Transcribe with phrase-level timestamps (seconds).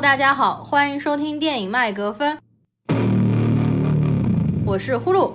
[0.00, 2.38] 大家好，欢迎收听电影麦格芬，
[4.64, 5.32] 我是呼噜，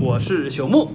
[0.00, 0.92] 我是朽木。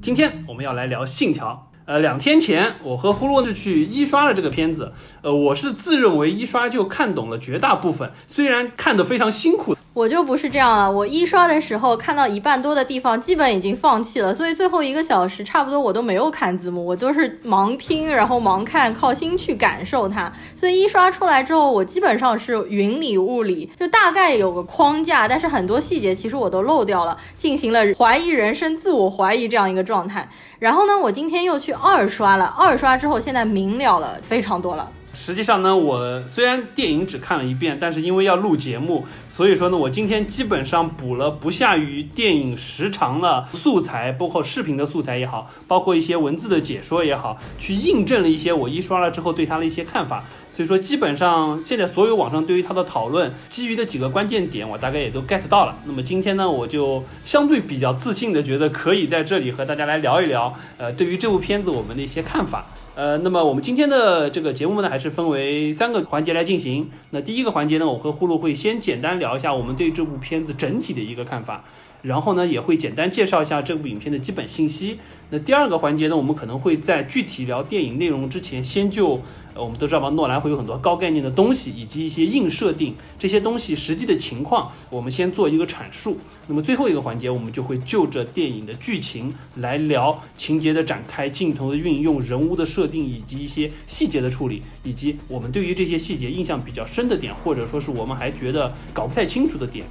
[0.00, 1.62] 今天我们要来聊《信条》。
[1.88, 4.92] 呃，两天前我和呼噜就去一刷了这个片子。
[5.22, 9.74] 呃，我是自认为一刷就看懂了绝大部分，虽然看得非常辛苦。
[9.98, 20.32] 我就不是这样了，我一刷的时候看到一半多的地方，基本已经放弃了，所以最后一个小时差不多我都没有看字幕，我都是盲听，然后盲看，靠心去感受它。
[20.54, 30.28] 所以一刷出来之后，我基本上是云里雾里，就大概有个框架，但是很多细节其实我都漏掉了，进行了怀疑人生、自我怀疑这样一个状态。
[30.60, 34.92] 然后呢，我今天又去二刷了，二刷之后现在明了了非常多了。
[35.20, 39.04] 实际上呢，我虽然电影只看了一遍，但是因为要录节目，
[39.38, 50.24] 所以说呢，我今天基本上补了不下于电影时长的素材，包括视频的素材也好，包括一些文字的解说也好，去印证了一些我一刷了之后对它的一些看法。
[50.52, 55.78] 所以说，基本上现在所有网上对于它的讨论，基于的几个关键点，我大概也都 get 到了。
[55.84, 62.66] 那么今天呢，我就相对比较自信的觉得可以在这里和大家来聊一聊，呃，对于这部片子我们的一些看法。
[62.98, 66.90] 呃，那么我们今天的这个节目呢，还是分为三个环节来进行。
[67.10, 71.62] 那第一个环节呢，我和呼噜会先简单聊一下我们对这部片子整体的一个看法，
[72.02, 74.98] 然后呢，也会简单介绍一下这部影片的基本信息。
[75.30, 79.20] 那第二个环节呢，我们可能会在具体聊电影内容之前，先就。
[79.54, 86.16] 我们都知道吧，诺兰会有很多高概念的东西，以及一些硬设定，这些东西实际的情况，我们先做一个阐述。
[86.46, 99.84] 那么最后一个环节，我们就会就着电影的剧情来聊情节的展开、镜头的运用、人物的设定，以及一些细节的处理，以及我们对于这些细节印象比较深的点，或者说是我们还觉得搞不太清楚的点。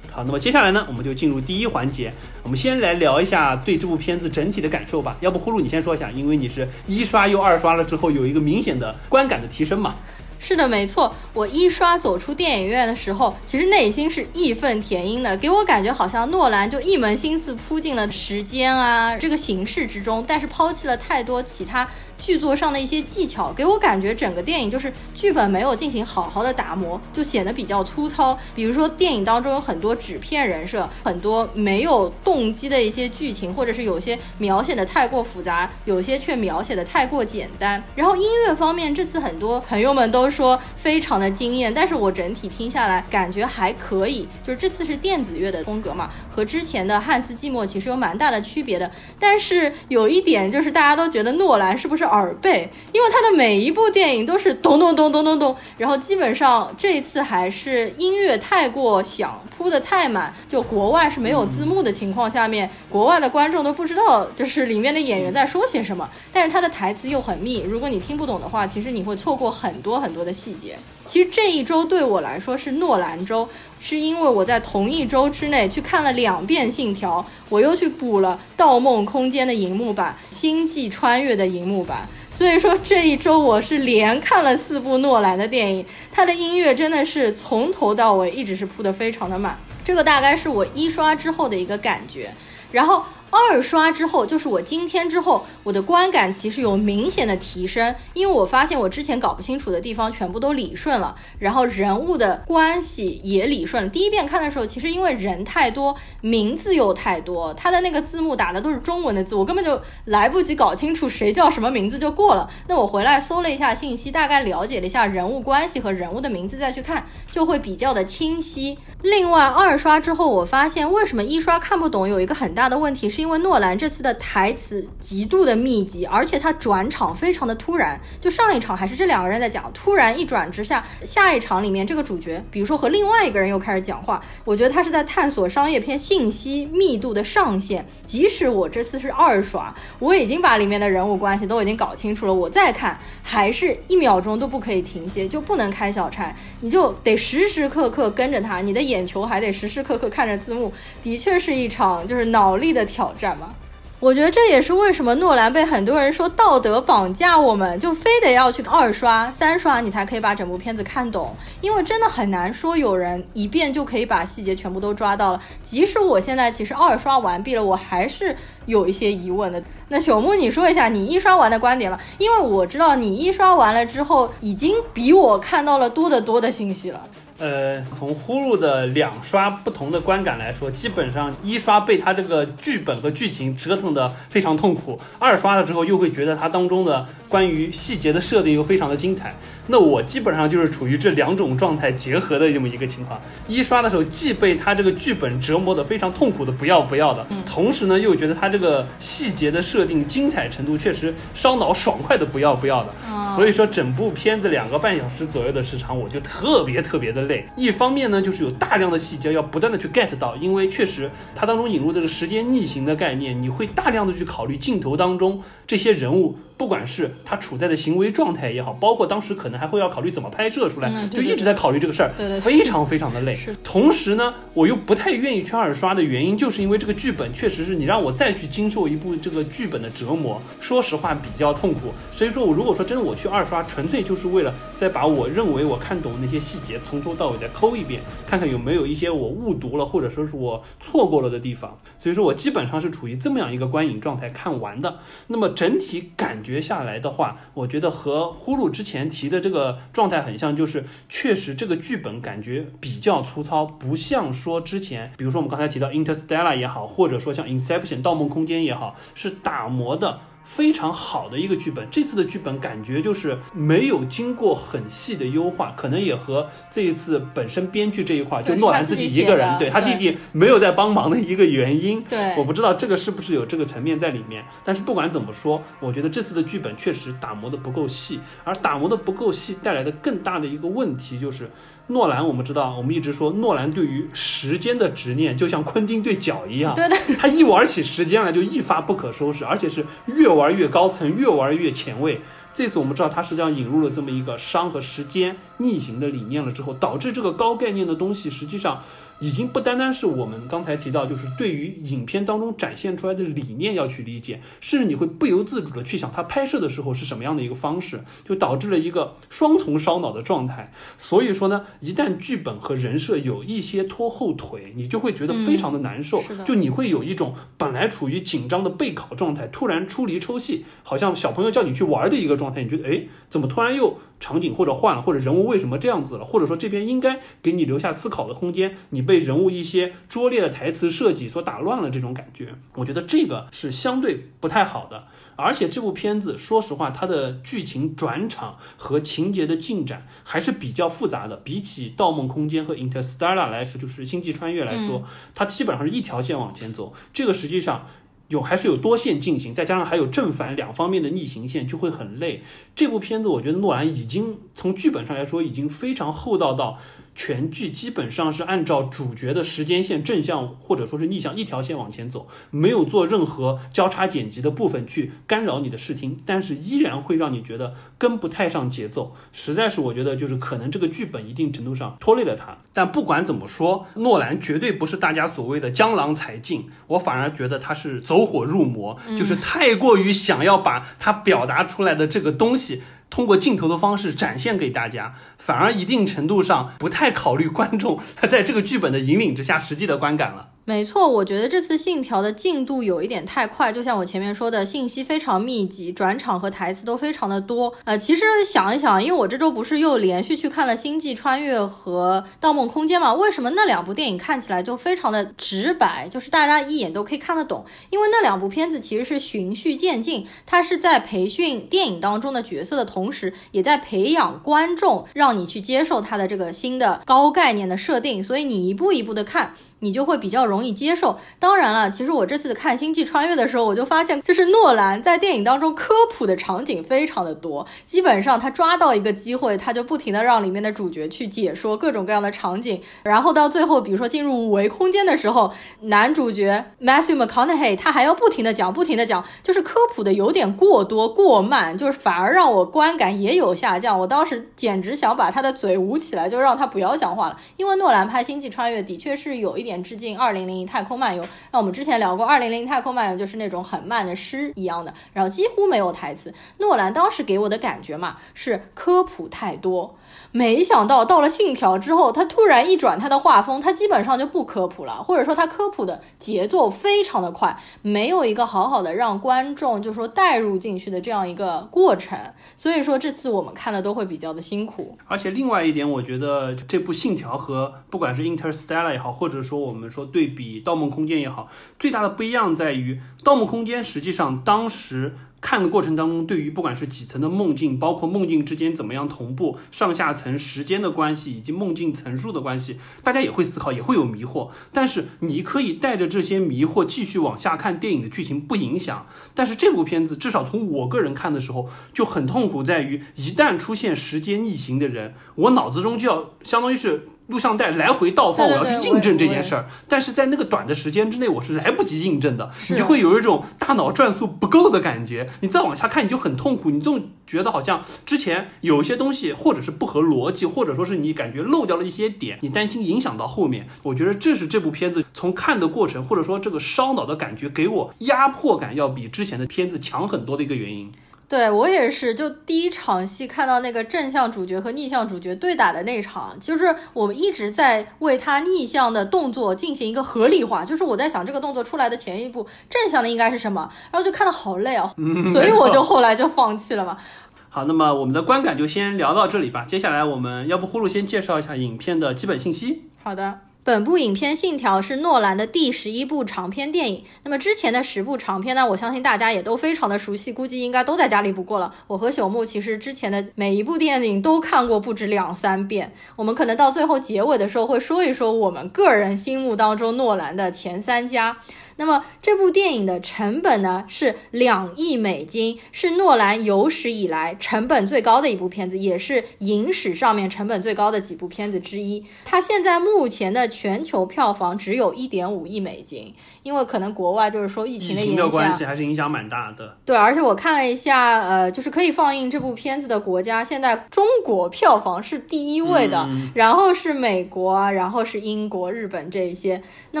[0.14, 2.12] 好，那么接下来呢，我们就进入第一环节。
[2.44, 5.16] 我们先来聊一下对这部片子整体的感受吧。
[5.18, 9.96] 要不呼噜你先说一下，因为你是一刷又二刷了之后，有一个明显的观感的提升嘛。
[10.38, 11.12] 是的，没错。
[11.32, 21.88] 我一刷走出电影院的时候，其实内心是义愤填膺的，给我感觉好像诺兰就一门心思扑进了时间啊这个形式之中，但是抛弃了太多其他。
[22.18, 28.38] 剧作上的一些技巧，给我感觉整个电影就是剧本没有进行好好的打磨，就显得比较粗糙。
[28.54, 37.82] 比如说电影当中有很多纸片人设，很多没有动机的一些剧情，或者是有些描写的太过复杂，有些却描写的太过简单。
[37.96, 44.28] 然后音乐方面，这次很多朋友们都说非常的惊艳，但是我整体听下来感觉还可以。
[44.42, 48.90] 就是这次是电子乐的风格嘛，和之前的汉斯季默其实有蛮大的区别的。
[49.18, 52.03] 但是有一点就是大家都觉得诺兰是不是？
[52.04, 70.78] 耳背，因为他的每一部电影都是咚咚咚咚咚咚，然后基本上这一次还是音乐太过响，铺得太满，就国外是没有字幕的情况下面，国外的观众都不知道就是里面的演员在说些什么，但是他的台词又很密，如果你听不懂的话，其实你会错过很多很多的细节。
[71.06, 73.48] 其实这一周对我来说是诺兰周，
[73.78, 92.32] 是因为我在同一周之内去看了两遍《信条》，我又去补了《盗梦空间》的银幕版，《星际穿越》的银幕版，所以说这一周我是连看了四部诺兰的电影，他的音乐真的是从头到尾一直是铺的非常的满，这个大概是我一刷之后的一个感觉，
[92.72, 93.04] 然后。
[93.34, 103.88] 二刷之后，就是我今天之后，我的观感其实有明显的提升，因为我发现我之前搞不清楚的地方全部都理顺了，然后人物的关系也理顺了。
[103.90, 112.48] 第一遍看的时候，其实因为人太多，名字又太多，他的那个字幕打的都是中文的字，我根本就来不及搞清楚谁叫什么名字就过了。
[112.68, 118.78] 那我回来搜了一下信息，大概了解了一下人物关系和人物的名字再去看，就会比较的清晰。
[119.02, 127.98] 另外，二刷之后，我发现为什么一刷看不懂，有一个很大的问题，是因为诺兰这次的台词极度的密集，而且他转场非常的突然。
[128.20, 137.86] 就上一场还是这两个人在讲，突然一转之下，下一场里面这个主角，比如说和另外一个人又开始讲话，我觉得他是在探索商业片信息密度的上限。
[138.04, 149.04] 即使我这次是二刷，我已经把里面的人物关系都已经搞清楚了，我再看还是一秒钟都不可以停歇，就不能开小差，你就得时时刻刻跟着他，你的眼。
[149.04, 150.72] 球还得时时刻刻看着字幕，
[151.02, 153.54] 的确是一场就是脑力的挑战吗。
[154.00, 161.34] 我觉得这也是为什么诺兰被很多人说道德绑架我们，就非得要去二刷、三刷，你才可以把整部片子看懂。
[161.62, 165.40] 因为真的很难说有人一遍就可以把细节全部都抓到了。
[165.62, 169.62] 即使我现在其实二刷完毕了，我还是有一些疑问的。
[169.88, 177.00] 那朽木，你说一下你一刷完的观点吧，因为我知道你一刷完了之后，已经比我看到了多得多的信息了。
[177.38, 189.34] 呃，从呼噜的两刷不同的观感来说，基本上一刷被他这个剧本和剧情折腾的非常痛苦，二刷了之后又会觉得它当中的关于细节的设定又非常的精彩。
[189.66, 193.18] 那我基本上就是处于这两种状态结合的这么一个情况。
[193.48, 202.94] 一刷的时候既被他这个剧本折磨的非常痛苦的不要不要的，同时呢又觉得他这个细节的设定精彩程度确实烧脑爽快的不要不要的。
[203.34, 207.46] 所以说整部片子两个半小时左右的时长，我就特别特别的累。
[207.56, 216.36] 一方面呢就是有大量的细节要不断的去 get 到，因为确实它当中引入这个时间逆行的概念，你会大量的去考虑镜头当中这些人物。
[216.56, 223.36] 不管是他处在的行为状态也好，包括当时可能还会要考虑怎么拍摄出来，就一直在考虑这个事儿，对对，非常非常的累。
[223.64, 231.92] 同时呢，我又不太愿意去二刷的原因，就是因为这个剧本确实是你让我再去经受一部这个剧本的折磨，说实话比较痛苦。
[232.12, 241.76] 所以说我如果说真的我去二刷，纯粹就是为了再把我认为我看懂的那些细节从头到尾再抠一遍，看看有没有一些我误读了或者说是我错过了的地方。
[241.98, 245.00] 所以说我基本上是处于这么样一个观影状态看完的。
[245.26, 260.20] 那么整体感觉下来的话，我觉得和呼噜之前提的这个状态很像，就是确实这个剧本感觉比较粗糙，不像说之前，比如说我们刚才提到 Interstellar 也好，或者说像 Inception 盗梦空间也好，是打磨的。
[260.44, 272.02] 非常好的一个剧本，这次的剧本感觉就是没有经过很细的优化，可能也和这一次本身编剧这一块就诺兰自己一个人，对他弟弟没有在帮忙的一个原因。
[272.02, 281.50] 对，我不知道这个是不是有这个层面在里面，但是不管怎么说，我觉得这次的剧本确实打磨的不够细，而打磨的不够细带来的更大的一个问题就是。
[281.88, 292.22] 诺兰，我们知道，我们一直说诺兰对于时间的执念，就像昆汀对脚一样，对的，他一玩起时间来就一发不可收拾，而且是越玩越高层，越玩越前卫。
[292.54, 298.82] 这次我们知道他实际上引入了这么一个商和时间逆行的理念了之后，导致这个高概念的东西实际上。
[299.20, 310.72] 已经不单单是我们刚才提到，就是对于影片当中展现出来的理念要去理解，甚至你会不由自主的去想它拍摄的时候是什么样的一个方式，就导致了一个双重烧脑的状态。
[310.98, 323.98] 所以说呢，一旦剧本和人设有一些拖后腿，你就会觉得非常的难受，就你会有一种本来处于紧张的备考状态，突然出离抽戏，好像小朋友叫你去玩的一个状态，你觉得哎，怎么突然又？
[324.24, 335.04] 场景或者换了，或者人物为什么这样子了，或者说这边应该给你留下思考的空间，你被人物一些拙劣的台词设计所打乱了，这种感觉，我觉得这个是相对不太好的。
[335.36, 341.36] 而且这部片子，说实话，它的剧情转场和情节的进展还是比较复杂的。
[341.36, 345.02] 比起《盗梦空间》和《Interstellar》来说，就是《星际穿越》来说，
[345.34, 346.94] 它基本上是一条线往前走。
[347.12, 347.86] 这个实际上。
[348.34, 352.42] 有还是有多线进行，再加上还有正反两方面的逆行线，就会很累。
[352.74, 356.78] 这部片子我觉得诺兰已经从剧本上来说已经非常厚道到。
[357.14, 369.14] 全剧基本上是按照主角的时间线正向或者说是逆向一条线往前走，没有做任何交叉剪辑的部分去干扰你的视听，但是依然会让你觉得跟不太上节奏。
[369.32, 372.58] 实在是我觉得就是可能这个剧本一定程度上拖累了他。
[372.72, 382.82] 但不管怎么说，诺兰绝对不是大家所谓的江郎才尽，我反而觉得他是走火入魔，就是太过于想要把他表达出来的这个东西。
[383.14, 390.53] 通过镜头的方式展现给大家，反而一定程度上不太考虑观众他 在这个剧本的引领之下实际的观感了。
[390.66, 397.70] 没错，我觉得这次《信条》的进度有一点太快，就像我前面说的，信息非常密集，转场和台词都非常的多。
[397.84, 407.66] 呃，其实想一想，因为我这周不是又连续去看了《星际穿越》和《盗梦空间》嘛，为什么那两部电影看起来就非常的直白，就是大家一眼都可以看得懂？
[407.90, 419.52] 因为那两部片子其实是循序渐进，它是在培训电影当中的角色的同时，也在培养观众，让你去接受它的这个新的高概念的设定，所以你一步一步的看。
[419.80, 421.18] 你就会比较容易接受。
[421.38, 427.66] 当然了，其实我这次看《星际穿越》的时候，我就发现，就是诺兰在电影当中科普的场景非常的多。
[427.84, 432.80] 基本上他抓到一个机会，他就不停的让里面的主角去解说各种各样的场景。
[433.02, 443.98] 然后到最后，比如说进入五维空间的时候，男主角 Matthew McConaughey 他还要不停的讲，不停的讲，就是科普的有点过多过慢，就是反而让我观感也有下降。
[443.98, 447.36] 我当时简直想把他的嘴捂起来，就让他不要讲话了。
[447.56, 449.63] 因为诺兰拍《星际穿越》的确是有一。
[449.64, 451.22] 点致敬《二零零一太空漫游》。
[451.50, 456.32] 那我们之前聊过，《二零零一太空漫游》就是那种很慢的诗一样的，然后几乎没有台词。
[456.58, 459.96] 诺兰当时给我的感觉嘛，是科普太多。
[460.36, 472.18] 没想到到了《信条》之后，他突然一转他的画风，他基本上就不科普了，或者说他科普的节奏非常的快，没有一个好好的让观众就说带入进去的这样一个过程。
[472.56, 474.98] 所以说这次我们看的都会比较的辛苦。
[475.06, 481.48] 而且另外一点，我觉得这部《信条》和不管是《Interstellar》也好，或者说我们说对比《盗梦空间》也好，
[481.78, 485.14] 最大的不一样在于，《盗梦空间》实际上当时。
[485.44, 494.48] 看的过程当中，对于不管是几层的梦境，包括梦境之间怎么样同步，上下层时间的关系，以及梦境层数的关系，大家也会思考，也会有迷惑。
[494.72, 499.06] 但是你可以带着这些迷惑继续往下看电影的剧情，不影响。
[499.34, 507.10] 但是这部片子至少从我个人看的时候就很痛苦，在于一旦出现时间逆行的人，我脑子中就要相当于是。
[507.28, 515.28] 录像带来回倒放，我要去印证这件事儿，但是在那个短的时间之内，我是来不及印证的，你就会有一种大脑转速不够的感觉。
[515.40, 523.66] 你再往下看，你就很痛苦，你总觉得好像之前有一些东西，或者是不合逻辑，或者说是你感觉漏掉了一些点，你担心影响到后面。
[523.82, 530.92] 我觉得这是这部片子从看的过程，或者说这个烧脑的感觉，给我压迫感要比之前的片子强很多的一个原因。
[531.26, 544.94] 对我也是，就第一场戏看到那个正向主角和逆向主角对打的那场，就是我们一直在为他逆向的动作进行一个合理化，就是我在想这个动作出来的前一步正向的应该是什么，然后就看的好累啊，
[545.32, 546.96] 所以我就后来就放弃了嘛。
[547.48, 552.90] 好，那么我们的观感就先聊到这里吧，接下来我们要不呼噜先介绍一下影片的基本信息。
[553.02, 553.40] 好的。
[553.64, 557.02] 本部影片《信条》是诺兰的第十一部长篇电影。
[557.22, 558.68] 那么之前的十部长片呢？
[558.68, 561.74] 我相信大家也都非常的熟悉，估计应该都在家里不过了。
[561.86, 565.94] 我和朽木其实之前的每一部电影都看过不止两三遍。
[566.14, 571.38] 我们可能到最后结尾的时候会说一说我们个人心目当中诺兰的前三家。
[571.76, 582.04] 那么这部电影的成本呢是两亿美金，是诺兰有史以来成本最高的一部片子，也是影史上面成本最高的几部片子之一。
[582.24, 586.14] 它现在目前的全球票房只有一点五亿美金，
[586.44, 589.76] 因为可能国外就是说疫情的影响，关系还是影响蛮大的。
[589.84, 599.60] 对，而且我看了一下，呃，就是可以放映这部片子的国家，现在中国票房是第一位的，然后是美国，然后是英国、日本这一些。
[599.90, 600.00] 那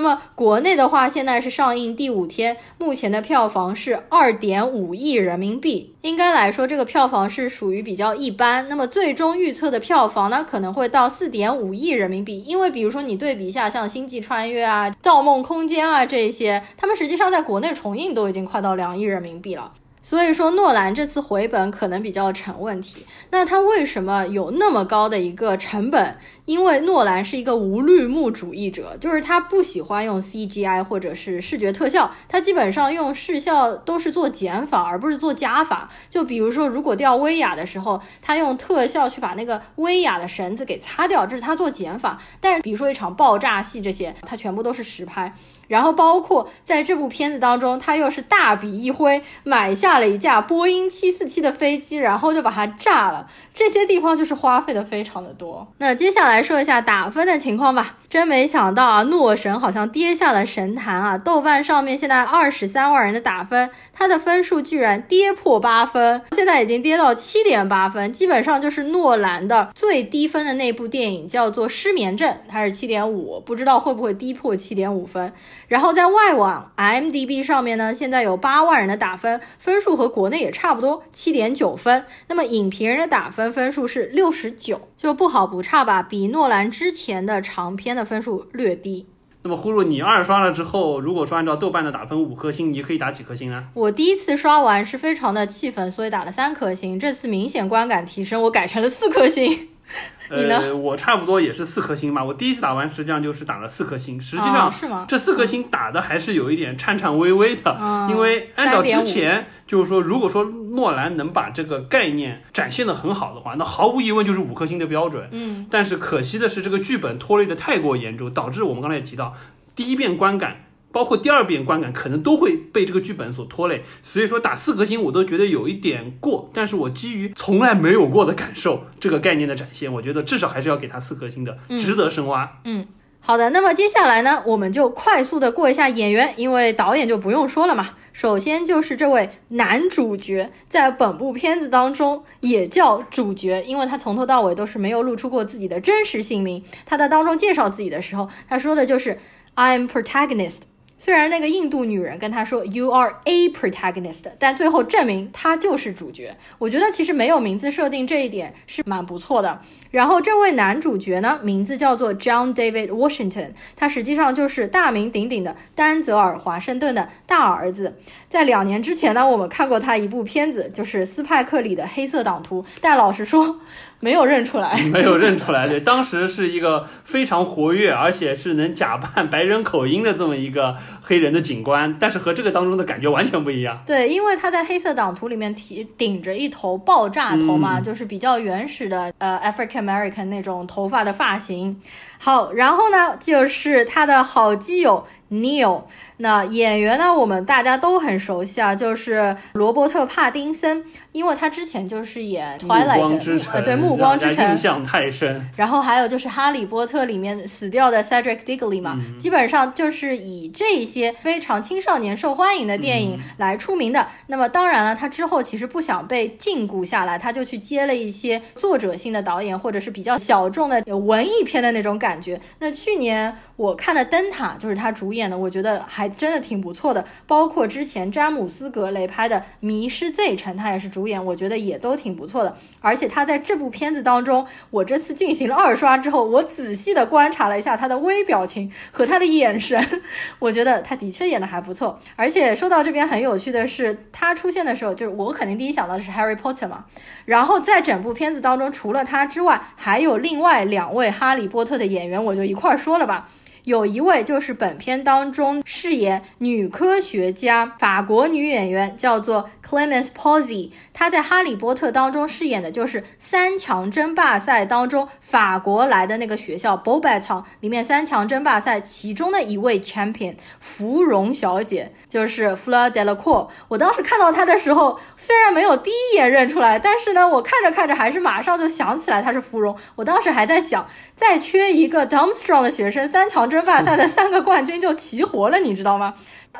[0.00, 1.63] 么国内的话，现在是上。
[1.64, 5.94] 上映第五天，目前的票房是二点五亿人民币。
[6.02, 8.68] 应该来说，这个票房是属于比较一般。
[8.68, 12.44] 那么最终预测的票房呢，可能会到四点五亿人民币。
[12.44, 19.72] 因为比如说你对比一下，像《星际穿越》啊、《造梦空间》啊这些，他们实际上在国内重映都已经快到两亿人民币了。
[20.04, 23.06] 所以说，诺兰这次回本可能比较成问题。
[23.30, 26.18] 那他为什么有那么高的一个成本？
[26.44, 35.88] 因为诺兰是一个无绿幕主义者，就是他不喜欢用 CGI 或者是视觉特效，他基本上用视效都是做减法，而不是做加法。
[36.10, 42.20] 就比如说，如果掉威亚的时候，他用特效去把那个威亚的绳子给擦掉，这是他做减法。
[42.42, 45.32] 但是，比如说一场爆炸戏这些，他全部都是实拍。
[45.68, 53.26] 然后，包括在这部片子当中，他又是大笔一挥买下了一架波音七四七的飞机，然后就把它炸了。
[53.54, 55.66] 这些地方就是花费的非常的多。
[55.78, 57.98] 那接下来说一下打分的情况吧。
[58.08, 61.18] 真没想到啊，诺神好像跌下了神坛啊！
[61.18, 75.32] 豆瓣上面现在二十三万人的打分，他的分数居然跌破八分，现在已经跌到七点八分，基本上就是诺兰的最低分的那部电影，叫做《失眠症》，它是七点五，不知道会不会低破七点五分。
[75.74, 82.06] 然后在外网 IMDB 上面呢，现在有八万人的打分，分数和国内也差不多，七点九分。
[82.28, 83.52] 那么影评人的打分。
[83.52, 89.08] 分数是六十九，就不好不差吧，比诺兰之前的长篇的分数略低。
[89.42, 93.64] 那么呼噜，你二刷了之后，如果说按照豆瓣的打分五颗星，你可以打几颗星呢？
[93.74, 97.00] 我第一次刷完是非常的气愤，所以打了三颗星。
[97.00, 99.70] 这次明显观感提升，我改成了四颗星。
[100.30, 102.24] 呃，我差不多也是四颗星吧。
[102.24, 104.18] 我第一次打完，实际上就是打了四颗星。
[104.20, 105.04] 实际上，是吗？
[105.08, 115.28] 这四颗星打的还是有一点颤颤巍巍的，因为按照之前就是说，如果说诺兰能把这个概念展现的很好的话，那毫无疑问就是五颗星的标准。
[115.30, 119.34] 嗯，但是可惜的是，这个剧本拖累的太过严重，导致我们刚才也提到，
[119.76, 120.63] 第一遍观感。
[120.94, 126.48] 包括第二遍观感可能都会被这个剧本所拖累，所以说打四颗星我都觉得有一点过。
[126.54, 132.60] 但是我基于从来没有过的感受，这个概念的展现，我觉得至少还是要给他四颗星的，值得深挖。
[132.64, 132.86] 嗯，
[133.18, 137.90] 好的，那么接下来呢，我们就快速的过一下演员，因为导演就不用说了嘛。
[138.12, 146.62] 首先就是这位男主角，在本部片子当中也叫主角，因为他从头到尾都是没有露出过自己的真实姓名。
[146.86, 149.18] 他在当中介绍自己的时候，他说的就是。
[149.56, 150.62] I'm protagonist。
[150.96, 156.36] 虽然那个印度女人跟他说 You are a protagonist，但最后证明他就是主角。
[156.58, 159.60] 我觉得其实没有名字设定这一点是蛮不错的。
[159.94, 167.94] 然后这位男主角呢，名字叫做 John David Washington，他实际上就是大名鼎鼎的丹泽尔华盛顿的大儿子。
[168.28, 173.60] 在两年之前呢，我们看过他一部片子，就是《斯派克里的黑色党徒》，但老实说。
[174.00, 175.66] 没有认出来， 没有认出来。
[175.66, 183.80] 对，当时是一个非常活跃，而且是能假扮白人口音的这么一个黑人的警官，但是和这个当中的感觉完全不一样。
[183.86, 191.80] 对，因为他在《黑色党徒》里面提顶着一头爆炸头嘛，就是比较原始的呃 African American 那种头发的发型。
[192.18, 195.06] 好，然后呢，就是他的好基友。
[195.34, 195.82] Neil，
[196.18, 197.12] 那演员呢？
[197.12, 203.18] 我们大家都很熟悉啊，就是罗伯特·帕丁森，因为他之前就是演《Twilight》
[203.52, 205.44] 呃，对，《暮光之城》印象太深。
[205.56, 214.06] 然后还有就是《哈利波特》里面死掉的 Cedric Diggory 嘛，基本上就是以这些非常青少年受欢迎的电影来出名的。
[214.28, 222.40] 那么当然了，他之后其实不想被禁锢下来，他就去接了一些作者性的导演，或者是比较小众的文艺片的那种感觉。
[222.60, 225.23] 那去年我看的《灯塔》就是他主演。
[225.38, 232.56] 我觉得还真的挺不错的，包括之前詹姆斯·格雷拍的《迷失 Z 城》，他也是主演，我觉得也都挺不错的。
[232.80, 240.02] 而且他在这部片子当中，我这次进行了二刷之后，我仔细的观察了一下他的微表情和他的眼神，
[240.40, 241.98] 我觉得他的确演的还不错。
[242.16, 246.84] 而且说到这边很有趣的是，他出现的时候，就是我肯定第一想到的是 Harry Potter 嘛。
[247.24, 253.28] 然后在整部片子当中，除了他之外，还有另外两位哈利波特的演员，我就一块说了吧。
[253.64, 260.70] 有一位就是本片当中饰演女科学家法国女演员，叫做 Clemence Posey。
[260.92, 273.48] 她在《哈利波特》当中饰演的就是三强争霸赛当中法国来的那个学校 b o b a t o n 里面三强争霸赛其中的一位 champion 芙蓉小姐，就是 Fleur Delacour。
[273.68, 279.74] 我当时看到她的时候，虽然没有第一眼认出来，但是呢，我看着看着还是马上就想起来她是芙蓉。
[279.94, 283.48] 我当时还在想，再缺一个 Dumstrong 的学生，三强。
[283.54, 286.14] 争霸赛的三个冠军就齐活了，你知道吗？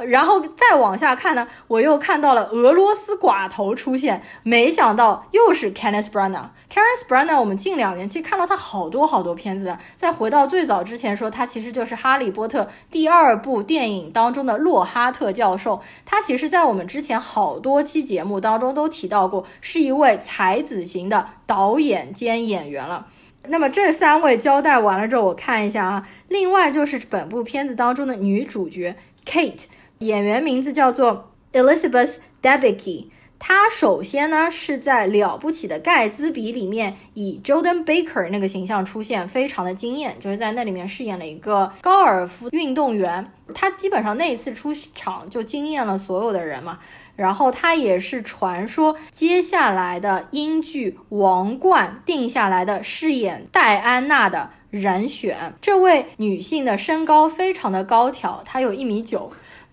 [0.07, 6.49] 然后再往下看呢，我又看到了俄罗斯寡头出现，没想到又是 Kenneth Branagh。
[6.69, 9.77] Kenneth Branagh，我们近两年其实看到他好多好多片子。
[9.97, 15.81] 再回到最早之前，说他其实就是《哈利波特》第二部电影当中的洛哈特教授。
[16.05, 23.07] 他其实，在我们之前好多期节目当中都提到过，是一位才子型的导演兼演员了。
[23.49, 26.09] 那么这三位交代完了之后，我看一下啊。
[26.29, 29.65] 另外就是本部片子当中的女主角 Kate，
[29.99, 33.07] 演员名字叫做 Elizabeth Debicki。
[33.39, 43.31] 她首先呢是在《了不起的盖茨比》里面以 Jordan Baker 那个形象出现，非常的惊艳，就是在那里面饰演了一个高尔夫运动员。
[43.53, 46.79] 她基本上那一次出场就惊艳了所有的人嘛。
[47.17, 55.55] 然后她也是传说接下来的英剧《王冠》定下来的饰演戴安娜的人选。
[55.61, 59.31] 这位女性的身高非常的高挑，她有一米九。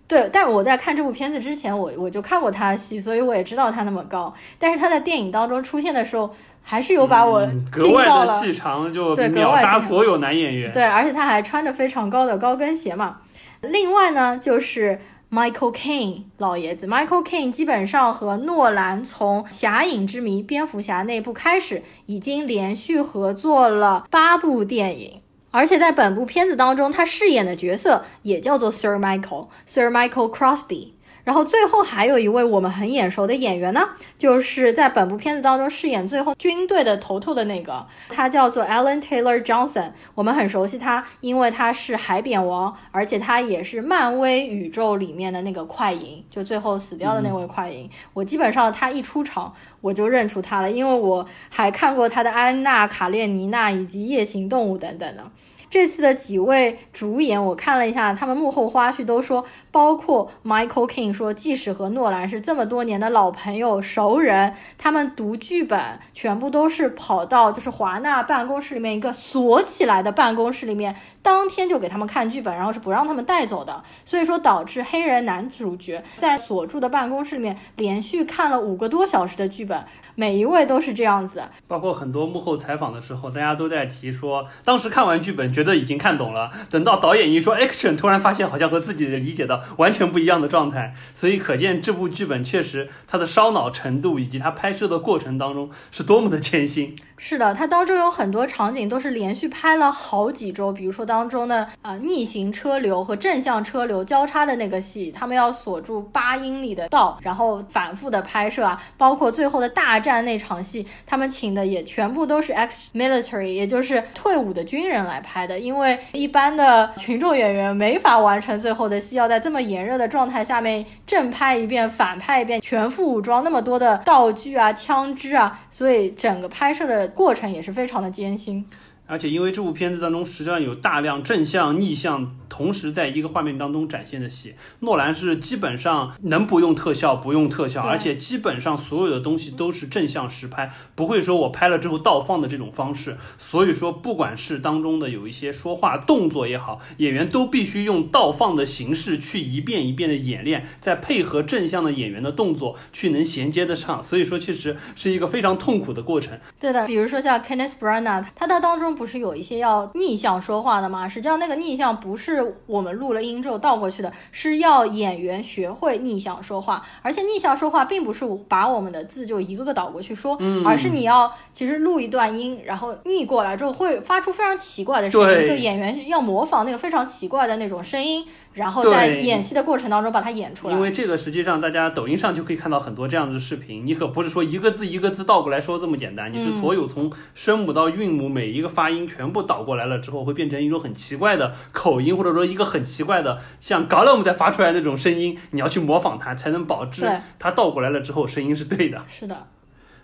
[0.07, 4.33] 对，但是我在看这部片子之前，我我就看过她的戏，所以我也知道她那么高。
[4.59, 6.29] 但是她在电影当中出现的时候，
[6.61, 10.71] 还是有把我格外的细长，就秒杀所有男演员。
[10.71, 13.19] 对，而且她还穿着非常高的高跟鞋嘛。
[13.61, 14.99] 另外呢，就是。
[15.31, 30.89] Michael Caine 老爷子，Michael Caine 基本上和诺兰从《侠影之谜》蝙蝠侠那部开始，已经连续合作了八部电影，而且在本部片子当中，他饰演的角色也叫做 Sir Michael，Sir Michael Crosby。
[31.23, 39.91] 然后最后还有一位我们很眼熟的演员呢，就是在本部片子当中饰演最后军队的头头的那个，他叫做 Alan Taylor Johnson。
[40.15, 47.89] 我们很熟悉他，因为他是海扁王，而且他也是漫威宇宙里面的那个快银，就最后死掉的那位快银。
[48.13, 55.23] 我基本上他一出场我就认出他了，因为我还看过他的《安娜卡列尼娜》以及《夜行动物》等等的。
[55.71, 73.81] 这次的几位主演，我看了一下他们幕后花絮，都说，包括 Michael King 说，即使和诺兰是这么多年的老朋友、熟人，他们读剧本全部都是跑到就是华纳办公室里面一个锁起来的办公室里面，当天就给他们看剧本，然后是不让他们带走的。
[74.03, 79.81] 所以说导致黑人男主角在锁住的办公室里面连续看了五个多小时的剧本，
[80.15, 81.41] 每一位都是这样子。
[81.69, 85.60] 包括很多幕后采访的时候，大家都在提说，当时看完剧本觉。
[85.61, 90.95] 觉得已经看懂了，等到导演一说 action，突然发现好像和自己的理解的完全不一样的状态。
[91.13, 96.95] 所以可见这部剧本确实它的烧脑程度以及它拍摄的过程当中是多么的艰辛。
[97.23, 128.65] 是的，它当中有很多场景都是连续拍了好几周，比如说当中的啊、逆行车流和正向车流交叉的那个戏，他们要锁住八英里的道，然后反复的拍摄啊，包括最后的大战那场戏，他们请的也全部都是 ex military，也就是退伍的军人来拍的，因为一般的群众演员没法完成最后的戏，要在这么炎热的状态下面正拍一遍、反拍一遍，全副武装那么多的道具啊、枪支啊，所以整个拍摄的过程也是非常的艰辛。
[129.11, 143.17] 而且因为这部片子当中实际上有大量正向、逆向同时在一个画面当中展现的戏，诺兰是基本上能不用特效不用特效，而且基本上所有的东西都是正向实拍，不会说我拍了之后倒放的这种方式。
[143.37, 154.01] 所以说，不管是当中的有一些说话动作也好，演员都必须用倒放的形式去一遍一遍的演练，再配合正向的演员的动作去能衔接得上。
[154.01, 156.39] 所以说，确实是一个非常痛苦的过程。
[156.57, 161.07] 对的，比如说像 Kenneth Branagh，他在当中不是有一些要逆向说话的吗？
[161.07, 166.85] 实际上那个逆向不是我们录了音之后倒过去的，是要演员学会逆向说话。
[167.01, 180.75] 而且逆向说话并不是把我们的字就一个个倒过去说，而是你要其实录一段音，然后逆过来之后会发出非常奇怪的声音，就演员要模仿那个非常奇怪的那种声音，然后在演戏的过程当中把它演出来。
[180.75, 199.01] 因为这个实际上大家抖音上就可以看到很多这样子的视频，你可不是说一个字一个字倒过来说这么简单，你是所有从声母到韵母每一个发音全部倒过来了之后，会变成一种很奇怪的口音，或者说一个很奇怪的像 a l a m 在发出来那种声音，你要去模仿它，才能保证它倒过来了之后声音是对的。
[199.07, 199.47] 是的，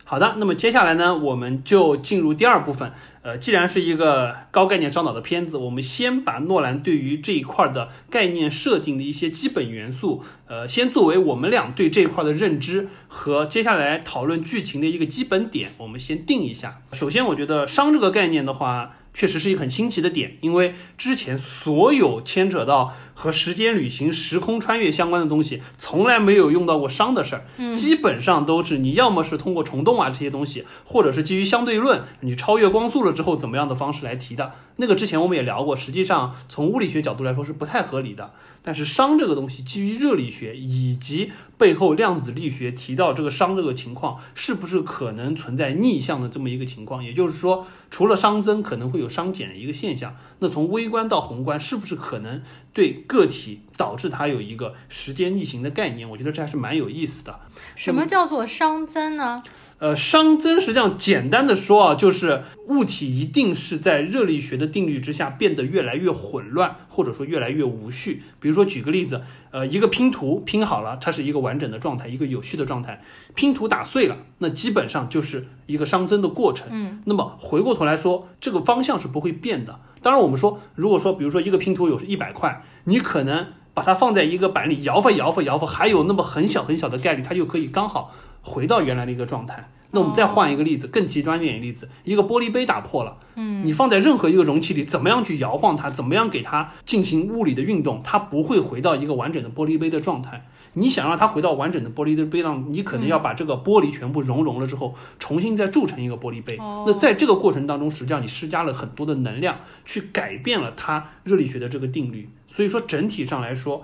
[0.06, 2.92] 好的，那么接下来呢，我们就进入第二部分。
[3.28, 16.82] 呃，既然是一个高概念烧脑的片子，我们先把诺兰对于这一块的概念设定的一些基本元素，呃，先作为我们俩对这一块的认知和接下来讨论剧情的一个基本点，我们先定一下。
[16.94, 27.48] 首先，我觉得商这个概念的话，确实是一个很新奇的点，因为之前所有牵扯到和时间旅行、时空穿越相关的东西，从来没有用到过熵的事儿。
[27.58, 34.54] 嗯，基本上都是你要么是通过虫洞啊这些东西，或者是基于相对论，你超越光速了之后怎么样的方式来提的。
[34.76, 38.34] 那个之前我们也聊过，实际上从物理学角度来说是不太合理的。
[38.62, 47.04] 但是熵这个东西基于热力学以及背后量子力学提到这个熵这个情况，是不是可能存在逆向的这么一个情况？
[47.04, 50.16] 也就是说，除了熵增，可能会有熵减的一个现象。
[50.40, 52.44] 那从微观到宏观，是不是可能
[52.78, 56.08] 对个体导致它有一个时间逆行的概念？
[56.08, 57.40] 我觉得这还是蛮有意思的。
[57.76, 59.42] 什么叫做熵增呢？
[59.80, 68.22] 呃，熵增实际上简单的说啊，就是物体一定是在热力学的定律之下变得越来越混乱，或者说越来越无序。
[68.40, 73.04] 比如说举个例子，呃，一个拼图拼好了，它是一个完整的状态，一个有序的状态。
[73.34, 76.68] 拼图打碎了，那基本上就是一个熵增的过程。
[76.70, 79.80] 嗯，那么回过头来说，这个方向是不会变的。
[80.02, 89.70] 当然，我们说，如果说比如说一个拼图有一百块，你可能把它放在一个板里摇发摇发摇发，还有那么很小很小的概率，它就可以刚好回到原来的一个状态。
[89.92, 100.46] 那我们再换一个例子，更极端一点的例子，一个玻璃杯打破了，嗯，你放在任何一个容器里，怎么样去摇晃它，怎么样给它进行物理的运动，它不会回到一个完整的玻璃杯的状态。
[100.78, 106.56] 你想让它回到完整的玻璃的杯上，你可能要把这个玻璃全部熔融了之后，重新再铸成一个玻璃杯。
[106.58, 112.30] 哦那在这个过程当中，实际上你施加了很多的能量，去改变了它热力学的这个定律。
[112.48, 113.84] 所以说整体上来说，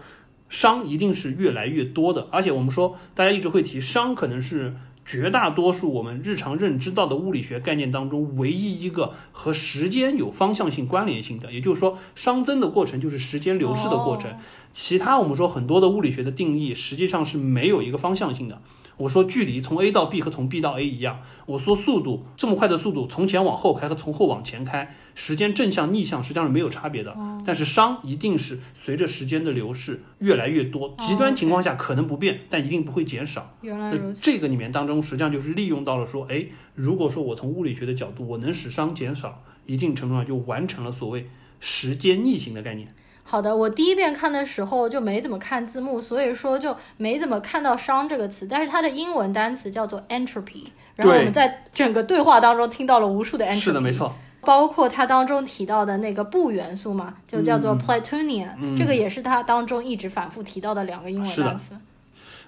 [0.49, 2.27] 熵一定是越来越多的。
[2.31, 4.75] 而且我们说，大家一直会提熵，可能是
[5.05, 11.51] 绝大多数我们日常认知到的物理学概念当中唯一一个和时间有方向性关联性的。
[11.51, 14.31] 也就是说，熵增的过程就是时间流逝的过程。
[14.73, 18.59] 哦其他我们说很多的物理学的定义实际上是没有一个方向性的。
[18.97, 27.15] 我说距离从 A 到 B 和从 B 到 A 一样，我说速度这么快的速度从前往后开和从后往前开，时间正向逆向实际上是没有差别的。
[27.45, 33.55] 但是熵一定是随着时间的流逝越来越多，极端情况下可能不变，但一定不会减少。
[33.61, 34.21] 那原来如此。
[34.23, 41.27] 这个里面当中实际上就是利用到了说，哎，如果说我从物理学的角度我能使熵减少，一定程度上就完成了所谓
[41.59, 42.93] 时间逆行的概念。
[43.23, 53.59] 好的，我第一遍看的时候就没怎么看字幕，所以说就没怎么看到“熵”这个词，但是它的英文单词叫做 entropy，然后我们在整个对话当中听到了无数的 entropy。
[53.59, 53.91] 是的，没。
[53.91, 54.13] 错。
[54.45, 61.73] 包括它当中提到的那个不元素嘛，就叫做嗯 plutonium，、这个也是它当中一直反复提到的两个英文单词。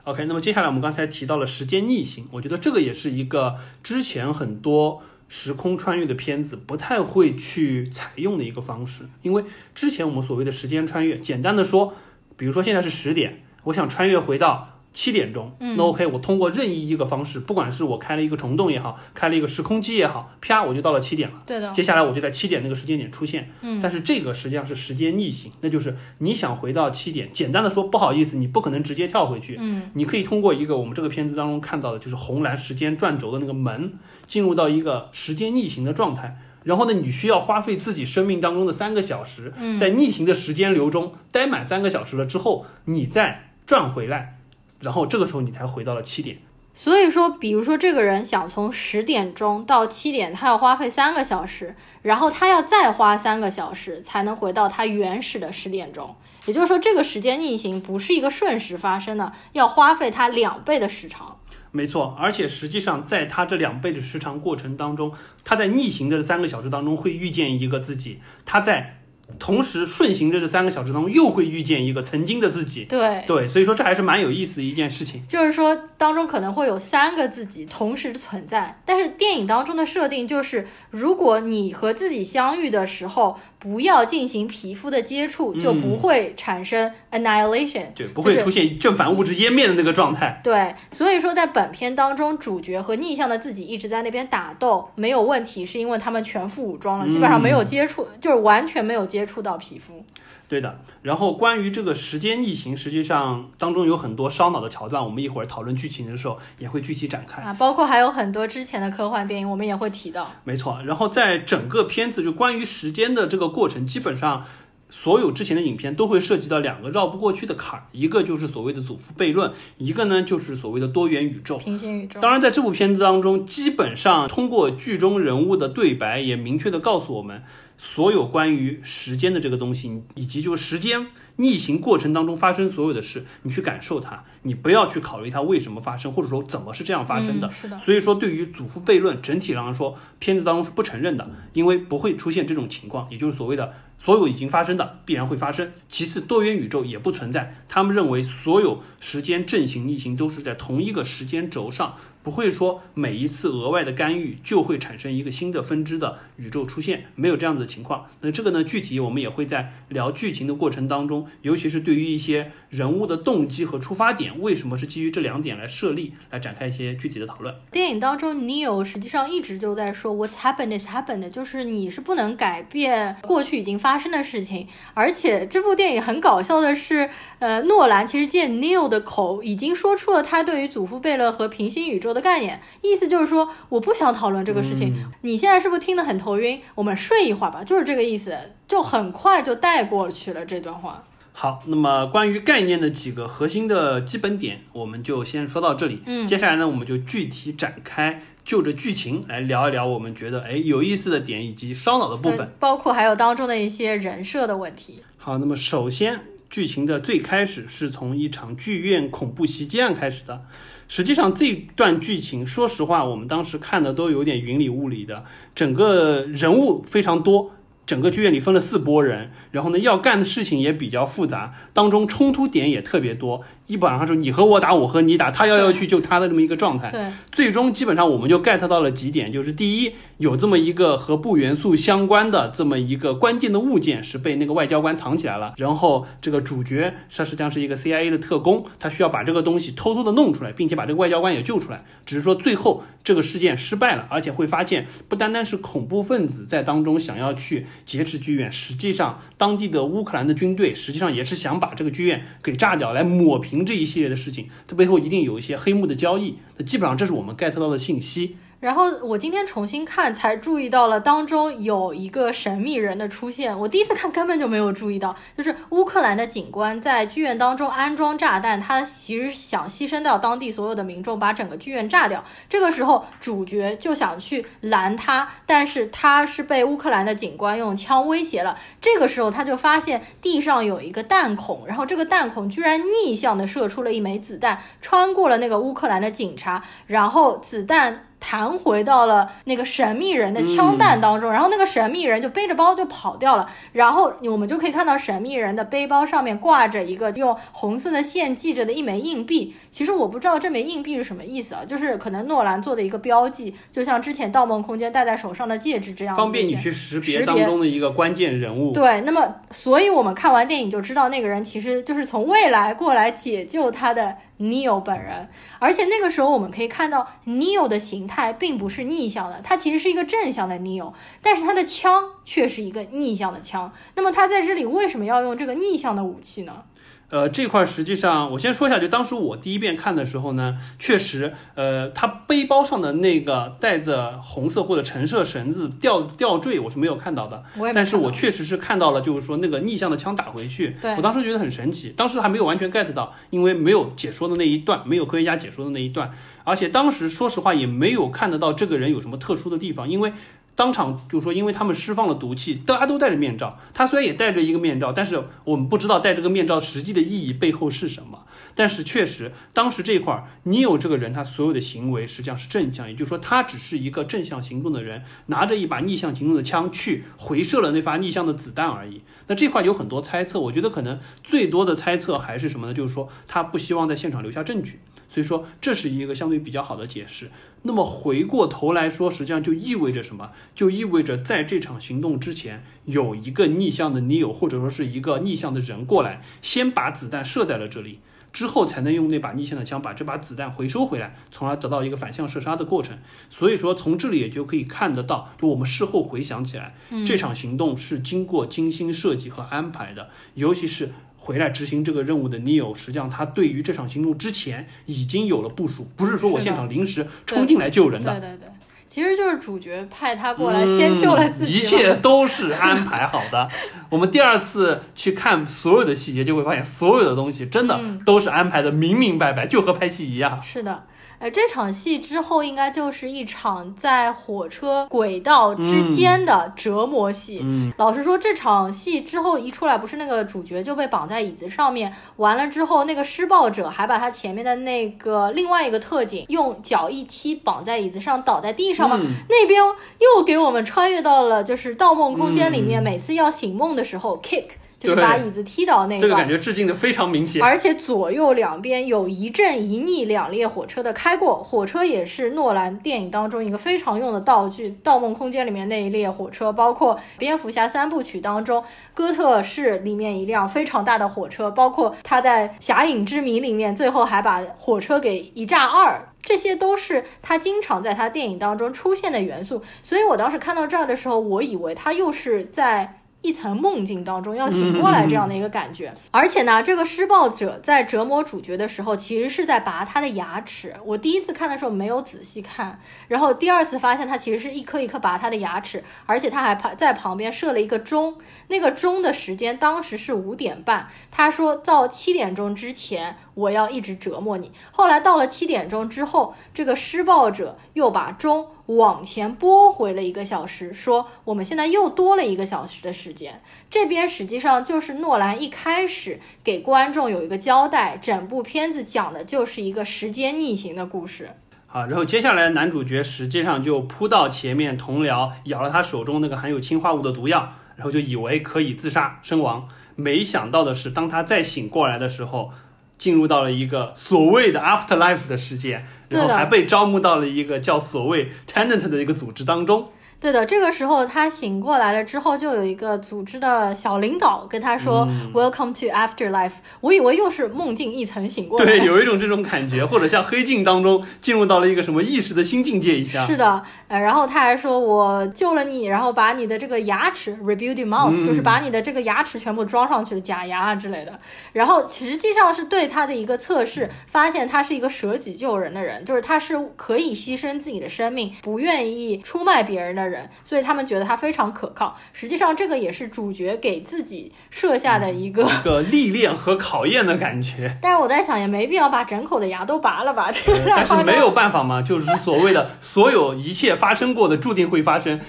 [0.03, 11.93] OK，那么接下来我们刚才提到了时间逆行，我觉得这个也是一个之前很多时空穿越的片子不太会去采用的一个方式，因为之前我们所谓的时间穿越，简单的说，
[12.37, 14.71] 比如说现在是十点，我想穿越回到。
[14.95, 21.43] 七点钟，那 OK，我通过任意一个方式，不管是我开了一个虫洞也好，开了一个时空机也好，啪，我就到了七点了。
[21.45, 21.69] 对的。
[21.73, 23.51] 接下来我就在七点那个时间点出现。
[23.59, 23.81] 嗯。
[23.81, 29.57] 但是这个实际上是时间逆行，那就是你想回到七点，简单的说，不好意思，你不可能直接跳回去。
[29.59, 29.91] 嗯。
[29.95, 33.95] 你可以通过一个我们这个片子当中看到的，就是红蓝时间转轴的那个门，
[34.27, 36.37] 进入到一个时间逆行的状态。
[36.63, 44.39] 然后呢，你需要花费自己生命当中的三个小时，在逆行的时间流中待满三个小时了之后，你再转回来。
[44.81, 46.37] 然后这个时候你才回到了七点，
[46.73, 56.15] 所以说，比如说这个人想从十点钟到七点，他要花费三个小时，然后他要再花三个小时才能回到他原始的十点钟。
[56.45, 61.34] 也就是说，这个时间逆行不是一个瞬时发生的，要花费他两倍的时长。
[61.75, 65.11] 没错，而且实际上在他这两倍的时长过程当中，
[65.43, 69.01] 他在逆行的这三个小时当中会遇见一个自己，他在。
[69.39, 72.85] 同时顺行的这三个小时当中，又会遇见一个曾经的自己。
[72.85, 75.23] 对对，所以说这还是蛮有意思的一件事情。
[75.27, 83.39] 就是说，当中可能会有三个自己同时存在，但是电影当中的设定就是，如果你和自己相遇的时候。
[83.65, 90.39] 不要进行皮肤的接触，就不会产生 annihilation，对，不会出现正反物质湮灭的那个状态。
[90.43, 100.05] 对，所以说在本片当中，主角和逆向的自己一直在那边打斗，没有问题，是因为他们全副武装了，基本上没有接触，就是完全没有接触到皮肤。
[100.47, 110.29] 对的，然后关于这个时间逆行，实际上当中有很多烧脑的桥段，我们一会儿讨论剧情的时候也会具体展开啊，包括还有很多之前的科幻电影，我们也会提到。
[110.43, 114.45] 没错，然后在整个片子就关于时间的这个过程，基本上
[114.87, 122.21] 所有之前的影片都会涉及到两个绕不过去的坎儿，一个就是所谓的祖父悖论，一个呢就是所谓的多元宇宙、平行宇宙。
[122.21, 127.43] 当然，在这部片子当中，基本上通过剧中人物的对白，也明确的告诉我们。
[127.77, 131.07] 所有关于时间的这个东西，以及就是时间
[131.37, 137.51] 逆行过程当中发生所有的事，你去感受它，你不要去考虑它为什么发生，或者说怎么是这样发生的。
[137.51, 137.77] 是的。
[137.79, 145.73] 所以说，对于祖父悖论，整体上来说，片子当中是不承认的，因为不会出现这种情况，也就是所谓的所有已经发生的必然会发生。
[145.89, 151.97] 其次，多元宇宙也不存在，他们认为所有时间正行逆行都是在同一个时间轴上。
[152.25, 158.07] 不会说每一次额外的干预就会产生一个新的分支的宇宙出现，没有这样子的情况。
[158.21, 167.53] 那这个呢，具体我们也会在聊剧情的过程当中，尤其是对于一些人物的动机和出发点，为什么是基于这两点来设立，来展开一些具体的讨论。
[167.69, 174.67] 电影当中，Neo 实际上一直就在说 What's happened is happened，就是你是不能改变过去已经发生的事情。
[174.95, 177.07] 而且这部电影很搞笑的是，
[177.37, 182.14] 呃，诺兰其实借 Neo 的口已经说出了他对于祖父贝勒和平行宇宙。
[182.15, 184.95] 的概念，意思就是说，我不想讨论这个事情。
[185.21, 186.59] 你现在是不是听得很头晕？
[186.73, 188.35] 我们睡一会儿吧，就是这个意思，
[188.67, 191.03] 就很快就带过去了这段话。
[191.33, 196.01] 好，那么关于概念的几个核心的基本点，我们就先说到这里。
[196.05, 205.03] 嗯，接下来呢，我们就具体展开，就着剧情来聊一聊我们觉得哎有意思的点以及烧脑的部分，包括还有当中的一些人设的问题。
[205.17, 210.41] 好，那么首先剧情的最开始是从一场剧院恐怖袭击案开始的。
[210.87, 217.51] 实际上这段剧情，说实话，我们当时看的都有点云里雾里的，整个人物非常多，
[217.85, 223.41] 整个剧院里分了四波人，然后呢，要干的事情也比较复杂，当中冲突点也特别多。
[223.65, 226.89] 基本上是你和我打，我和你打，他要要去救他的这么一个状态。
[226.89, 241.83] 对，最终基本上我们就 get 到了几点，就是第一，有这么一个和布元素相关的这么一个关键的物件是被那个外交官藏起来了，然后这个主角他实际上是一个 CIA 的特工，他需要把这个东西偷偷的弄出来，并且把这个外交官也救出来。
[242.05, 253.63] 只是说最后这个事件失败了，而且会发现不单单是恐怖分子在当中想要去劫持剧院，实际上当当地的乌克兰的军队实际上也是想把这个剧院给炸掉，来抹平。
[253.63, 258.37] 这一系列的事情，它背后一定有一些黑幕的交易，那基本上这是我们 get 到的信息。
[258.65, 263.59] 然后我今天重新看，才注意到了当中有一个神秘人的出现。
[263.59, 272.23] 我第一次看根本就没有注意到，就是乌克兰的警官在剧院当中安装炸弹，他其实想牺牲掉当地所有的民众，把整个剧院炸掉。
[272.49, 278.57] 这个时候主角就想去拦他，但是他是被乌克兰的警官用枪威胁了。
[278.81, 288.07] 这个时候他就发现地上有一个弹孔，然后这个弹孔居然逆向的射出了一枚子弹，穿过了那个乌克兰的警察，然后子弹。
[288.19, 299.53] 弹回到了那个神秘人的枪弹当中，然后那个神秘人就背着包就跑掉了，然后我们就可以看到神秘人的背包上面挂着一个用红色的线系着的一枚硬币。
[299.69, 308.71] 其实我不知道这枚硬币是什么意思啊，就是可能诺兰做的一个标记，就像之前《盗梦空间》戴在手上的戒指这样，方便你去识别当中的一个关键人物。
[308.73, 314.15] 对，那么所以我们看完电影就知道那个人其实就是从未来过来解救他的。
[314.39, 323.73] Neo 本人，而且那个时候我们可以看到，Neo 的形态并不是逆向的，它其实是一个正向的 Neo，但是它的枪却是一个逆向的枪。
[323.95, 326.63] 那么他在这里为什么要用这个逆向的武器呢？
[327.09, 337.43] 呃，这块实际上我先说一下，就当时我第一遍看的时候呢，确实，呃，他背包上的那个带着红色或者橙色绳子吊吊坠，我是没有看到的。
[337.73, 346.11] 但是我确实是看到了，就是说那个逆向的枪打回去，我当时觉得很神奇，当时还没有完全 get 到，因为没有解说的那一段，没有科学家解说的那一段，
[346.43, 350.11] 而且当时说实话也没有看得到这个人有什么特殊的地方，因为。
[350.55, 353.59] 当场就说，因为他们释放了毒气，大家都戴着面罩。
[353.73, 358.25] 他虽然也戴着一个面罩，但是我们不知道戴这个面罩实际的意义背后是什么。
[358.57, 369.01] 但是确实，当时这块儿，你有这个人，他所有的行为实际上是正向，也就是说，他只是一个正向行动的人，拿着一把逆向行动的枪去回射了那发逆向的子弹而已。
[369.27, 372.73] 那这块有很多猜测，我觉得可能最多的猜测还是什么呢？
[372.73, 374.79] 就是说，他不希望在现场留下证据。
[375.15, 377.31] 所以说，这是一个相对比较好的解释。
[377.61, 380.31] 那么回过头来说，实际上就意味着什么？
[380.53, 388.01] 就意味着在这场行动之前，有一个逆向的 Neo，或者说是一个逆向的人过来，先把子弹射在了这里，
[388.33, 392.97] 之后才能用那把逆向的枪把这把子弹回收回来，从而得到一个反向射杀的过程。
[393.29, 396.75] 所以说，从这里也就可以看得到，就我们事后回想起来，
[397.07, 400.91] 这场行动是经过精心设计和安排的，尤其是。
[401.25, 408.19] 回来执行这个任务的 Neo，实际上他对于这场行动之前已经有了部署，不是说我现场临时冲进来救人的。
[408.19, 408.47] 对对对，
[408.87, 411.53] 其实就是主角派他过来先救了自己。
[411.53, 413.49] 一切都是安排好的。
[413.89, 420.39] 我们第二次去看所有的细节，就会发现所有的东西真的都是安排的明明白白，就和拍戏一样。
[420.43, 420.83] 是的。
[421.19, 427.39] 呃，这场戏之后应该就是一场在火车轨道之间的折磨戏。
[427.41, 438.99] 嗯，老实说，这场戏之后一出来，不是那个主角就被绑在椅子上面，完了之后，那个施暴者还把他前面的那个另外一个特警用脚一踢，绑在椅子上倒在地上嘛。
[439.29, 439.61] 那边
[439.99, 444.45] 又给我们穿越到了就是《盗梦空间》里面，每次要醒梦的时候，kick。
[444.85, 447.41] 就是把椅子踢倒那个，这个感觉致敬的非常明显。
[447.43, 469.61] 而且左右两边有一正一逆两列火车的开过，火车也是诺兰电影当中一个非常用的道具，《盗梦空间》里面那一列火车，包括蝙蝠侠三部曲当中哥特式里面一辆非常大的火车，包括他在《侠影之谜》里面最后还把火车给一炸二，这些都是他经常在他电影当中出现的元素。
[469.81, 473.01] 所以我当时看到这儿的时候，我以为他又是在。
[473.25, 480.75] 一层梦境当中要醒过来这样的一个感觉，而且呢，这个施暴者在折磨主角的时候，其实是在拔他的牙齿。
[480.85, 488.17] 我第一次看的时候没有仔细看，然后第二次发现他其实是一颗一颗拔他的牙齿，而且他还旁在旁边设了一个钟，
[488.49, 494.51] 那个钟的时间当时是五点半，他说到七点钟之前我要一直折磨你。
[494.71, 498.47] 后来到了七点钟之后，这个施暴者又把钟。
[498.67, 503.39] 往前拨回了一个小时，说我们现在又多了一个小时的时间。
[503.69, 511.29] 这边实际上就是诺兰一开始给观众有一个交代，整部片子讲的就是一个时间逆行的故事。
[511.67, 519.69] 好，然后接下来男主角实际上就扑到前面同僚咬了他手中那个含有氰化物的毒药，然后就以为可以自杀身亡。
[519.95, 522.49] 没想到的是，当他再醒过来的时候，
[522.97, 525.85] 进入到了一个所谓的 afterlife 的世界。
[526.09, 529.89] 然后还被招募到了一个叫所谓 Tenant 的一个组织当中。
[530.25, 543.23] 对的，这个时候他醒过来了之后，就有一个组织的小领导跟他说：“Welcome to Afterlife。”我以为又是梦境一层醒过来，对， 有一种这种感觉，或者像黑镜当中进入到了一个什么意识的新境界一样。
[543.27, 551.19] 是的，呃，然后他还说：“我救了你，然后把你的这个牙齿 rebuilding mouth，就是把你的这个牙齿全部装上去了，假牙啊之类的。”
[551.53, 560.05] 然后实际上是对他的一个测试，发现他是一个舍己救人的人，就是他是可以牺牲自己的生命，不愿意出卖别人的。
[560.05, 561.95] 人，所以他们觉得他非常可靠。
[562.13, 567.77] 实际上，这个也是主角给自己设下的一个一个历练和考验的感觉。
[567.81, 570.31] 但是我在想，也没必要把整口的牙都拔了吧？
[570.31, 575.19] 这个但是没有办法嘛，就是所谓的 所有一切发生过的注定会发生。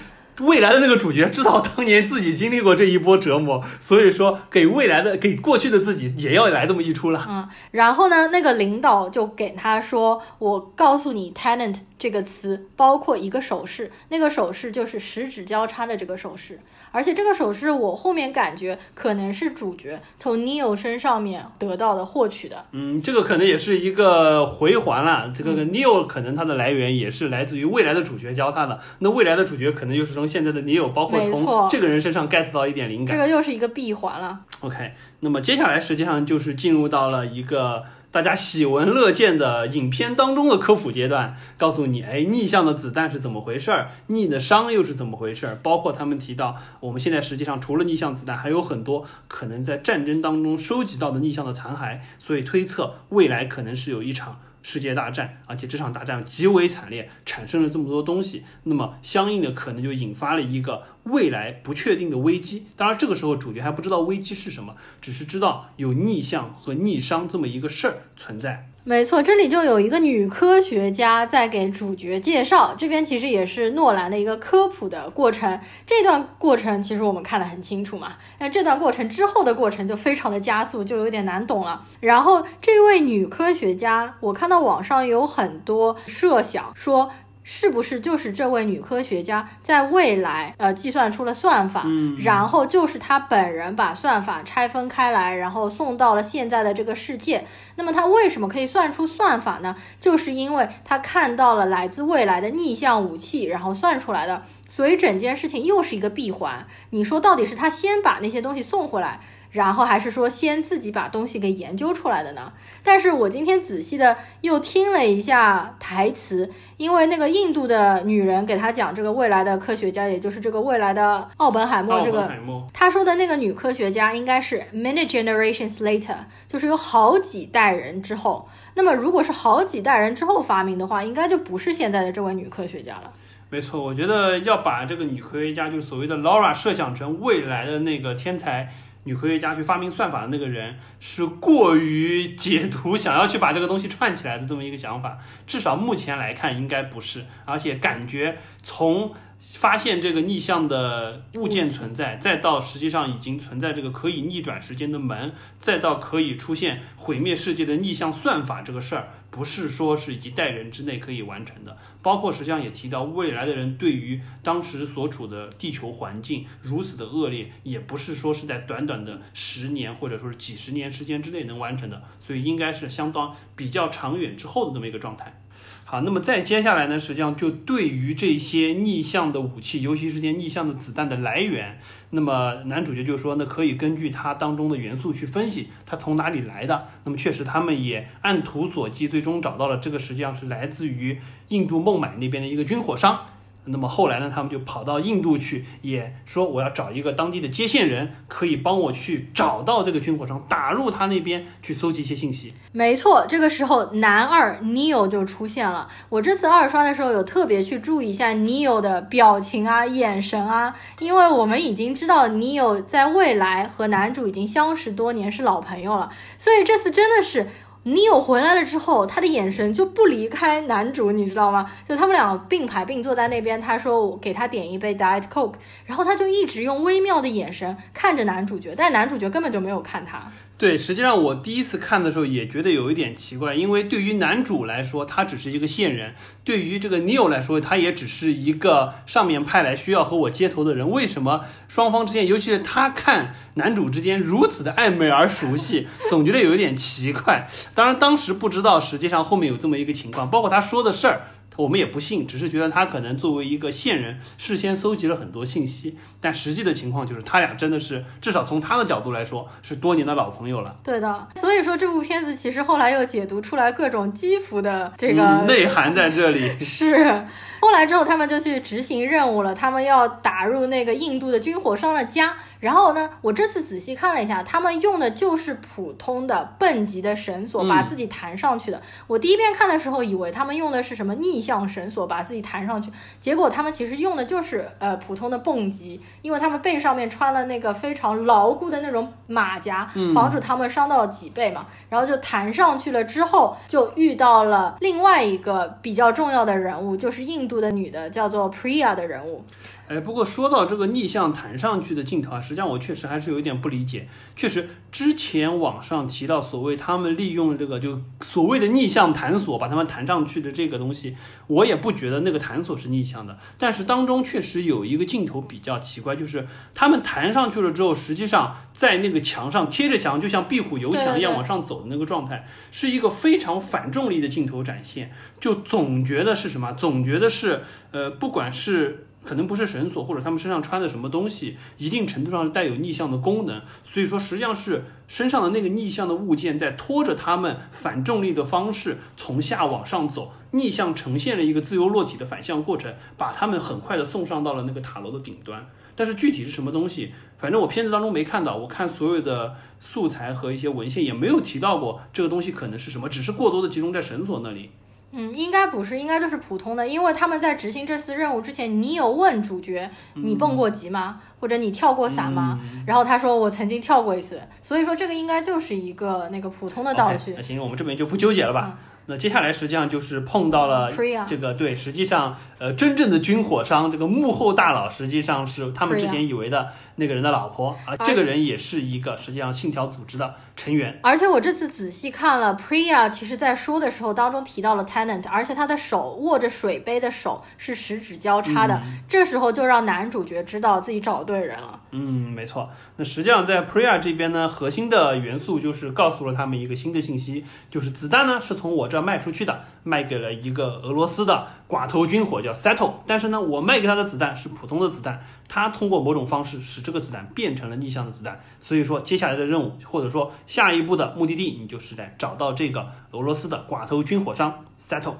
[0.41, 7.25] 未来的那个主角知道当年自己经历过这一波折磨，所以说给未来的给过去的自己也要来这么一出了。
[7.27, 16.59] 嗯，然后呢，那个领导就给他说：“我告诉你，tenant 这个词包括一个手势，那个手势就是十指交叉的这个手势。
[16.91, 22.65] 而且这个手势，我后面感觉可能是主角从 Neo 身上面得到的、获取的。
[22.71, 25.33] 嗯，这个可能也是一个回环了。
[25.35, 28.79] 这个 Neo 可能它的来源也是来自于未来的主角教他的。
[28.99, 33.17] 那未来的主角可能又是从现在的 Neo，包括从这个人身上 get 到一点灵感。
[33.17, 34.39] 这个又是一个闭环了。
[34.61, 37.83] OK，那么接下来实际上就是进入到了一个
[38.17, 54.39] 大家喜闻乐见的影片当中的科普阶段，告诉你，哎，逆向的子弹是怎么回事儿，逆的伤又是怎么回事儿，包括他们提到，我们现在实际上除了逆向子弹，还有很多可能在战争当中收集到的逆向的残骸，所以推测未来可能是有一场。
[54.61, 62.67] 世界大战，而且这场大战极为惨烈，产生了这么多东西，那么相应的可能就引发了一个未来不确定的危机。
[62.75, 68.69] 当然，这个时候主角还不知道危机是什么，只是知道有逆向和逆商这么一个事儿存在。
[68.89, 75.59] 没错，这里就有一个女科学家在给主角介绍，这边其实也是诺兰的一个科普的过程。
[75.85, 81.83] 这段过程其实我们看得很清楚嘛，但这段过程之后的过程就非常的加速，就有点难懂了。
[81.99, 87.11] 然后这位女科学家，我看到网上有很多设想说。
[87.49, 97.45] 是不是就是这位女科学家在未来呃计算出了算法，嗯然后就是她本人把算法拆分开来，然后送到了现在的这个世界。
[97.75, 99.77] 那么她为什么可以算出算法呢？
[100.01, 104.43] 就是因为她看到了来自未来的逆向武器，然后算出来的。
[104.67, 106.67] 所以整件事情又是一个闭环。
[106.89, 109.21] 你说到底是她先把那些东西送回来，
[109.57, 112.53] 然后还是说先自己把东西给研究出来的呢？
[112.83, 122.31] 但是我今天仔细的又听了一下台词，因为那个印度的女人给他讲这个未来的科学家，也就是这个未来的奥本海默这个
[122.71, 128.47] 他说的那个女科学家应该是 many generations later，就是有好几代人之后。
[128.75, 133.11] 那么如果是好几代人之后发明的话，应该就不是现在的这位女科学家了。
[133.49, 138.73] 没错，我觉得要把这个女科学家，就是所谓的 Laura 设想成未来的那个天才
[139.07, 145.17] 女科学家去发明算法的那个人，是过于解读，想要去把这个东西串起来的这么一个想法。
[145.47, 149.15] 至少目前来看，应该不是，而且感觉从。
[149.53, 161.77] 发现这个逆向的物件存在，再到实际上已经存在这个可以逆转时间的门，再到可以出现毁灭世界的逆向算法这个事儿，不是说是一代人之内可以完成的。
[162.01, 175.41] 包括实际上也提到，未来的人对于当时所处的地球环境如此的恶劣，也不是说是在短短的十年或者说是几十年时间之内能完成的，所以应该是相当比较长远之后的这么一个状态。
[175.83, 181.79] 好，那么再接下来呢，实际上就对于这些逆向的武器，尤其是些逆向的子弹的来源，
[182.11, 186.87] 那么男主角就说那，可以根据它当中的元素去分析它从哪里来的。
[187.03, 193.25] 那么确实，他们也按图索骥，最终找到了这个实际上是来自于印度孟买那边的一个军火商。
[193.67, 202.53] 那么后来呢，他们就跑到印度去，也说我要找一个当地的接线人，可以帮我去找到这个军火商，打入他那边去搜集一些信息。
[202.71, 205.87] 没错，这个时候男二 Neo 就出现了。
[206.09, 217.47] 我这次二刷的时候有特别去注意一下 Neo 的表情啊、眼神啊，因为我们已经知道 Neo 在未来和男主已经相识多年，是老朋友了，所以这次真的是。
[217.87, 221.71] 女友回来了之后，他的眼神就不离开男主，你知道吗？
[221.87, 225.53] 就他们俩并排并坐在那边，他说我给他点一杯 Diet Coke，
[225.85, 230.29] 然后他就一直用微妙的眼神看着男主角，但是男主角根本就没有看他。
[230.57, 240.89] 对，实际上我第一次看的时候也觉得有一点奇怪，因为对于男主来说，他只是一个线人；对于这个 Neo 来说，他也只是一个上面派来需要和我接头的人。
[240.89, 247.47] 为什么双方之间，尤其是他看男主之间如此的暧昧而熟悉，总觉得有一点奇怪。
[247.75, 251.21] 当然，当时不知道，实际上后面有这么一个情况，包括他说的事儿。
[251.57, 260.75] 我们也不信，只是觉得他可能作为一个线人，事先搜集了很多信息，但实际的情况就是他俩真的是，至少从他的角度来说，是多年的老朋友了。
[260.83, 266.57] 对的，所以说这部片子其实后来又解读出来各种基辅的这个、嗯、内涵在这里。
[266.63, 267.25] 是，
[267.59, 278.81] 后来之后他们就去执行任务了，他们要打入那个印度的军火商的家，然后呢，我这次仔细看了一下，他们用的就是普通的蹦极的绳索，嗯把自己弹上去的。
[279.07, 291.65] 我第一遍看的时候，以为他们用的是什么逆向绳索把自己弹上去，结果他们其实用的就是呃普通的蹦极，因为他们背上面穿了那个非常牢固的那种马甲，嗯防止他们伤到脊背嘛。
[291.89, 299.43] 然后就弹上去了之后，就遇到了另外一个比较重要的人物，就是印度的女的，叫做 Priya 的人物。
[299.87, 304.07] 哎，不过说到这个逆向弹上去的镜头啊，实际上我确实还是有一点不理解。
[304.35, 313.37] 确实，之前网上提到所谓他们利用这个就所谓的逆向弹索把他们弹上去的这个东西，我也不觉得那个弹索是逆向的。
[313.59, 325.11] 但是当中确实有一个镜头比较奇怪，就是他们弹上去了之后，实际上在那个墙上贴着墙，就像壁虎游墙一样往上走的那个状态，是一个非常反重力的镜头展现。
[325.39, 326.73] 就总觉得是什么？
[326.73, 333.61] 总觉得是呃，不管是可能不是绳索，或者他们身上穿的什么东西，一定程度上是带有逆向的功能。
[333.83, 345.67] 所以说，实际上是身上的那个逆向的物件在拖着他们反重力的方式从下往上走，逆向呈现了一个自由落体的反向过程，把他们很快的送上到了那个塔楼的顶端。
[345.95, 354.69] 但是具体是什么东西，反正我片子当中没看到，我看所有的素材和一些文献也没有提到过这个东西可能是什么，只是过多的集中在绳索那里。
[355.11, 361.21] 嗯，应该不是，应该就是普通的，因为他们在执行这次任务之前，你有问主角你蹦过极吗？
[361.39, 362.59] 或者你跳过伞吗？
[362.85, 367.33] 然后他说我曾经跳过一次，所以说这个应该就是一个那个普通的道具。
[367.35, 368.77] 那行，我们这边就不纠结了吧。
[369.09, 370.91] 那接下来实际上就是碰到了
[371.25, 380.99] 这个对，实际上呃真正的军火商这个幕后大佬实际上是他们之前以为的那个人的老婆啊，哎这个人也是一个实际上信条组织的成员。
[381.03, 391.79] 而且我这次仔细看了，Priya 其实在说的时候当中提到了 Tenant，而且他的手握着水杯的手是十指交叉的，这时候就让男主角知道自己找对人了。
[391.91, 392.69] 嗯，没错。
[392.95, 408.39] 那实际上在 Priya 这边呢，核心的元素就是告诉了他们一个新的信息，就是子弹呢是从我这儿卖出去的，卖给了一个俄罗斯的寡头军火叫 Settle，但是呢，我卖给他的子弹是普通的子弹，他通过某种方式使这个子弹变成了逆向的子弹。
[408.61, 415.15] 所以说，接下来的任务或者说下一步的目的地，你就是在找到这个俄罗斯的寡头军火商 Settle。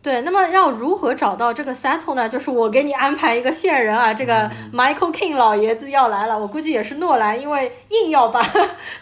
[0.00, 2.28] 对，那么要如何找到这个 Settle 呢？
[2.28, 8.40] 就是我给你安排一个线人啊，这个 Michael King 老爷子要来了，我估计也是诺兰，因为硬要把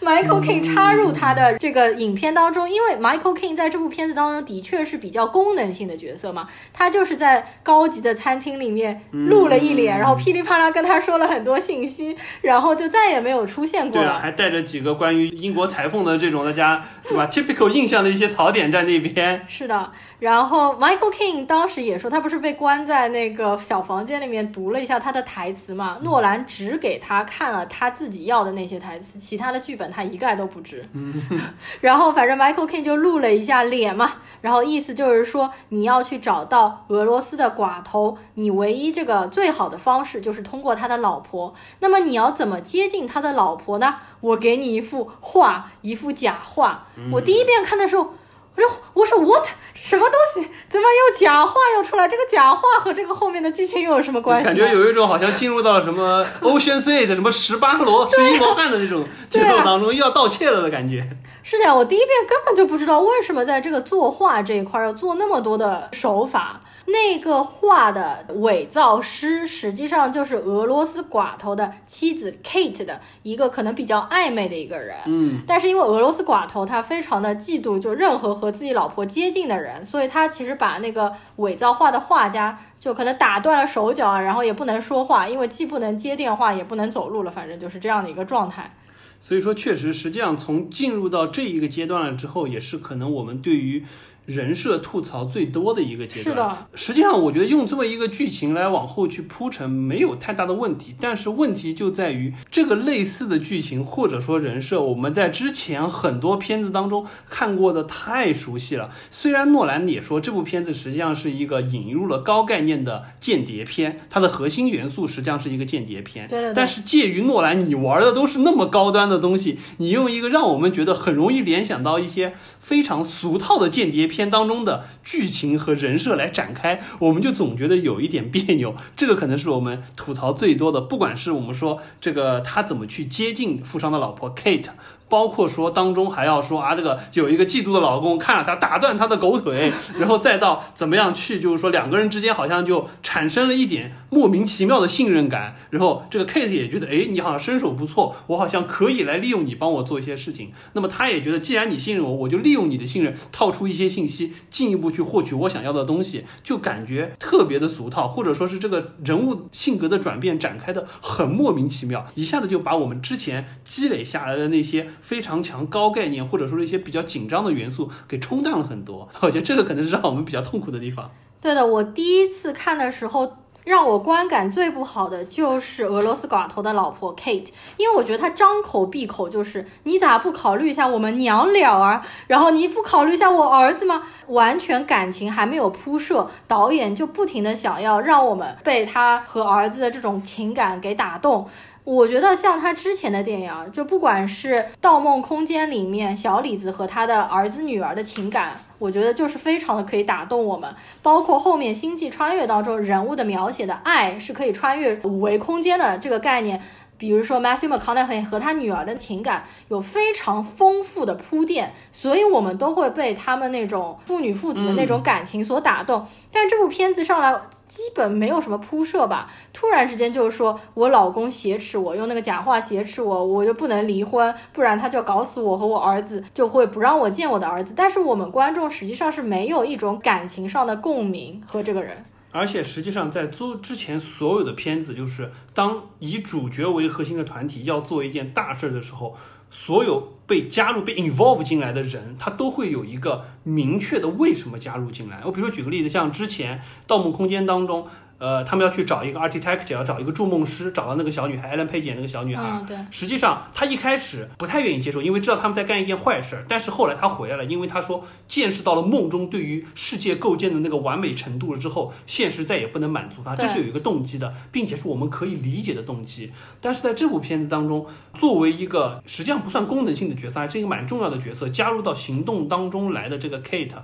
[0.00, 14.20] Michael King 插入他的这个影片当中，因为 Michael King 在这部片子当中的确是比较功能性的角色嘛，他就是在高级的餐厅里面露了一脸，然后噼里啪啦跟他说了很多信息，然后就再也没有出现过对啊，了。
[14.20, 19.44] 还带着几个关于英国裁缝的这种大家对吧 typical 印象的一些槽点在那边。
[19.46, 25.98] 是的，然后 Michael King 当时也说，他不是被关在那个小房间里面读了一下他的台词嘛？
[26.02, 30.88] 诺兰只给他看了他自己要的那些台词，其他的剧本他一概都不知。
[31.80, 41.54] 然后反正 Michael King 就露了一下脸嘛，然后意思就是说你要去找到俄罗斯的寡头，你唯一这个最好的方式就是通过他的老婆。
[41.78, 43.96] 那么你要怎么接近他的老婆呢？
[44.20, 46.86] 我给你一幅画，一幅假画。
[47.12, 48.14] 我第一遍看的时候。
[48.56, 50.50] 我说我说 what 什么东西？
[50.68, 52.08] 怎么又假话又出来？
[52.08, 54.46] 这个假话和这个后面的剧情又有什么关系？
[54.46, 60.98] 感觉有一种好像进入到了什么 Ocean Eight 什么十八罗十一罗汉的那种节奏当中，又要盗窃了的感觉。
[61.42, 66.60] 是的呀，我第一遍根本就不知道为什么在这个作画这一块要做那么多的手法。
[66.88, 74.96] 那个画的伪造师实际上就是俄罗斯寡头的妻子 Kate 的一个可能比较暧昧的一个人。
[75.06, 88.72] 嗯，但是因为俄罗斯寡头他非常的嫉妒就任何和和自己老婆接近的人，所以他其实把那个伪造画的画家就可能打断了手脚，然后也不能说话，因为既不能接电话也不能走路了，反正就是这样的一个状态。
[89.20, 93.84] 所以说确实，实际上从进入到这一个阶段了之后，也是可能我们对于。
[94.26, 96.24] 人设吐槽最多的一个阶段。
[96.24, 108.90] 是的，实际上我觉得用这么一个剧情来往后去铺陈没有太大的问题，但是问题就在于这个类似的剧情或者说人设，我们在之前很多片子当中看过的太熟悉了。
[109.10, 124.15] 虽然诺兰也说这部片子实际上是一个引入了高概念的间谍片，它的核心元素实际上是一个间谍片，对对对但是介于诺兰你玩的都是那么高端的东西，你用一个让我们觉得很容易联想到一些非常俗套的间谍片。
[124.16, 128.74] 片当中的剧情和人设来展开，我们就总觉得有一点别扭。
[128.96, 134.70] 这个可能是我们吐槽最多的，不管是我们说这个他怎么去接近富商的老婆 Kate。
[135.08, 150.52] 包括说当中还要说啊，这个有一个嫉妒的老公看了他打断他的狗腿， 然后再到怎么样去，就是说两个人之间好像就产生了一点莫名其妙的信任感，然后这个 Kate 也觉得，哎，你好像身手不错，我好像可以来利用你帮我做一些事情。
[150.72, 169.06] 那么他也觉得，既然你信任我，我就利用你的信任，套出一些信息，进一步去获取我想要的东西，就感觉特别的俗套，或者说是这个人物性格的转变展开的很莫名其妙，一下子就把我们之前积累下来的那些非常强高概念，或者说是一些比较紧张的元素给冲淡了很多。
[169.20, 171.10] 我觉得这个可能是让我们比较痛苦的地方。
[171.38, 173.30] 对的，我第一次看的时候，
[173.66, 184.04] 让我观感最不好的就是俄罗斯寡头的老婆 Kate，因为我觉得她张口闭口就是你咋不考虑一下我们娘俩儿，然后你不考虑一下我儿子吗？
[184.28, 191.48] 完全感情还没有铺设，导演就不停的想要让我们被他和儿子的这种情感给打动。
[191.82, 200.74] 我觉得像他之前的电影啊，就不管是《盗梦空间》里面小李子和他的儿子女儿的情感，我觉得就是非常的可以打动我们。
[201.02, 206.62] 包括后面《星际穿越》当中人物的描写的爱是可以穿越五维空间的这个概念。
[206.98, 216.06] 比如说 Matthew McConaughey 和他女儿的情感有非常丰富的铺垫，所以我们都会被他们那种父女父子的那种感情所打动。
[216.32, 217.38] 但这部片子上来
[217.68, 227.74] 基本没有什么铺设吧，突然之间就是说我老公挟持我，用那个假话挟持我，我就不能离婚，不然他就搞死我和我儿子，就会不让我见我的儿子。
[227.76, 232.04] 但是我们观众实际上是没有一种感情上的共鸣和这个人。
[232.32, 239.16] 而且实际上，在做之前所有的片子，就是当以主角为核心的团体要做一件大事的时候，
[239.50, 245.22] 所有被加入、被 involve 进来的人，他都会有一个明确的为什么加入进来。
[245.24, 247.86] 我比如说举个例子，像之前《盗梦空间》当中。
[248.18, 252.42] 呃，他们要去找一个 architect，要找一个筑梦师，找到那个小女孩，Ellen Page 演那个小女孩。
[252.44, 252.76] 嗯，对。
[252.90, 256.44] 实际上，他一开始不太愿意接受，因为知道他们在干一件坏事儿。
[256.48, 266.32] 但是后来他回来了，因为他说见识到了梦中对于世界构建的那个完美程度了之后，现实再也不能满足他，这是有一个动机的，并且是我们可以理解的动机。
[266.60, 273.74] 但是在这部片子当中，作为一个实际上不算功能性的角色，还是一个蛮重要的角色，加入到行动当中来的这个 Kate。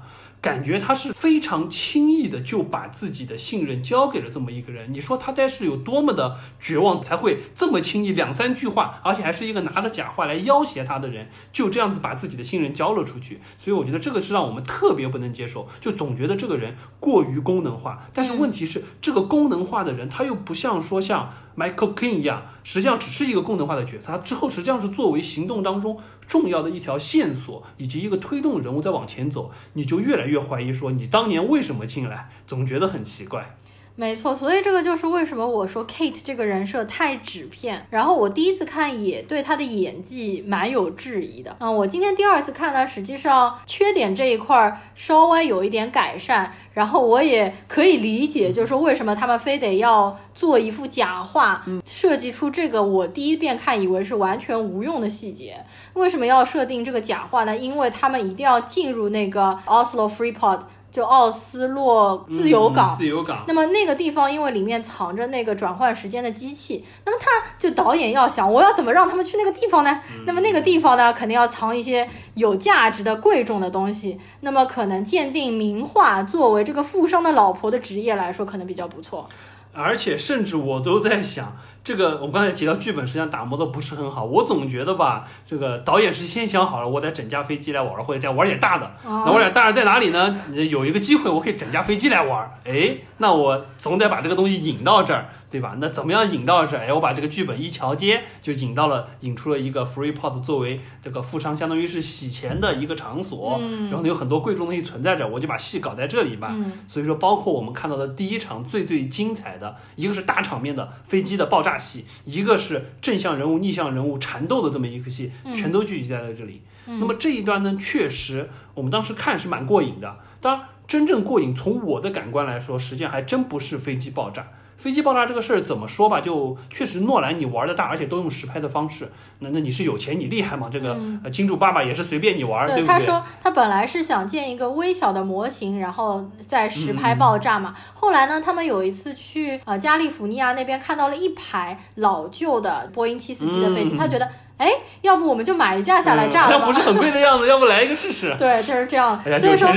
[0.42, 4.92] 感觉他是非常轻易的就把自己的信任交给了这么一个人。
[4.92, 13.40] 你说他该是有多么的绝望，才会这么轻易两三句话，而且还是一个拿着假话来要挟他的人，就这样子把自己的信任交了出去。
[13.56, 18.08] 所以我觉得这个是让我们特别不能接受，就总觉得这个人过于功能化。
[18.12, 21.32] 但是问题是，这个功能化的人，他又不像说像。
[21.56, 33.56] Michael King 一样，实际上只是一个功能化的角色，他之后实际上是作为行动当中重要的一条线索，以及一个推动人物在往前走，你就越来越怀疑说你当年为什么进来，总觉得很奇怪。
[33.94, 37.86] 没错，所以这个就是为什么我说 Kate 这个人设太纸片。
[37.90, 41.54] 然后我第一次看也对她的演技蛮有质疑的。
[41.60, 46.52] 嗯，我今天第二次看呢，实际上缺点这一块稍微有一点改善。
[46.72, 55.62] 然后我也可以理解，就是说为什么他们非得要做一副假话，设计出这个我第一遍看以为是完全无用的细节。
[55.92, 57.54] 为什么要设定这个假话呢？
[57.54, 60.60] 因为他们一定要进入那个 Oslo Freeport。
[60.92, 63.44] 就奥斯洛自由港，自由港。
[63.48, 67.26] 那么那个地方，因为里面藏着那个转换时间的机器，那么他
[67.58, 70.02] 就导演要想，我要怎么让他们去那个地方呢？
[70.26, 74.20] 那么那个地方呢，肯定要藏一些有价值的、贵重的东西。
[74.40, 79.26] 那么可能鉴定名画作为这个富商的老婆的职业来说，可能比较不错。
[79.72, 81.56] 而且甚至我都在想。
[81.84, 88.88] 这个我们刚才提到剧本实际上打磨的不是很好，我总觉得吧，这个导演是先想好了，我得整架飞机来玩，或者再玩点大的。
[89.02, 90.36] 那玩点大的在哪里呢？
[90.70, 95.76] 有一个机会我可以整架飞机来玩，哎，那我总得把这个东西引到这儿，对吧？
[95.78, 96.80] 那怎么样引到这儿？
[96.80, 106.56] 哎，我把这个剧本一桥接，就引到了，引出了一个 Freeport 作为这个富商相当于是洗钱的一个场所，然后呢有很多贵重东西存在着，我就把戏搞在这里吧。
[106.88, 111.78] 所以说，包括我们看到的第一场最最精彩的一个是大场面的飞机的爆炸。
[111.82, 116.62] 戏，一个是正向人物、逆向人物缠斗的这么一个戏，全都聚集在了这里。
[116.86, 120.16] 那么这一段呢，确实我们当时看是蛮过瘾的。
[120.40, 124.46] 当然，真正过瘾，从我的感官来说，实际上还真不是飞机爆炸。
[124.82, 129.12] 飞机爆炸这个事儿怎么说吧，就确实诺兰你玩的大，而且都用实拍的方式。
[129.38, 130.68] 那那你是有钱，你厉害吗？
[130.72, 130.98] 这个
[131.32, 132.86] 金主爸爸也是随便你玩，对不对？
[132.88, 137.72] 他说他本来是想建一个微小的模型，然后再实拍爆炸嘛。
[137.94, 144.68] 后来呢，他们有一次去呃加利福尼亚那边看到了一排老旧的波音七四七的飞机，他觉得哎，
[145.02, 146.58] 要不我们就买一架下来炸了？
[146.58, 148.34] 那不是很贵的样子，要不来一个试试？
[148.36, 149.22] 对，就是这样。
[149.38, 149.68] 所以说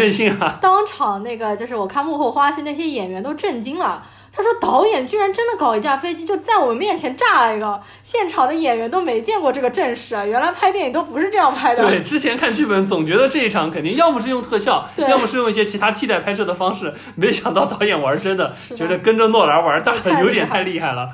[0.59, 4.03] 当场那个就是我看幕后花絮，那些演员都震惊了。
[4.35, 10.25] 他说导演居然真的搞一架飞机就在我们面前炸了一个，现场的演员都没见过这个阵势啊！
[10.25, 11.87] 原来拍电影都不是这样拍的。
[11.87, 21.11] 对，之前看剧本总觉得这一场肯定要么是用特效，要么是用一些其他替代拍摄的方式，没想到导演玩真的，的觉得跟着诺兰玩，大太有点太厉害了。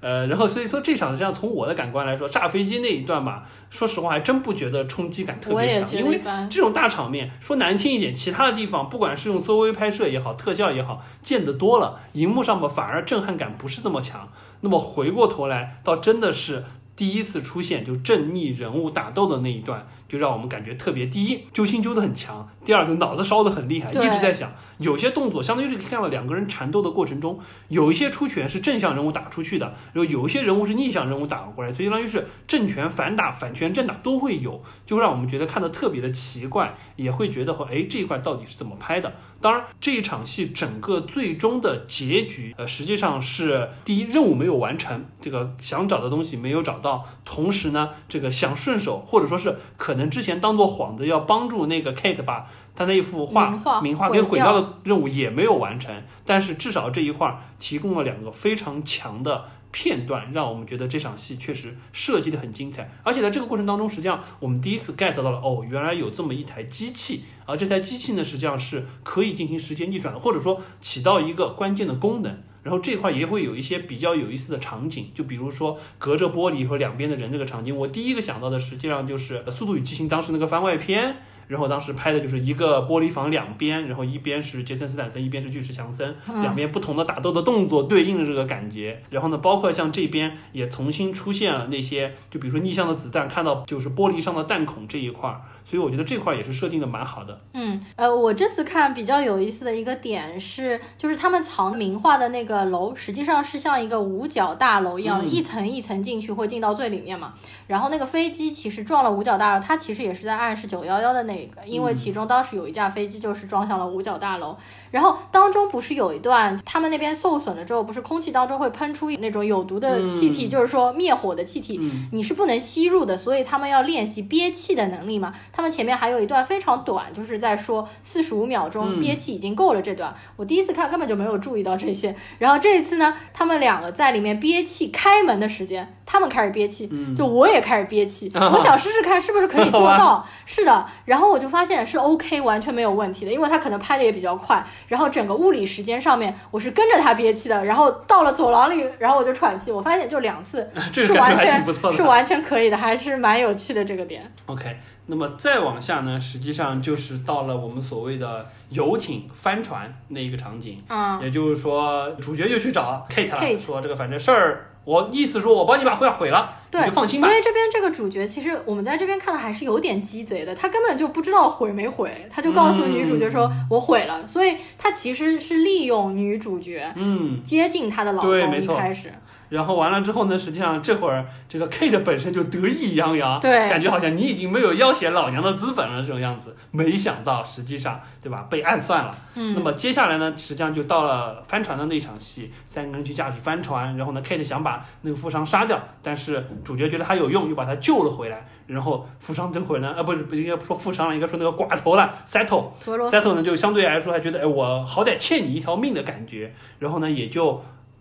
[0.00, 6.20] 呃，然后所以说这场实际上从我的感官来说，炸飞机那一段吧，说实话还真不觉得冲击感特别强，因为。
[6.48, 14.28] 这种大场面，说难听一点，其他的地方不管是用 ZOV 拍摄也好，特效也好，见得多了，荧幕上吧反而震撼感不是这么强。
[14.62, 16.64] 那么回过头来，倒真的是
[16.96, 21.06] 第一次出现就正逆人物打斗的那一段，就让我们感觉特别。
[21.06, 24.50] 第一，揪心揪得很强；第二，就脑子烧得很厉害，一直在想。
[24.80, 39.12] 有些动作，相当于是看了两个人缠斗的过程中，有一些出拳是正向人物打出去的，然后有一些人物是逆向人物打过来，所以相当于是正拳反打、反拳正打都会有，就让我们觉得看的特别的奇怪，也会觉得说，哎，这一块到底是怎么拍的？
[39.42, 52.50] 当然，这一场戏整个最终的结局，呃，实际上是第一任务没有完成，这个想找的东西没有找到，同时呢，这个想顺手或者说是可能之前当做幌子要帮助那个 Kate 把
[52.80, 53.50] 他那一幅画
[53.82, 62.90] 名画给毁掉掉的任务也没有完成，但是至少这一块儿提供了两个非常强的片段，让我们觉得这场戏确实设计的很精彩。
[63.02, 72.34] 而且在这个过程当中，实际上我们第一次 get 到了，哦，原来有这么一台机器，而这台机器呢，实际上是可以进行时间逆转的，或者说起到一个关键的功能。
[72.62, 81.16] 然后这块也会有一些比较有意思的场景，就比如说隔着玻璃和两边的人这个场景，我第一个想到的实际上就是《速度与激情》当时那个番外篇。
[81.50, 89.02] 然后当时拍的就是一个玻璃房两边，然后一边是杰森斯坦森，一边是巨石强森，两边不同的打斗的动作对应的这个感觉。
[89.10, 95.40] 然后呢，包括像这边也重新出现了那些，就比如说逆向的子弹，看到就是玻璃上的弹孔这一块儿，
[95.70, 97.40] 所以我觉得这块儿也是设定的蛮好的。
[97.54, 107.34] 嗯，呃，我这次看比较有意思的一个点是，就是他们藏名画的那个楼，实际上是像一个五角大楼一样，嗯一层一层进去会进到最里面嘛。
[107.68, 114.56] 然后那个飞机其实撞了五角大楼，它其实也是在暗示九幺幺的那个，因为其中当时有一架飞机就是撞向了五角大楼。
[114.90, 125.32] 然后当中不是有一段他们那边受损了之后，不是空气当中会喷出那种有毒的气体，嗯就是说灭火的气体，嗯你是不能吸入的，所以他们要练习憋气的能力嘛。
[125.52, 130.14] 他们前面还有一段非常短，就是在说四十五秒钟嗯憋气已经够了这段。
[130.36, 140.26] 我第一次看根本就没有注意到这些，然后这一次呢，他们两个在里面憋气，开门的时间，他们开始憋气，嗯就我也开始憋气，啊 我想试试看是不是可以做到。
[140.46, 151.64] 是的，然后我就发现是 OK，完全没有问题的，因为他可能拍的也比较快，然后整个物理时间上面我是跟着他憋气的，然后到了走廊里，然后我就喘气，我发现就两次 是完全。
[151.92, 154.30] 是完全可以的，还是蛮有趣的这个点。
[154.46, 154.76] OK，
[155.06, 167.36] 那么再往下呢，实际上就是到了我们所谓的游艇帆船那一个场景，嗯，也就是说主角就去找 Kate 了 Kate 说这个反正事儿，我意思说我帮你把画毁了，你对，就放心吧所。
[167.36, 178.30] 以这边这个主角，其实我们在这边看的还是有点鸡贼的，他根本就不知道毁没毁，他就告诉女主角说：“嗯我毁了。”所以他其实是利用女主角嗯，接近他的老公。
[178.36, 179.12] 一开始，
[179.50, 186.56] 然后完了之后呢，实际上这会儿这个 Kate 本身就得意洋洋，对感觉好像你已经没有要挟老娘的资本了这种样子。
[186.70, 189.14] 没想到实际上，对吧，被暗算了。
[189.34, 198.46] 嗯，那么接下来呢，实际上就到了翻船的那场戏，三个人去驾驶帆船，然后呢，Kate 想把那个富商杀掉，但是主角觉得他有用，又把他救了回来。
[198.68, 202.68] 然后富商这会儿呢，呃，不是不应该说富商了，应该说那个寡头了，Settle。
[202.86, 207.60] 俄罗斯 Settle 呢，就相对来说还觉得，哎，我好歹欠你一条命的感觉，然后呢，也就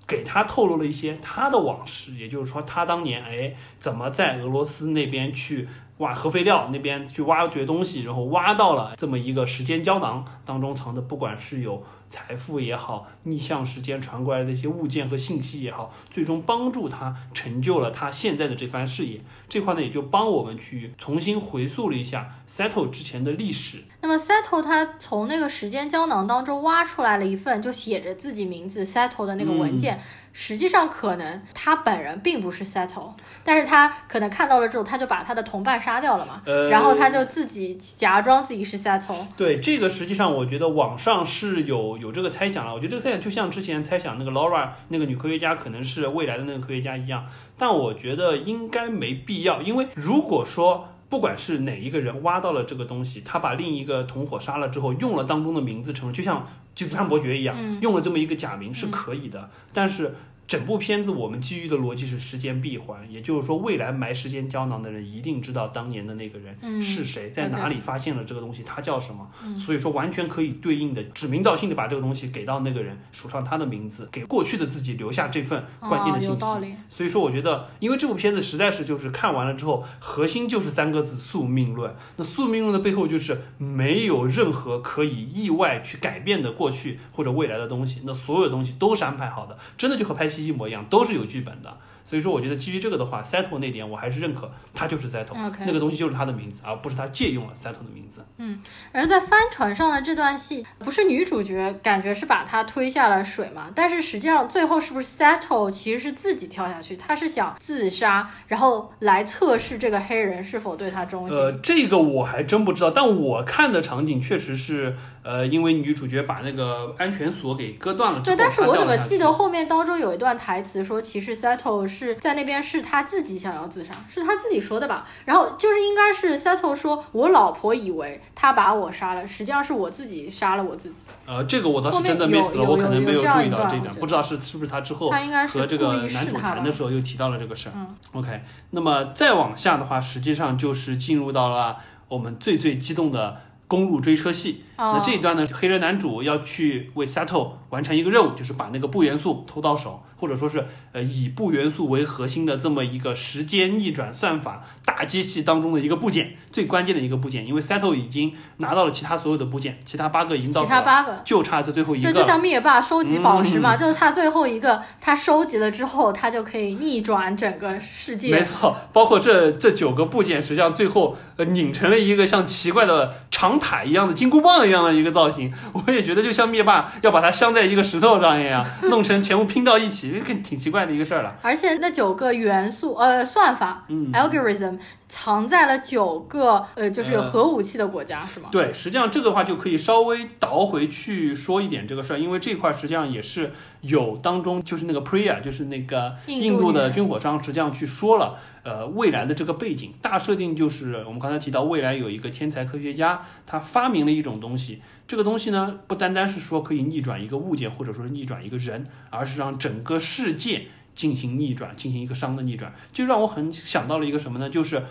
[0.10, 19.21] 给他透露了一些他的往事，也就是说，他当年哎怎么在俄罗斯那边去挖核废料那边去挖掘东西，然后挖到了这么一个时间胶囊当中藏的，不管是有财富也好，逆向时间传过来的一些物件和信息也好，最终帮助他成就了他现在的这番事业。
[19.47, 23.83] 这块呢，也就帮我们去重新回溯了一下 Settle 之前的历史。
[24.01, 29.99] 那么 Settle 他从那个时间胶囊当中挖出来了一份就写着自己名字 Settle 的那个文件，
[30.32, 33.13] 实际上可能他本人并不是 Settle，
[33.43, 39.25] 但是他可能看到了之后，他就把他的同伴杀掉了嘛，呃然后他就自己假装自己是 Settle。
[39.36, 42.73] 对这个，实际上我觉得网上是有有这个猜想了。
[42.73, 47.25] 我觉得这个猜想就像之前猜想那个 Laura 那个女科学家可能是未来的那个科学家一样，
[47.57, 56.47] 但我觉得应该没必要，因为如果说不管是哪一个人挖到了这个东西，他把另一个同伙杀了之后，用了当中的名字成，就像
[56.80, 60.15] 基督山伯爵一样，嗯用了这么一个假名是可以的，但是。
[60.49, 69.29] 整部片子我们基于的逻辑是时间闭环，也就是说，未来埋时间胶囊的人一定知道当年的那个人嗯是谁，在哪里发现了这个东西，他叫什么。
[69.55, 76.25] 所以说，完全可以对应的指名道姓的把这个东西给到那个人，署上他的名字，给过去的自己留下这份关键的哦、信息。
[76.29, 76.73] 有道理。
[76.89, 81.95] 所以说，我觉得，因为这部片子实在是就是看完了之后，核心就是三个字：宿命论。
[82.17, 91.77] 那宿命论的背后就是没有任何可以意外去改变的过去或者未来的东西，那所有东西都是安排好的，真的就和拍戏一模一样，都是有剧本的。
[92.10, 98.26] 所以说，我觉得基于这个的话，Settle 那点我还是认可，他就是 Settle，、OK 那个东西就是他的名字，而不是他借用了 Settle 的名字。
[98.38, 98.60] 嗯
[98.91, 103.68] 而在帆船上的这段戏，不是女主角感觉是把他推下了水嘛？
[103.76, 111.38] 但是实际上最后是不是 Settle 其实是自己跳下去，他是想自杀，然后来测试这个黑人是否对他忠心。
[111.38, 125.07] 呃，这个我还真不知道，但我看的场景确实是，呃，因为女主角把那个安全锁给割断了对，但是我怎么记得后面当中有一段台词说，其实 Settle 是在那边是他自己想要自杀，是他自己说的吧？
[125.25, 130.95] 然后就是应该是 Settle 说，我老婆以为他把我杀了，实际上是我自己杀了我自己。
[131.25, 137.73] 呃，这个我倒是真的 miss 了，有我可能没有注意到这一点，不知道是是不是他之后和这个男主谈的时候又提到了这个事儿。
[137.75, 138.41] 嗯 OK，
[138.71, 141.77] 那么再往下的话，实际上就是进入到了
[142.07, 144.63] 我们最最激动的公路追车戏。
[144.77, 157.45] 那哦这一段呢，黑人男主要去为 Sato 完成一个任务，就是把那个布元素偷到手，或者说是呃以不元素为核心的这么一个时间逆转算法大机器当中的一个部件，最关键的一个部件。
[157.45, 161.21] 因为 Settle 已经拿到了其他所有的部件，其他八个已经到其他八个。
[161.23, 168.43] 就差这最后一个对，就像灭霸收集宝石嘛，嗯就是他最后一个，他收集了之后，他就可以逆转整个世界没。
[168.43, 175.53] 错，包括这这九个部件，实际上最后呃拧成了一个像奇怪的长塔一样的金箍棒一样的一个造型。
[175.73, 181.38] 我也觉得就像灭霸要把它镶在一个石头上一样，弄成全部拼到一起，这 个挺奇怪的一个事儿了。
[181.41, 184.77] 而且那九个元素，呃，算法、嗯 algorithm
[185.07, 188.49] 藏在了九个呃，就是有呃核武器的国家，是吗？
[188.51, 193.51] 对，实际上这个的话就可以稍微倒回去说一点这个事儿，因为这块儿实际上也是
[193.82, 214.49] 有当中就是那个 Priya，就是那个印度的军火商，实际上去说了，呃，未来的这个背景大设定就是我们刚才提到，未来有一个天才科学家，他发明了一种东西，这个东西呢不单单是说可以逆转一个物件，或者说是逆转一个人，而是让整个世界进行逆转，进行一个熵的逆转，就让我很想到了一个什么呢？
[214.49, 214.84] 就是。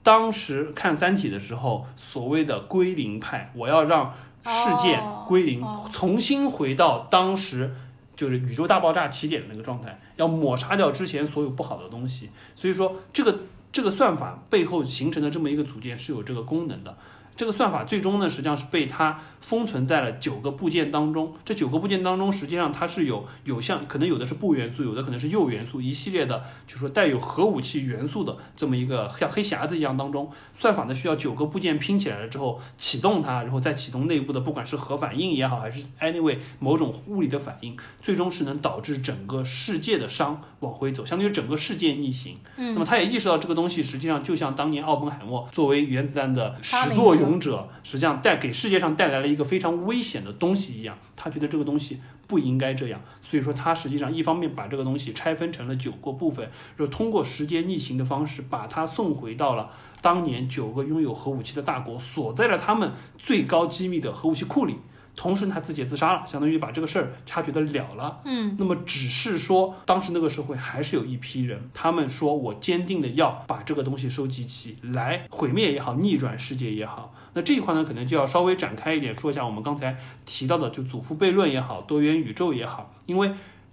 [0.00, 7.74] 当时看《三体》的时候，所谓的归零派，我要让世界哦归零，哦重新回到当时
[8.16, 12.30] 就是宇宙大爆炸起点的那个状态，要抹杀掉之前所有不好的东西。
[12.56, 13.40] 所以说，这个
[13.70, 16.96] 这个算法背后形成的这么一个组件是有这个功能的。
[17.38, 21.32] 这个算法最终呢，实际上是被它封存在了九个部件当中。
[21.44, 30.28] 这九个部件当中，实际上它是有有像可能有的是钚元素，有的可能是铀元素，一系列的，就是说带有核武器元素的这么一个像黑匣子一样当中。
[30.58, 42.36] 算法呢需要九个部件拼起来了之后启动它，然后再启动内部的不管是核反应也好，还是 anyway 某种物理的反应，最终是能导致整个世界的熵往回走，相当于整个世界逆行。
[42.56, 59.70] 嗯那么他也意识到这个东西实际上就像当年奥本海默作为原子弹的始作俑勇者，实际上带给世界上带来了一个非常危险的东西一样，他觉得这个东西不应该这样，所以说他实际上一方面把这个东西拆分成了九个部分，就通过时间逆行的方式把它送回到了
[60.00, 64.76] 当年九个拥有核武器的大国锁在了他们最高机密的核武器库里。
[65.20, 68.20] 同时，他自己也自杀了，相当于把这个事儿察觉的了了。
[68.24, 77.12] 嗯，那么只是说，当时那个社会还是有一批人，他们说我坚定的要把这个东西收集起，来毁灭也好，逆转世界也好。
[77.34, 83.32] 那这一块呢，可能就要稍微展开一点，说一下我们刚才提到的，就祖父悖论也好，多元宇宙也好，因为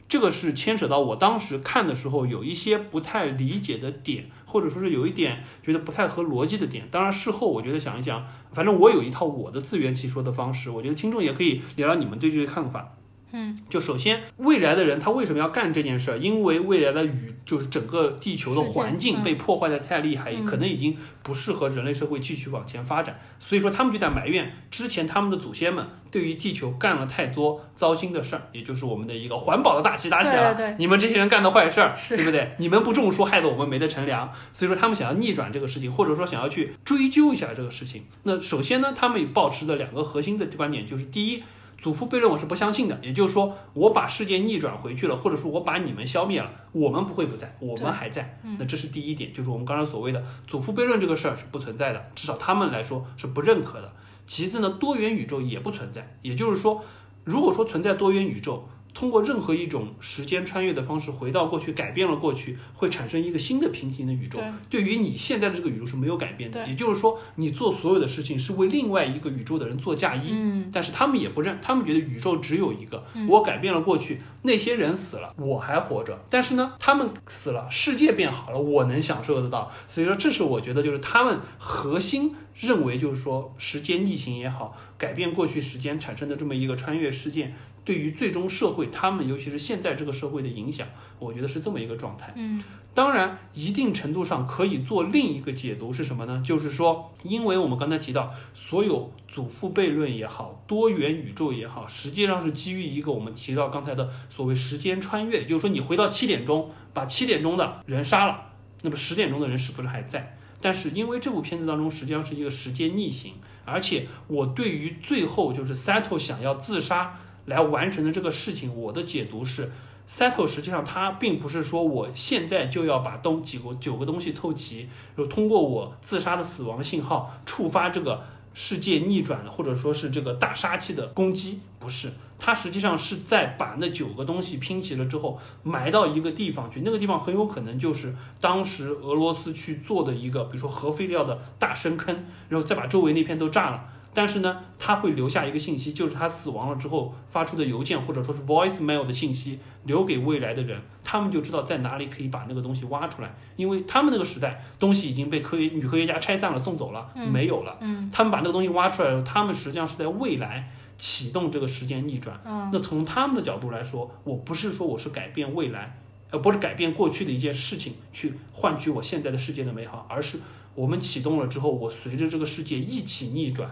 [0.10, 6.88] 这个是牵扯到我当时看的时候有一些不太理解的点，或者说是有一点觉得不太合逻辑的点。
[6.92, 12.94] 当然，事后我觉得想一想，反正我有一套我的自圆其说的方式，我觉得听众也可以聊聊你们对这个看法。
[13.38, 16.18] 嗯，就首先，未来的人他为什么要干这件事儿？
[16.18, 23.20] 因为未来的宇就是整个地球的环境嗯被破坏的太厉害，嗯可能已经不适合人类社会继续往前发展。
[23.38, 30.76] 所以说，他们就在埋怨之前他们的祖先们对于地球干了太多糟心的事儿，也就是我们的一个环保的大旗打起来了。
[30.80, 32.52] 你们这些人干的坏事儿，对不对？
[32.58, 34.32] 你们不种树，害得我们没得乘凉。
[34.54, 38.06] 所以说，他们想要逆转这个事情，或者说想要去追究一下这个事情。
[38.24, 41.44] 那首先呢，他们保持的两个核心的观点就是：第一，
[41.86, 48.40] 祖父悖论我是不相信的，也就是说，我把世界逆转回去了，或者说我把你们消灭了，我们不会不在，我们还在。
[48.58, 53.94] 那这是第一点，就是我们刚才所谓的祖父悖论这个事儿是不存在的，至少他们来说是不认可的。
[54.26, 56.84] 其次呢，多元宇宙也不存在，也就是说，
[57.24, 64.40] 如果说存在多元宇宙，通过任何一种时间穿越的方式回到过去，改变了过去，会产生一个新的平行的宇宙。
[64.70, 66.66] 对于你现在的这个宇宙是没有改变的。
[66.66, 70.30] 也就是说，你做所有的事情是为另外一个宇宙的人做嫁衣。
[70.32, 70.70] 嗯。
[70.72, 73.06] 但是他们也不认，他们觉得宇宙只有一个。
[73.28, 76.18] 我改变了过去，那些人死了，我还活着。
[76.30, 79.70] 但是呢，他们死了，世界变好了，我能享受得到。
[79.90, 87.54] 所以说，这是我觉得就是他们核心认为，就是说时间逆行也好，改变过去时间产生的这么一个穿越事件。
[87.86, 90.88] 对于最终社会，他们尤其是现在这个社会的影响，
[91.20, 92.34] 我觉得是这么一个状态。
[92.36, 92.62] 嗯，
[92.96, 96.44] 当然，一定程度上可以做另一个解读是什么呢？
[96.44, 108.50] 就是说，因为我们刚才提到，所有祖父悖论也好，多元宇宙也好，实际上是基于一个我们提到刚才的所谓时间穿越，就是说你回到七点钟，把七点钟的人杀了，
[108.82, 110.36] 那么十点钟的人是不是还在？
[110.60, 113.34] 但是因为这部片子当中实际上是一个时间逆行，
[113.64, 117.20] 而且我对于最后就是 Sato 想要自杀。
[117.46, 119.72] 来完成的这个事情，我的解读是
[120.10, 128.24] ，settle 实际上它并不是说我现在就要把东几个九个东西凑齐，就通过我自杀的死亡信号触发这个
[128.54, 142.16] 世界逆转或者说是这个大杀器的攻击，不是，它实际上是在把那九个东西拼齐了之后埋到一个地方去，那个地方很有可能就是当时俄罗斯去做的一个，比如说核废料的大深坑，
[142.50, 143.92] 然后再把周围那片都炸了。
[144.16, 157.78] 但是呢，他会留下一个信息，就是他死亡了之后发出的邮件，或者说是 voicemail 的信息，留给未来的人，他们就知道在哪里可以把那个东西挖出来，因为他们那个时代东西已经被科学女科学家拆散了，送走了，没有了。
[157.82, 162.40] 嗯，他们把那个东西挖出来了，他们实际上是在未来启动这个时间逆转。
[162.46, 166.00] 嗯，那从他们的角度来说，我不是说我是改变未来，
[166.32, 170.40] 呃，不是改变过去的一件事情去换取我现在的世界的美好，而是
[170.74, 173.70] 我们启动了之后，我随着这个世界一起逆转。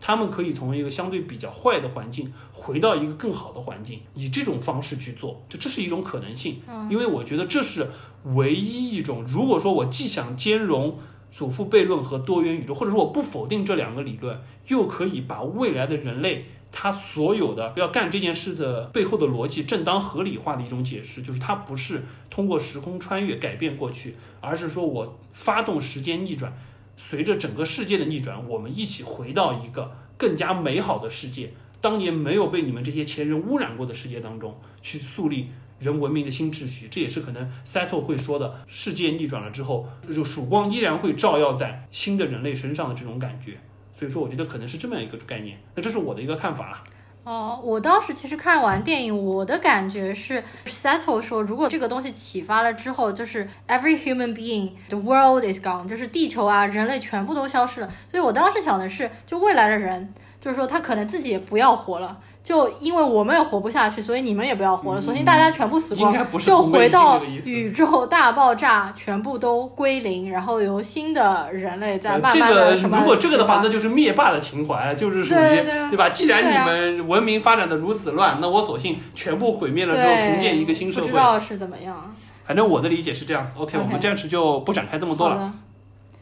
[0.00, 6.60] 他们可以从一个相对比较坏的环境回到一个更好的环境，以这种方式去做，就这是一种可能性。
[6.88, 7.90] 因为我觉得这是
[8.24, 10.98] 唯一一种，如果说我既想兼容
[11.30, 26.52] 祖父悖论和多元宇宙，或者说我不否定这两个理论，又可以把未来的人类他所有的要干这件事的背后的逻辑正当合理化的一种解释，就是它不是通过时空穿越改变过去，而是说我发动时间逆转。
[27.00, 36.88] 随着整个世界的逆转，我们一起回到一个更加美好的世界，当年没有被你们这些前人污染过的世界当中，去树立人文明的新秩序。
[36.90, 43.58] 这也是可能 Settle 会说的，世界逆转了之后，就曙光依然会照耀在新的人类身上的这种感觉。
[43.96, 45.56] 所以说，我觉得可能是这么样一个概念。
[45.76, 46.84] 那这是我的一个看法了。
[47.28, 57.88] 哦，我当时其实看完电影，我的感觉是，Settle 说，如果这个东西启发了之后，就是 every human being，the world is gone，就是地球啊，人类全部都消失了。
[58.10, 62.18] 所以我当时想的是，就未来的人，就是说他可能自己也不要活了。
[62.48, 72.96] 就因为我们也活不下去，所以你们也不要活了，索性大家全部死光，就回到宇宙大爆炸，全部都归零，然后由新的人类在慢慢的什么。
[73.00, 76.08] 如果这个的话，那就是灭霸的情怀，就是属于对吧？
[76.08, 81.06] 既然你们文明发展的如此乱，那我索性全部毁灭了之后，重建一个新社会。
[81.06, 82.16] 不知道是怎么样。
[82.46, 83.56] 反正我的理解是这样子。
[83.58, 85.52] OK，我们暂时就不展开这么多了。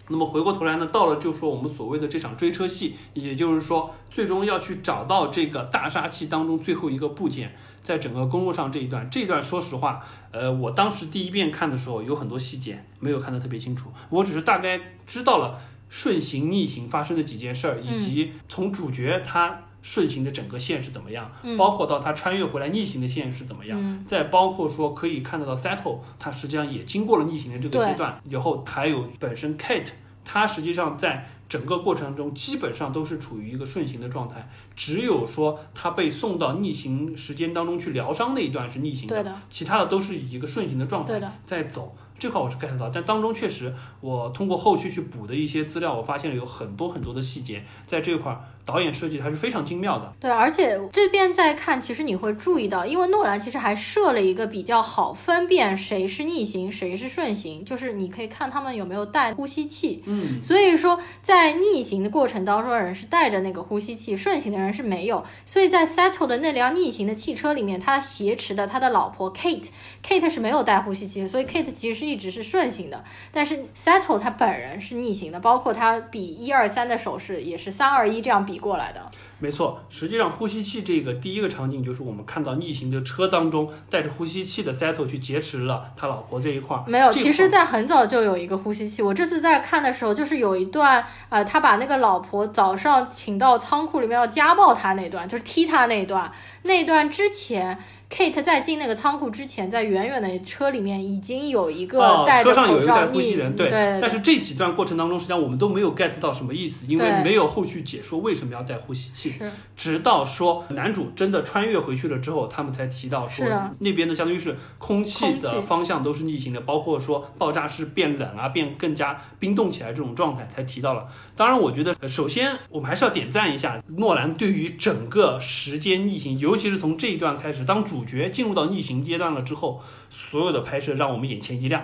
[0.09, 19.63] 那么回过头来呢，到了就说我们所谓的这场追车戏，也就是说，最终要去找到这个大杀器当中最后一个部件，在整个公路上这一段，这一段说实话，呃，我当时第一遍看的时候有很多细节没有看得特别清楚，我只是大概知道了顺行逆行发生的几件事儿，以及从主角他。
[19.87, 21.31] 顺行的整个线是怎么样？
[21.57, 24.05] 包括到他穿越回来逆行的线是怎么样？
[24.05, 28.21] 再包括说可以看得到 Settle，他实际上也经过了逆行的这个阶段。
[28.25, 29.91] 以后还有本身 Kate，
[30.25, 41.97] 他实际上在整个过程中基本上都是处于一个顺行的状态，只有说他被送到逆行时间当中去疗伤那一段是逆行的，其他的都是以一个顺行的状态在走。
[42.19, 48.37] 这块我是 get 到，但当中确实我通过后续去补的一些资料，我发现了有很多很多的细节在这块。
[48.67, 78.56] 导演设计还是非常精妙的，对，而且这边在看，其实你会注意到，因为诺兰其实还设了一个比较好分辨谁是逆行，谁是顺行，就是你可以看他们有没有带呼吸器，嗯，所以说在逆行的过程当中，人是带着那个呼吸器，顺行的人是没有，所以在 Settle 的那辆逆行的汽车里面，他挟持的他的老婆 Kate，Kate 是没有带呼吸器，所以 Kate 其实是一直是顺行的，但是 Settle 他本人是逆行的，包括他比一二三的手势也是三二一这样比。
[78.59, 79.01] 过来的，
[79.39, 86.85] 没错，实际上呼吸器这个第一个场景就是我们看到逆行的车当中带着呼吸器的 Settle 去劫持了他老婆这一块儿。
[86.87, 89.03] 没有，其实，在很早就有一个呼吸器。
[89.03, 96.31] 我这次在看的时候，就是有一段，呃，他把那个老婆早上请到仓库里面要家暴他那段，就是踢他那段。
[96.63, 97.79] 那段之前
[98.11, 109.31] ，Kate 在进那个仓库之前，在远远的车里面已经有一个哦，戴着车上有一个带呼吸逆，人，对对但是这几段过程当中，实际上我们都没有 get 到什么意思，因为没有后续解说为什么要带呼吸器。
[109.31, 113.47] 是直到说男主真的穿越回去了之后，他们才提到说
[113.81, 121.07] 那边的相当于是空气的方向都是逆行的，包括说爆炸是变冷啊，变更加冰冻起来这种状态才提到了。
[121.37, 131.83] 当然，我觉得呃首先我们还是要点赞一下诺兰对于整个时间逆行，尤其是从这一段开始，当主角进入到逆行阶段了之后，所有的拍摄让我们眼前一亮。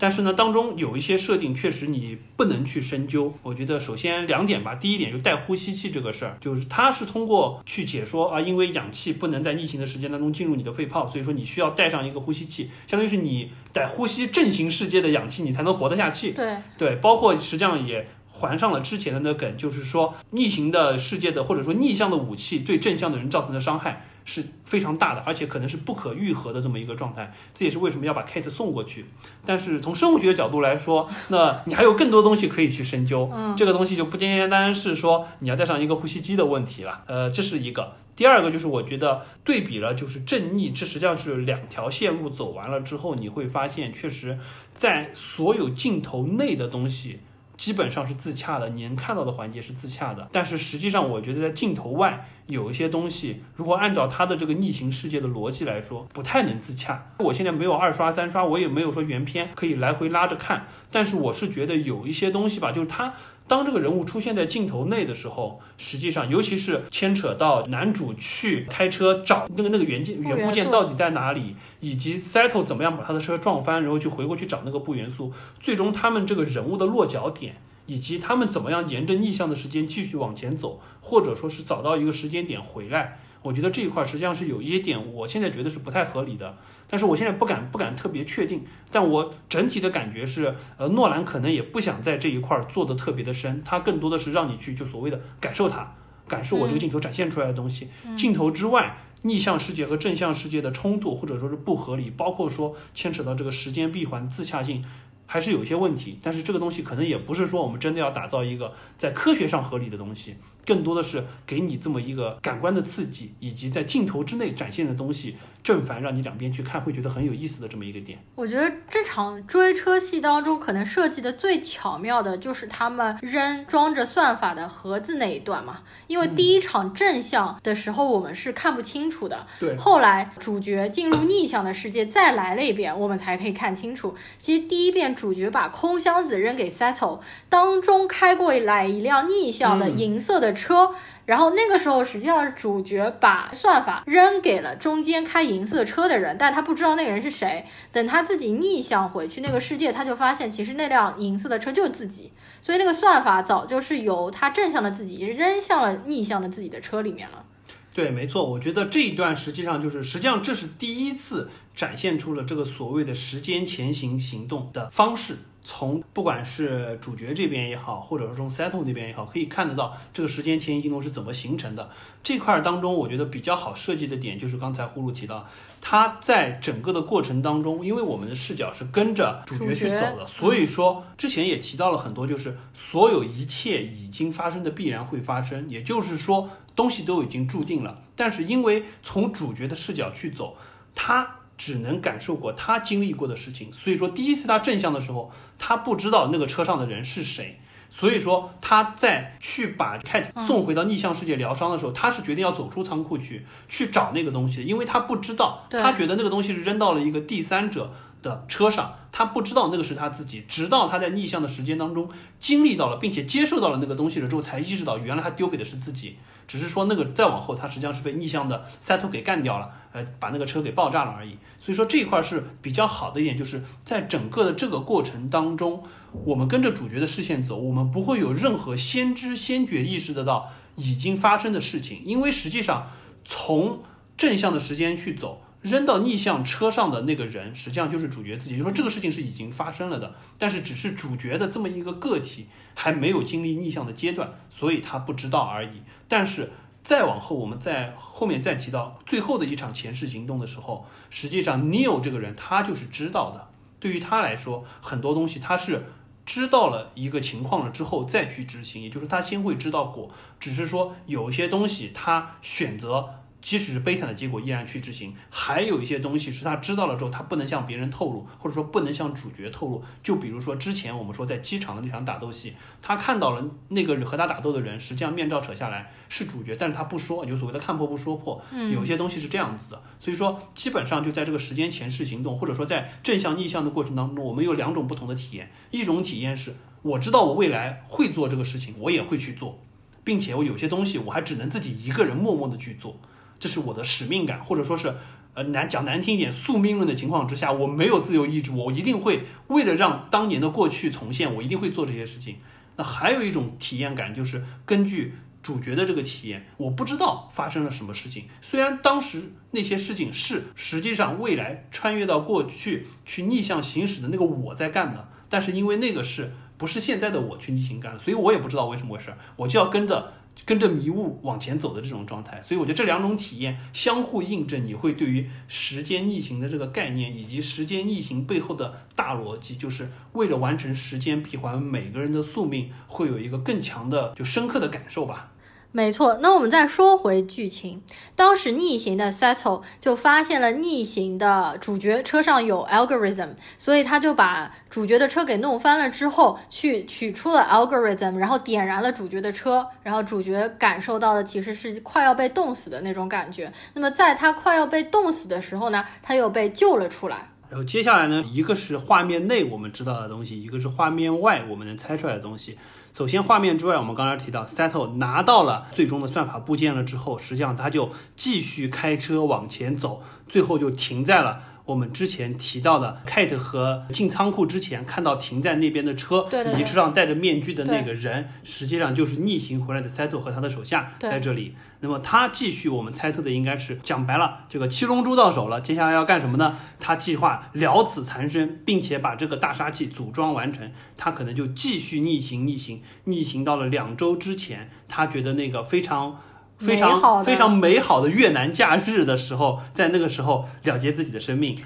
[0.00, 3.34] 但是呢，当中有一些设定确实你不能去深究。
[3.42, 16.30] 我觉得首先两点吧，第一点就带呼吸器这个事儿，就是它是通过去解说啊，因为氧气不能在逆行的时间当中进入你的肺泡，所以说你需要带上一个呼吸器，相当于是你得呼吸正行世界的氧气，你才能活得下去。
[16.30, 27.32] 对对，包括实际上也还上了之前的那梗，就是说逆行的世界的或者说逆向的武器对正向的人造成的伤害是非常大的，而且可能是不可愈合的这么一个状态。
[27.54, 29.06] 这也是为什么要把 Kate 送过去。
[29.46, 33.30] 但是从生物学的角度来说，那你还有更多东西可以去深究。
[33.34, 37.02] 嗯这个东西就不简简单单是说你要带上一个呼吸机的问题了。
[37.06, 37.96] 呃，这是一个。
[38.14, 44.38] 第二个就是我觉得对比了，就是正逆，这实际上是两条线路走完了之后，你会发现确实
[44.74, 47.20] 在所有镜头内的东西。
[47.58, 57.10] 基本上是自洽的，你能看到的环节是自洽的，但是实际上我觉得在镜头外有一些东西，如果按照他的这个逆行世界的逻辑来说，不太能自洽。
[57.18, 63.12] 我现在没有二刷三刷，我也没有说原片可以来回拉着看，但是我是觉得有一些东西吧，就是它。
[63.48, 86.54] 当这个人物出现在镜头内的时候，实际上，尤其是牵扯到男主去开车找那个那个原件不元部件到底在哪里，以及 Settle 怎么样把他的车撞翻，然后去回过去找那个不元素，最终他们这个人物的落脚点，以及他们怎么样沿着逆向的时间继续往前走，或者说是找到一个时间点回来，我觉得这一块实际上是有一些点，我现在觉得是不太合理的。
[86.88, 95.94] 但是我现在不敢不敢特别确定，但我整体的感觉是，呃，诺兰可能也不想在这一块儿做的特别的深，他更多的是让你去就所谓的感受它，
[96.26, 98.96] 感受我这个镜头展现出来的东西，镜头之外。
[99.22, 104.84] 逆向世界和正向世界的冲突，或者说是不合理，包括说牵扯到这个时间闭环自洽性，
[105.26, 106.20] 还是有一些问题。
[106.22, 118.18] 但是这个东西可能也不是说我们真的要打造一个在科学上合理的东西，更多的是给你这么一个感官的刺激，以及在镜头之内展现的东西，正反让你两边去看会觉得很有意思的这么一个点。
[118.34, 125.80] 我觉得这场追车戏当中，可能设计的最巧妙的就是他们扔装着算法的盒子那一段嘛。
[126.06, 134.14] 因为第一场正向的时候，我们是看不清楚的，对，后来主角进入逆向的世界，再来了一遍，我们才可以看清楚。
[134.38, 140.94] 其实第一遍主角把空箱子扔给 Settle，当中开过来一辆逆向的嗯银色的车。
[141.28, 147.66] 然后那个时候，实际上是主角把算法扔给了中间开银色车的人，但他不知道那个人是谁。
[147.92, 157.44] 等他自己逆向回去那个世界，他就发现其实那辆银色的车就是自己，所以那个算法早就是由他正向的自己扔向了逆向的自己的车里面了。
[157.92, 165.36] 对，没错，我觉得这一段实际上就是，实际上这是第一次展现出了这个所谓的时间前行行动的方式。
[165.70, 171.90] 从不管是主角这边也好，或者说从 Settle 那边也好，可以看得到这个时间前行行动是怎么形成的。
[172.22, 175.46] 这块儿当中，我觉得比较好设计的点就是刚才呼噜提到，
[175.78, 187.98] 他在整个的过程当中，因为我们的视角是跟着主角去走的，所以说之前也提到了很多，就是所有一切已经发生的必然会发生，也就是说东西都已经注定了。
[188.16, 190.56] 但是因为从主角的视角去走，
[190.94, 197.60] 他只能感受过他经历过的事情，所以说第一次他正向的时候，他不知道那个车上的人是谁。
[197.90, 207.90] 所以说他在去把 Cat 送回到逆向世界疗伤的时候，他是决定要走出仓库去去找那个东西的，因为他不知道，对他觉得那个东西是扔到了一个第三者
[208.22, 221.38] 的车上，他不知道那个是他自己，直到他在逆向的时间当中经历到了，并且接受到了那个东西了之后，才意识到原来他丢给的是自己，只是说那个再往后他实际上是被逆向的 Settle 给干掉了，呃，把那个车给爆炸了而已。
[221.58, 225.82] 所以说这一块是比较好的一点，就是在整个的这个过程当中，
[226.24, 232.90] 我们跟着主角的视线走，我们不会有任何先知先觉意识得到已经发生的事情，因为实际上
[233.24, 233.82] 从
[234.16, 235.42] 正向的时间去走。
[235.60, 238.56] 扔到逆向车上的那个人，实际上就是主角自己。
[238.56, 245.82] 就说这个事情是已经发生了的，但是只是主角的这么一个个体还没有经历逆向的阶段，所以他不知道而已。
[246.06, 246.52] 但是
[246.88, 253.46] 再往后，我们在后面再提到最后的一场前世行动的时候，实际上 Neil 这个人他就是知道的。
[253.78, 255.84] 对于他来说，很多东西他是
[256.24, 260.10] 知道了一个情况了之后再去执行，也就是他先会知道果，
[260.40, 263.16] 只是说有一些东西他选择。
[263.48, 265.14] 即使是悲惨的结果，依然去执行。
[265.30, 269.82] 还有一些东西是他知道了之后，他不能向别人透露，或者说不能向主角透露。
[270.02, 278.38] 就比如说之前我们说在机场的那场打斗戏，他看到了那个和他打斗的人，实际上面罩扯下来是主角，但是他不说，就所谓的看破不说破。
[278.50, 279.82] 嗯，有些东西是这样子的。
[279.98, 285.50] 所以说，基本上就在这个时间前世行动，或者说在正向逆向的过程当中，我们有两种不同的体验。
[285.70, 289.58] 一种体验是我知道我未来会做这个事情，我也会去做，
[290.04, 293.00] 并且我有些东西我还只能自己一个人默默的去做。
[293.38, 294.92] 这是我的使命感，或者说是，
[295.34, 302.36] 呃，难讲难听一点，宿命论的情况之下，我没有自由意志，我一定会为了让当年的过去重现，我一定会做这些事情。
[302.76, 320.14] 那还有一种体验感，就是根据主角的这个体验，我不知道发生了什么事情，虽然当时那些事情是实际上未来穿越到过去去逆向行驶的那个我在干的，但是因为那个是不是现在的我去逆行干，所以我也不知道为什么回事，我就要跟着。
[320.44, 335.32] 跟着迷雾往前走的这种状态，所以我觉得这两种体验相互印证，你会对于时间逆行的这个概念，以及时间逆行背后的大逻辑，就是为了完成时间闭环，每个人的宿命，会有一个更强的就深刻的感受吧。
[335.70, 337.82] 没错，那我们再说回剧情。
[338.16, 353.52] 当时逆行的 Settle 就发现了逆行的主角车上有 algorithm，所以他就把主角的车给弄翻了之后，去取出了 algorithm，然后点燃了主角的车，然后主角感受到的其实是快要被冻死的那种感觉。
[353.74, 357.28] 那么在他快要被冻死的时候呢，他又被救了出来。
[357.50, 362.58] 然后接下来呢，一个是画面内我们知道的东西，一个是画面外我们能猜出来的东西。
[362.92, 371.40] 首先，画面之外，我们刚才提到，Seto 拿到了最终的算法部件了之后，实际上他就继续开车往前走，最后就停在了。
[371.68, 381.54] 我们之前提到的，Kate 和进仓库之前看到停在那边的车，以及车上戴着面具的那个人，实际上就是逆行回来的 Settle 和他的手下在这里。
[381.80, 386.56] 那么他继续，我们猜测的应该是讲白了，这个七龙珠到手了，接下来要干什么呢？
[386.80, 396.18] 他计划了此残生，并且把这个大杀器组装完成，他可能就继续逆行，逆行，逆行到了两周之前，他觉得那个非常。
[396.58, 401.56] 非常非常美好的越南假日的时候，在那个时候了结自己的生命，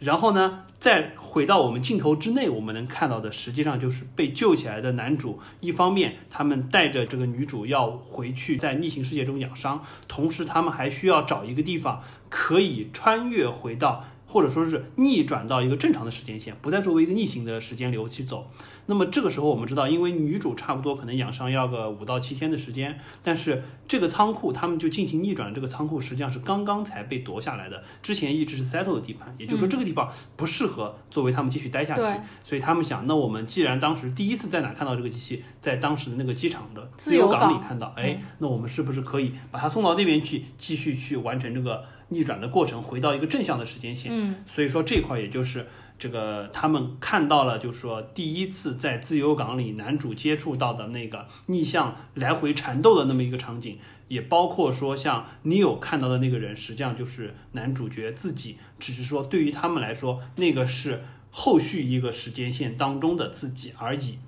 [0.00, 5.40] 然后呢，再回到我们镜头之内，我们能看到的实际上就是被救起来的男主。
[5.60, 18.50] 一方面，他们带着这个女主要回去在逆行世界中养伤，同时他们还需要找一个地方可以穿越回到，或者说是逆转到一个正常的时间线，不再作为一个逆行的时间流去走。
[18.86, 44.10] 那么这个时候，我们知道，因为女主差不多可能养伤要个五到七天的时间，但是这个仓库他们就进行逆转，这个仓库实际上是刚刚才被夺下来的，之前一直是 settle 的地盘，也就是说这个地方不适合作为他们继续待下去，所以他们想，那我们既然当时第一次在哪看到这个机器，在当时的那个机场的自由港里看到，哎，那我们是不是可以把它送到那边去，继续去完成这个逆转的过程，回到一个正向的时间线？
[44.12, 45.66] 嗯，所以说这块也就是。
[46.02, 64.18] 这个他们看到了，就是说第一次在自由港里，男主接触到的那个逆向来回缠斗的那么一个场景，也包括说像 Neil 看到的那个人，实际上就是男主角自己，只是说对于他们来说，那个是后续一个时间线当中的自己而已。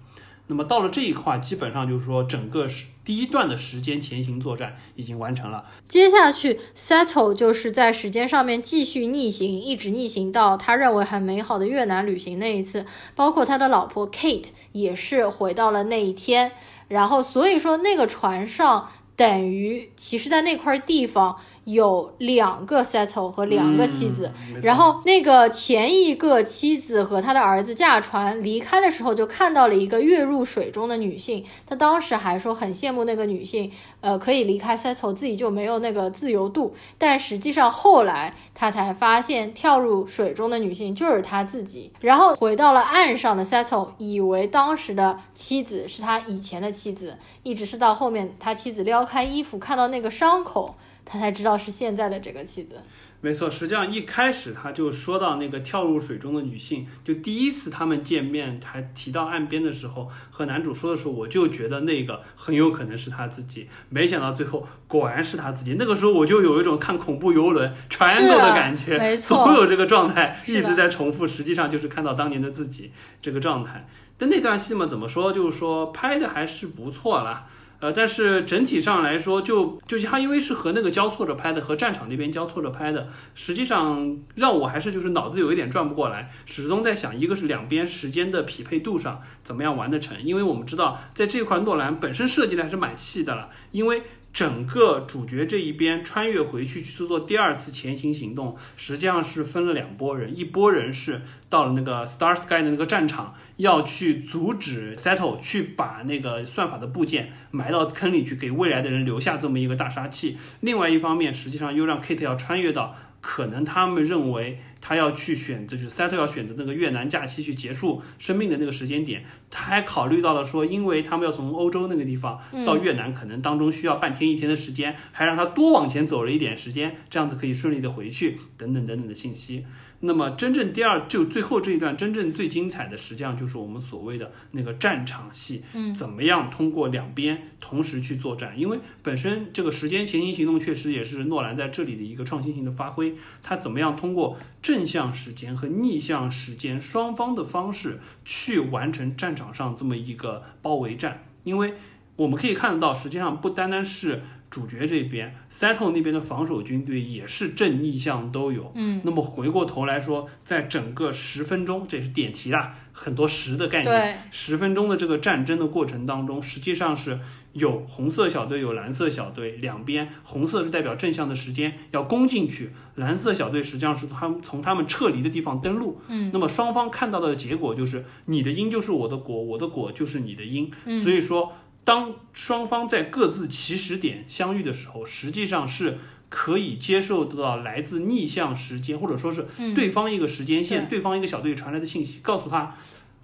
[0.47, 2.87] 那么到了这一块，基本上就是说整个是。
[3.05, 16.53] 第一段的时间前行作战已经完成了，接下去 Settle 就是在时间上面继续逆行，一直逆行到他认为很美好的越南旅行那一次，包括他的老婆 Kate 也是回到了那一天，
[16.89, 21.37] 然后所以说那个船上等于其实在那块地方。
[21.65, 24.31] 有两个 settle 和两个妻子，
[24.63, 31.45] 然后那个前一个妻子和他的儿子驾船离开的时候，就看到了一个跃入水中的女性。
[31.67, 33.71] 他当时还说很羡慕那个女性，
[34.01, 36.75] 呃，可以离开 settle，自己就没有那个自由度。
[36.99, 41.91] 但实际上后来他才发现，跳入水中的女性就是他自己。
[42.01, 50.75] 然后回到了岸上的 settle，以为当时的妻子是他以前的妻子，一直是到后面他妻子撩开衣服看到那个伤口。
[51.05, 52.81] 他才知道是现在的这个妻子，
[53.21, 53.49] 没错。
[53.51, 63.69] 实际上一开始他就说到那个跳入水中的女性，就第一次他们见面，还提到岸边的时候，和男主说的时候，我就觉得那个很有可能是他自己。
[63.89, 65.77] 没想到最后果然是他自己。
[65.79, 71.27] 那个时候我就有一种看恐怖游轮船购的感觉，没 错，总有这个状态一直在重复。
[71.27, 73.87] 实际上就是看到当年的自己这个状态。
[74.17, 77.47] 但那段戏嘛，怎么说，就是说拍的还是不错啦。
[77.85, 94.03] 呃，但是整体上来说就，就它因为是和那个交错着拍的，和战场那边交错着拍的，实际上让我还是就是脑子有一点转不过来，始终在想，一个是两边时间的匹配度上怎么样完得成，因为我们知道在这块诺兰本身设计的还是蛮细的了，因为。
[94.35, 110.37] 整个主角这一边穿越回去去做第二次前行行动，实际上是分了两拨人，一拨人是到了那个 Star Sky 的那个战场，要去阻止 Settle 去把那个算法的部件埋到坑里去，给未来的人留下这么一个大杀器。
[110.61, 112.97] 另外一方面，实际上又让 Kate 要穿越到。
[113.27, 129.65] 可能他们认为他要去选择，就是赛特要选择那个越南假期去结束生命的那个时间点，他还考虑到了说，因为他们要从欧洲那个地方到越南，可能当中需要半天一天的时间，还让他多往前走了一点时间，这样子可以顺利的回去，等等等等的信息。
[130.07, 138.59] 那么真正第二就最后这一段真正最精彩的，实际上就是我们所谓的那个战场戏，嗯，怎么样通过两边同时去作战？
[138.59, 151.23] 因为本身这个时间前行行动确实也是诺兰在这里的一个创新性的发挥，他怎么样通过正向时间和逆向时间双方的方式去完成战场上这么一个包围战？
[151.45, 151.75] 因为
[152.17, 154.23] 我们可以看得到，实际上不单单是。
[154.55, 158.71] 主角这边，Settle 那边的防守军队也是正逆向都有。
[158.77, 164.23] 嗯，那么回过头来说，在整个十分钟，这也是点题啦，很多十的概念。
[164.31, 167.19] 十分钟的这个战争的过程当中，实际上是
[167.55, 176.01] 有红色小队，有蓝色小队，两边红色是代表正向的时间要攻进去，蓝色小队实际上是他们从他们撤离的地方登陆。
[176.07, 180.71] 嗯，那么双方看到的结果就是你的因就是我的果，我的果就是你的因。
[180.85, 181.53] 嗯，所以说。
[181.85, 185.99] 当双方在各自起始点相遇的时候，实际上是
[186.31, 192.75] 可以接受得到来自逆向时间，或者说是对方一个时间线、对方一个小队传来的信息，告诉他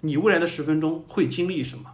[0.01, 1.85] 你未来的十分钟会经历什么。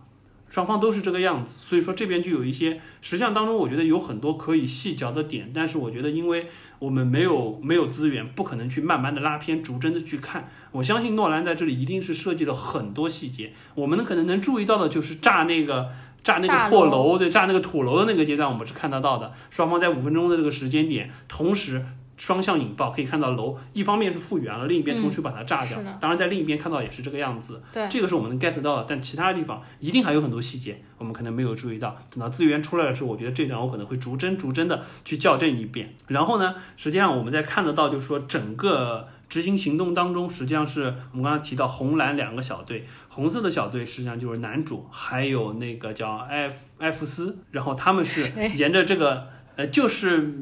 [0.50, 6.48] 双方都是这个样子，所以说这边就有一些实相当中，我觉得有很多可以细嚼的点，但是我觉得因为
[6.80, 10.50] 我们没有没有资源，不可能去慢慢的拉片，逐帧的去看。
[10.72, 15.90] 我相信诺兰在这里一定是设计了很多细节，我们可能能注意到的就是炸那个。
[16.28, 19.32] 炸那个破楼，对，炸那个土楼的那个阶段，我们是看得到的。
[19.50, 21.82] 双方在五分钟的这个时间点，同时
[22.18, 25.82] 双向引爆，可以看到楼一方面是复原了，另一边同时把它炸掉。
[26.02, 27.62] 当然，在另一边看到也是这个样子。
[27.72, 28.86] 对，这个是我们能 get 到的。
[28.90, 31.98] 但其他地方一定还有很多细节，我们可能没有注意到。
[32.10, 35.96] 等到资源出来的时候，我觉得这段我可能会逐帧逐帧的去校正一遍。
[36.08, 39.08] 然后呢，实际上我们在看得到，就是说整个。
[39.30, 48.22] 执行行动当中，实际上是我们刚才提到红蓝两个小队，红色的小队实际上就是男主，还有那个叫艾弗艾弗斯，然后他们是
[48.56, 50.34] 沿着这个呃，就是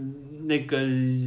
[0.43, 0.77] 那个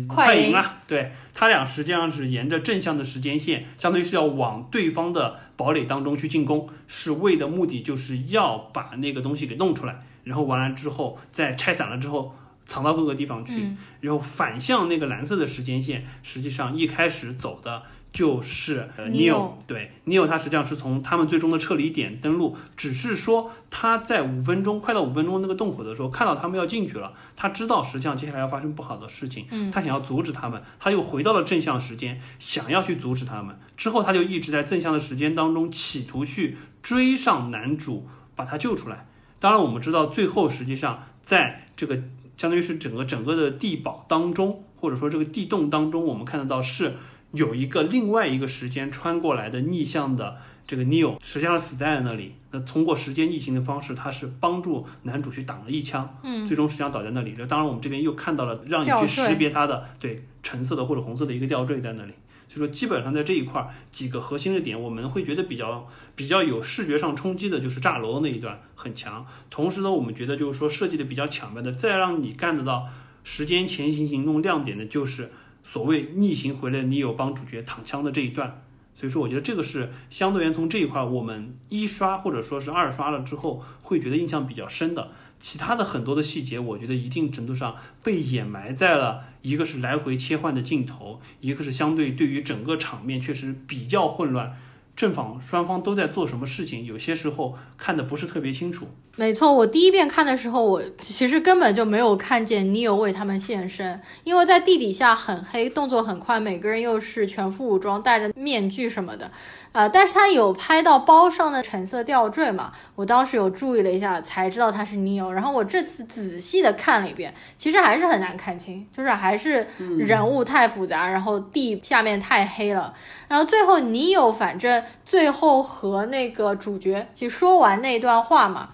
[0.09, 12.35] 快银啊，对他俩实际上是沿着正向的时间线，相当于是要往对方的堡垒当中去进攻，是为的目的就是要把那个东西给弄出来，然后完了之后再拆散了之后。
[12.69, 17.83] 藏到各个地方去，然后反向那个蓝色的时间线，实际上一开始走的
[18.13, 39.07] 就是呃 Neo，对 Neo，他实际上是从他们最终的撤离点登陆，只是说他在五分钟快到五分钟那个洞口的时候，看到他们要进去了，他知道实际上接下来要发生不好的事情，嗯他想要阻止他们，他又回到了正向时间，想要去阻止他们，之后他就一直在正向的时间当中企图去追上男主，把他救出来。
[39.39, 41.99] 当然，我们知道最后实际上在这个。
[42.39, 46.95] 相当于是整个整个的地堡当中，或者说这个地洞当中，我们看得到是
[47.33, 52.37] 有一个另外一个时间穿过来的逆向的这个 Neo，实际上死在了那里。
[52.51, 57.35] 那通过时间逆行的方式，他是帮助男主去挡了一枪，嗯，最终实际上倒在那里。
[57.37, 62.13] 这当然我们这边又看到了让你去识别它的对橙色的或者红色的一个吊坠在那里。
[62.49, 69.27] 所以说，基本上在这一块几个核心的点，我们会觉得比较比较有视觉上冲击的，就是炸楼的那一段很强。
[69.51, 72.89] 同时呢，我们觉得就是说设计的比较巧妙的，再让你干得到
[73.23, 75.31] 时间前行行动亮点的，就是
[75.63, 78.63] 所谓逆行回来，你有帮主角躺枪的这一段。
[78.95, 85.13] 所以说，我觉得这个是相对于从这一块，我们一刷或者说是二刷了之后，会觉得印象比较深的。
[85.41, 94.57] 其他的很多的细节，我觉得一定程度上被掩埋在了，一个是来回切换的镜头，一个是相对对于整个场面确实比较混乱，
[94.97, 98.89] 正反双方都在做什么事情，有些时候看的不是特别清楚。
[99.17, 109.33] 没错，我第一遍看的时候，我其实根本就没有看见 Neo 为他们现身，因为在地底下很黑，动作很快，每个人又是全副武装，戴着面具什么的，
[109.73, 119.67] 啊，但是他有拍到包上的橙色吊坠嘛，我当时有注意了一下，才知道他是 Neo，然后我这次仔细的看了一遍，其实还是很难看清，就是还是
[119.99, 122.93] 人物太复杂，然后地下面太黑了，
[123.29, 128.71] 然后最后 Neo 反正最后和那个主角就说完那段话嘛。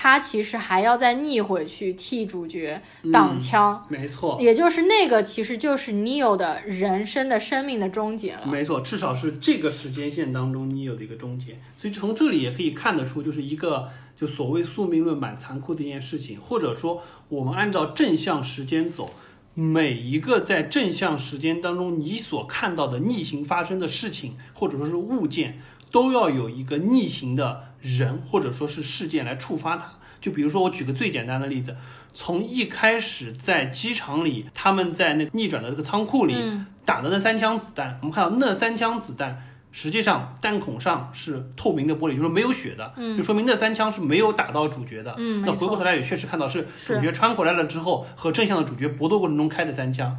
[0.00, 2.80] 他其实还要再逆回去替主角
[3.12, 8.46] 挡枪，没错，也就是那个其实就是 Neo 的人生的生命的终结了。
[8.46, 11.60] 没错，至少是这个时间线当中 Neo 的一个终结。
[11.76, 19.10] 所以从这里也可以看得出，就是一个就所谓宿命论蛮残酷的一件事情，或者说我们按照正向时间走。
[19.54, 25.60] 每一个在正向时间当中，你所看到的逆行发生的事情，或者说是物件，
[25.90, 29.90] 都要有一个逆行的人，或者说是事件来触发它。
[30.20, 31.76] 就比如说，我举个最简单的例子，
[32.12, 36.36] 从一开始在机场里，他们在那逆转的这个仓库里
[36.84, 39.44] 打的那三枪子弹，我们看到那三枪子弹。
[39.70, 50.16] 实际上弹孔上是透明的玻璃，就是没有血的，嗯，就说明那三枪是没有打到主角的，嗯，那回过头来也确实看到是主角穿回来了之后和正向的主角搏斗过程中开的三枪。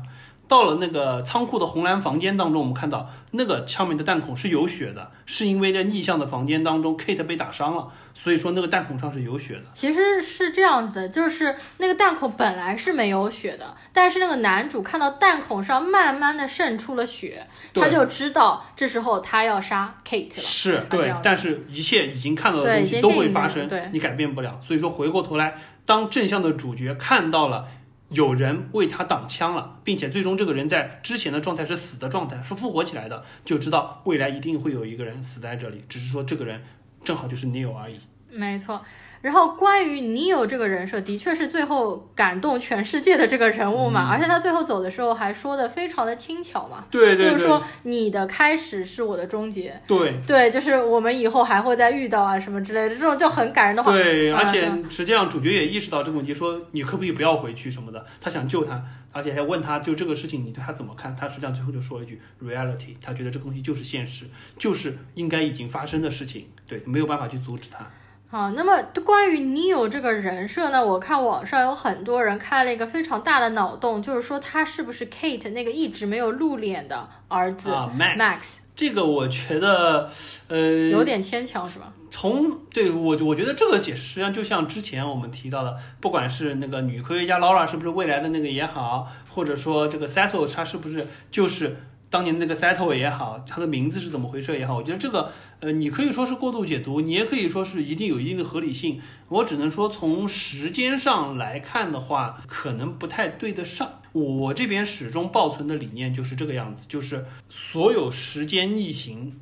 [0.49, 9.65] 到了那个仓库的红蓝房间当中，我们看到那个上面的弹孔是有血的，是因为在逆向的房间当中，Kate 被打伤了，所以说那个弹孔上是有血的。
[9.73, 17.45] 其实是这样子的，就是那个弹孔本来是没有血的，但是那个男主看到弹孔上慢慢的渗出了血，
[17.75, 20.41] 他就知道这时候他要杀 Kate 了。
[20.41, 24.59] 是对，但是一切已经看到的东西都会发生，你改变不了。
[24.63, 25.55] 所以说回过头来，
[25.85, 27.67] 当正向的主角看到了。
[28.09, 36.61] 有人为他挡枪了，并且最终这个人在之前的状态是死的状态，是复活起来的，就知道未来一定会有一个人死在这里，只是说这个人
[37.03, 37.99] 正好就是 Neo 而已。
[38.31, 38.83] 没错。
[39.21, 50.21] 然后关于你有这个人设，的确是最后感动全世界的这个人物嘛，而且他最后走的时候还说的非常的轻巧嘛，对对，就是说你的开始是我的终结，对。
[50.25, 53.91] 对，就是我们以后还会再遇到啊什么之类的，这种就很感人的话。
[53.91, 58.81] 对，而且实际上主角也意识到这个问题，说你可不可以不要回去什么的，他想救他，
[59.11, 64.25] 而且还问他就这个事情你对他怎么看，他实际上最后就说了一句 reality，他觉得这个东西就是现实，
[64.57, 67.85] 就是应该已经发生的事情，对，没有办法去阻止他。
[68.31, 70.85] 好，那么关于 Neo 这个人设呢？
[70.85, 78.57] 我看网上有很多人开了一个非常大的脑洞，就是说他是不是 Kate 那个一直没有露脸的儿子 Max？
[78.75, 80.11] 这个我觉得，
[80.47, 81.91] 呃，有点牵强，是吧？
[82.11, 91.77] 从对我，我觉得这个解释实际上就像之前我们提到的，不管是那个女科学家 Laura 是不是未来的那个也好，或者说这个 Settle 他是不是就是。
[92.09, 98.99] 当年那个 Settle 也好，它的名字是怎么回事也好，我觉得这个，呃，你可以说是过度解读，你也可以说是一定有一定的合理性。
[99.27, 104.01] 我只能说从时间上来看的话，可能不太对得上。
[104.11, 109.39] 我这边始终保存的理念就是这个样子，就是所有时间逆行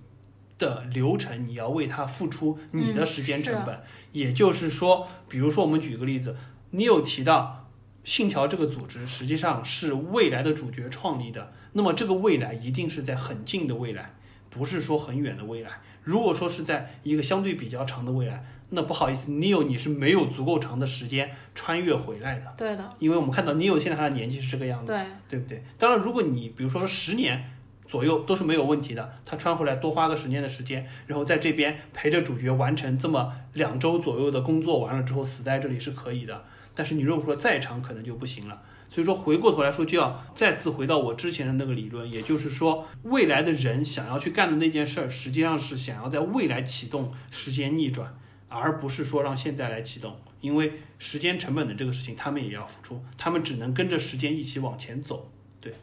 [0.60, 3.82] 的流程，你要为它付出你的时间成本。
[4.12, 6.36] 也就是说，比如说我们举个例子，
[6.72, 7.70] 你有提到
[8.04, 11.54] 信条这个组织实际上是未来的主角创立的。
[11.78, 14.12] 那么这个未来一定是在很近的未来，
[14.50, 15.70] 不是说很远的未来。
[16.04, 22.52] 如果说是在一个相对比较长的未来，那不好意思，Neo 你是没有足够长的时间穿越回来的。
[22.58, 25.64] 对的，因为我们看到 Neo 现在他的年纪是这个样子，对对不对？
[25.78, 27.44] 当然，如果你比如说十年
[27.88, 36.44] 左右都是没有问题的，他穿回来多花个十年的时间，然后在这边陪着主角完成这么两周左右的工作，完了之后死在这里是可以的。
[36.74, 38.64] 但是你如果说再长，可能就不行了。
[38.90, 55.30] 所以说，回过头来说，就要再次回到我之前的那个理论，也就是说，未来的人想要去干的那件事儿，实际上是想要在未来启动时间逆转，而不是说让现在来启动，因为时间成本的这个事情，他们也要付出，他们只能跟着时间一起往前走。
[55.60, 55.74] 对。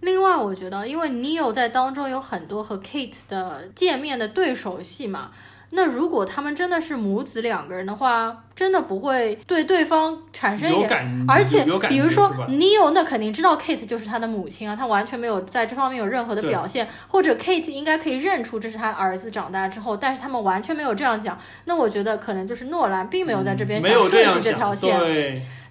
[0.00, 5.32] 另外，我觉得，因为 Neo 在当中有很多和 Kate 的见面的对手戏嘛。
[5.74, 24.94] 那如果他们真的是母子两个人的话，真的不会对对方产生一点，而且比如说 Neo，那肯定知道 Kate 就是他的母亲啊，他完全没有在这方面有任何的表现，或者 Kate 应该可以认出这是他儿子长大之后，但是他们完全没有这样讲，那我觉得可能就是诺兰并没有在这边想设计这条线。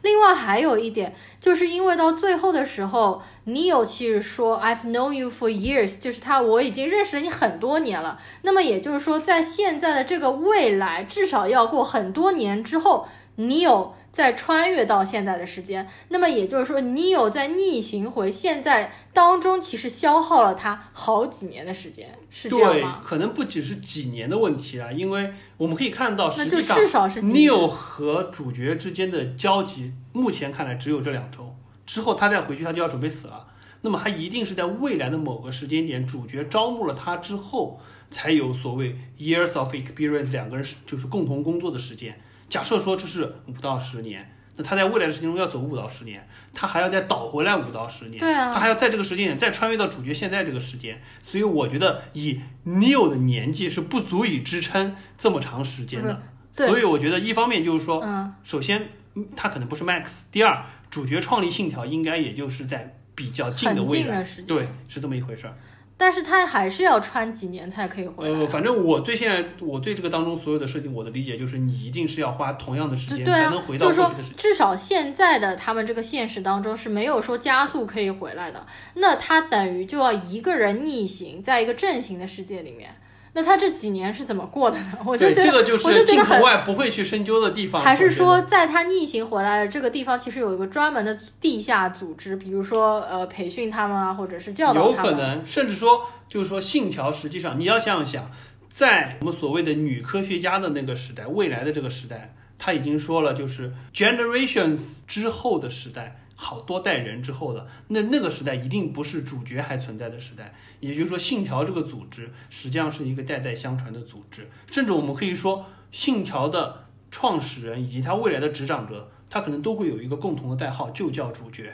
[0.02, 8.20] 另外还有一点，就是因为到最后的时候，Neo 其实说 I've known you for years，就是他我已经认识了你很多年了。
[8.42, 13.08] 那么也就是说，在现在的这个未来，至少要过很多年之后
[13.38, 13.92] ，Neo。
[14.12, 23.00] 在穿越到现在的时间，那么也就是说，你有在逆行回现在当中，其实消耗了他好几年的时间，是这样吗？
[23.02, 31.56] 对，可能不只是几年的问题啊，因为我们可以看到，实际上至少是 Neo 和主角之间的交集，目前看来只有这两周，
[31.86, 33.48] 之后他再回去，他就要准备死了。
[33.84, 37.80] 那么他一定是在未来的某个时间点，主角招募了他之后，
[38.12, 42.20] 才有所谓 years of experience，两个人是就是共同工作的时间。
[42.52, 56.22] 假设说这是五到十年，那他在未来的时间中要走五到十年，他还要再倒回来五到十年，对啊，他还要在这个时间点再穿越到主角现在这个时间，所以我觉得以 Neo 的年纪是不足以支撑这么长时间的。
[56.54, 64.22] 对所以我觉得一方面就是说，嗯，首先嗯他可能不是 Max，第二主角创立信条应该也就是在比较近的未来。
[64.46, 65.56] 对，是这么一回事儿。
[66.02, 68.40] 但是他还是要穿几年才可以回来。
[68.40, 74.38] 呃，反正我对现在我对这个当中所有的设定，我的理解就是你一定是要花同样的时间才能回到就是说过去的时间。
[74.40, 78.66] 至少现在的他们这个现实当中是没有说加速可以回来的，
[78.96, 82.96] 那他等于就要一个人逆行，在一个正行的世界里面，
[83.34, 84.98] 那他这几年是怎么过的呢？
[85.06, 86.42] 我就，觉得，这个就我就是觉得很。
[86.42, 87.82] 外不会去深究的地方。
[87.82, 95.12] 还是说，在他逆行回来的这个地方，其实有一个专门的地下组织，比如说呃培训他们啊，或者是教导有他们。
[95.12, 98.30] 有可能，甚至说，就是说，信条实际上你要想想，
[98.70, 110.52] 在我们所谓的女科学家的那个时代，未来的这个时代，他已经说了，就是 generations 之后的时代，好多代人之后的那那个时代，一定不是主角还存在的时代。
[110.80, 121.72] 也就是说，信条这个组织实际上是一个代代相传的组织，甚至我们可以说，信条的创始人以及他未来的执掌者，他可能都会有一个共同的代号，就叫主角。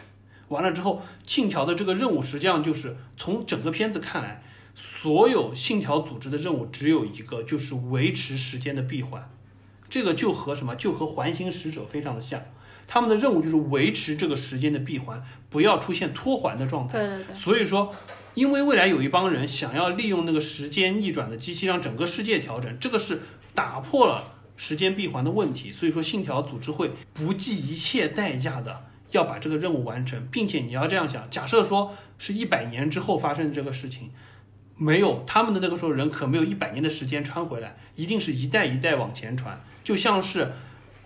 [0.49, 4.43] 完了之后，信条的这个任务实际上就是从整个片子看来，
[4.75, 9.31] 所有信条组织的任务只有一个，就是维持时间的闭环。
[9.89, 10.75] 这个就和什么？
[10.75, 12.41] 就和环形使者非常的像，
[12.87, 16.97] 他们的任务就是维持这个时间的闭环，不要出现脱环的状态。
[16.97, 17.93] 对对对，所以说，
[18.33, 23.21] 因为未来有一帮人想要利用那个时间逆转的机器让整个世界调整，这个是
[23.53, 25.71] 打破了时间闭环的问题。
[25.71, 34.11] 所以说，信条组织会不计一切代价的要把这个任务完成，并且你要这样想，假设说是一百年之后发生的这个事情。
[34.79, 40.51] 没有他们的那个时候人可没有一百年的时间穿回来，一定是一代一代往前传，就像是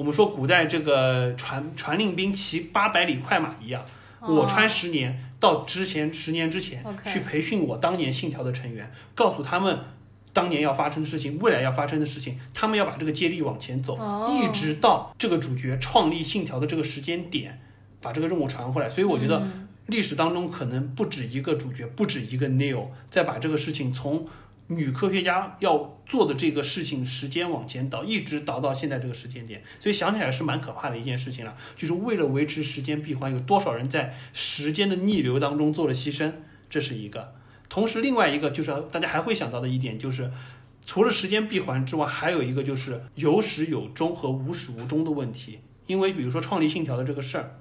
[0.02, 3.86] 我们说古代这个传传令兵骑八百里快马一样，
[4.19, 9.78] 我穿十年到之前十年之前去培训我当年信条的成员，告诉他们
[10.34, 14.28] 当年要发生的事情，未来要发生的事情，他们要把这个接力往前走，哦。
[14.34, 17.61] 一直到这个主角创立信条的这个时间点，
[18.02, 18.90] 把这个任务传回来。
[18.90, 19.68] 所以我觉得嗯。
[19.88, 24.26] 历史当中可能不止一个主角，不止一个 Neo 在把这个事情从
[24.76, 31.56] 女科学家要做的这个事情时间往前倒，一直倒到现在这个时间点，所以想起来是蛮可怕的一件事情了。
[31.76, 36.31] 就是为了维持时间闭环，有多少人在时间的逆流当中做了牺牲，
[36.69, 37.34] 这是一个。
[37.69, 40.31] 同时，另外一个就是大家还会想到的一点就是。
[40.84, 45.60] 除了时间闭环之外，还有一个就是有始有终和无始无终的问题。
[45.85, 47.56] 因为比如说创立信条的这个事儿，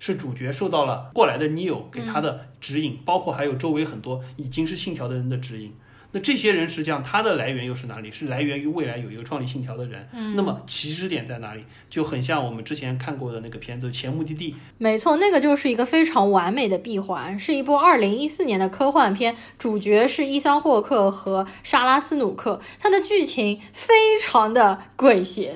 [0.00, 5.72] 是主角受到了过来的 Neo 给他的指引，包括还有周围很多已经是信条的人的指引。
[6.16, 8.10] 那这些人实际上他的来源又是哪里？
[8.10, 10.08] 是来源于未来有一个创立信条的人。
[10.14, 11.62] 嗯，那么起始点在哪里？
[11.90, 14.52] 就很像我们之前看过的那个片子《前目的地》。
[14.78, 25.50] 没错，那个就是一个非常完美的闭环，是一部二零一四年的科幻片，主角是伊桑霍克和莎拉斯努克，它的剧情非常的诡谲，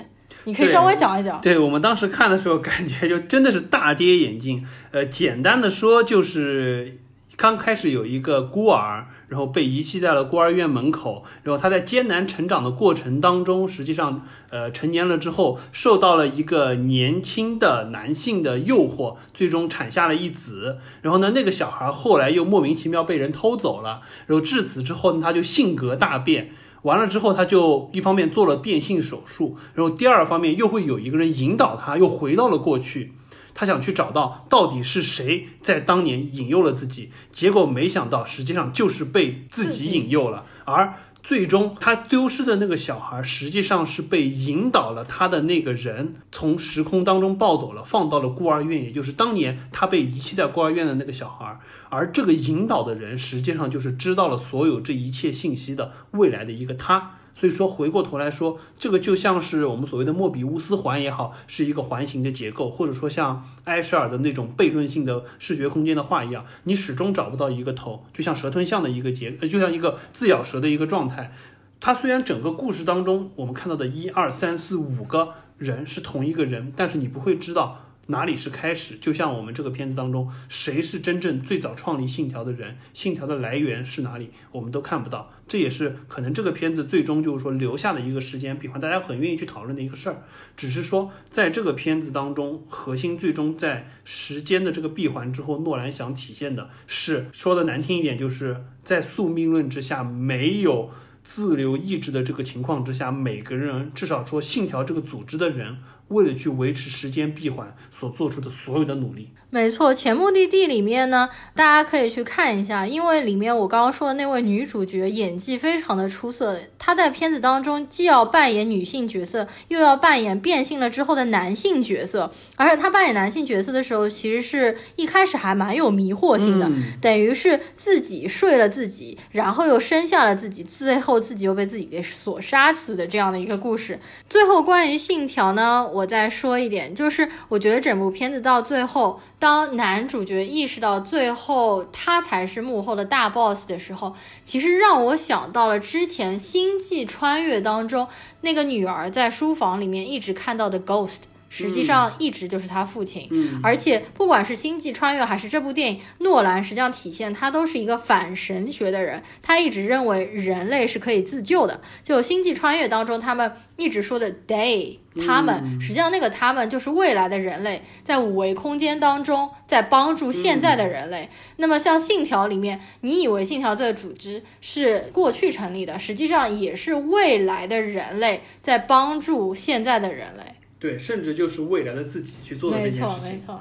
[0.45, 1.41] 你可以稍微讲一讲。
[1.41, 4.67] 对我们当时看的时候，感觉就真的是大跌眼镜。
[4.91, 7.00] 呃，简单的说就是。
[7.41, 20.81] 刚开始有一个孤儿，然后被遗弃在了孤儿院门口，然后他在艰难成长的过程当中，实际上，呃，成年了之后，受到了一个年轻的男性的诱惑，最终产下了一子。
[21.01, 26.51] 然后呢，那个小孩后来又莫名其妙被人偷走了，然后至此之后呢，他就性格大变。
[26.83, 33.15] 完了之后，他就一方面做了变性手术，然后第二方面又会有一个人引导他，又回到了过去。
[33.55, 51.61] 他想去找到到底是谁在当年引诱了自己，结果没想到实际上就是被自己引诱了，而最终他丢失的那个小孩实际上是被引导了他的那个人从时空当中抱走了，放到了孤儿院，也就是当年他被遗弃在孤儿院的那个小孩，
[51.91, 57.19] 而这个引导的人实际上就是知道了所有这一切信息的未来的一个他。
[57.41, 71.35] 所以说，回过头来说，这个就像是我们所谓的莫比乌斯环也好，是一个环形的结构，或者说像埃舍尔的那种悖论性的视觉空间的画一样，你始终找不到一个头，就像蛇吞象的一个结，呃，就像一个自咬舌的一个状态。
[71.81, 78.97] 它虽然整个故事当中我们看到的一二三四五个人是同一个人，但是你不会知道哪里是开始。
[79.01, 85.33] 就像我们这个片子当中，谁是真正最早创立信条的人，信条的来源是哪里，我们都看不到。
[85.51, 90.23] 这也是可能这个片子最终就是说留下的一个时间闭环，大家很愿意去讨论的一个事儿。
[90.57, 100.91] 只是说在这个片子当中，核心最终在时间的这个闭环之后，诺兰想体现的是说的难听一点，就是在宿命论之下没有。
[101.23, 105.77] 自由意志的这个情况之下，每个人至少说信条这个组织的人
[106.09, 109.29] 为了去维持时间闭环所做出的所有的努力。
[109.53, 133.99] 没错，前目的地里面呢，大家可以去看一下，因为里面我刚刚说的那位女主角演技非常的出色，她在片子当中既要扮演女性角色，又要扮演变性了之后的男性角色，而且她扮演男性角色的时候，其实是一开始还蛮有迷惑性的，嗯等于是自己睡了自己，然后又生下了自己，最后自己又被自己给所杀死的这样的一个故事。
[134.29, 144.15] 最后关于信条呢，我再说一点，就是我觉得整部片子到最后，当男主角意识到最后他才是幕后的大 boss 的时候，
[144.45, 148.07] 其实让我想到了之前《星际穿越》当中
[148.43, 151.21] 那个女儿在书房里面一直看到的 ghost。
[151.51, 161.81] 实际上一直就是他父亲，嗯而且不管是《星际穿越》还是这部电影，诺兰实际上体现他都是一个反神学的人，他一直认为人类是可以自救的。
[162.05, 171.29] 就《星际穿越》当中，他们一直说的 they，他们、实际上那个他们就是未来的人类，在五维空间当中在帮助现在的人类。
[171.57, 180.45] 那么像《信条》里面，你以为信条这个组织是过去成立的，实际上也是未来的人类在帮助现在的人类。
[180.81, 183.07] 对，甚至就是未来的自己去做的这件事，情。
[183.07, 183.61] 没错没错。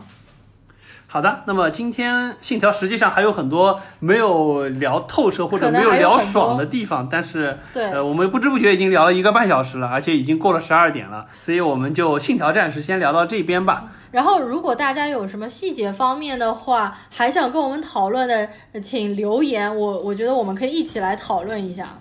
[1.11, 13.91] 好的，那么今天信条实际上还有很多没有聊透彻或者没有聊爽的地方，但是对，呃，我们不知不觉已经聊了一个半小时了，而且已经过了十二点了，所以我们就信条暂时先聊到这边吧。
[14.11, 21.97] 然后，如果大家有什么细节方面的话，还想跟我们讨论的，呃请留言，我我觉得我们可以一起来讨论一下。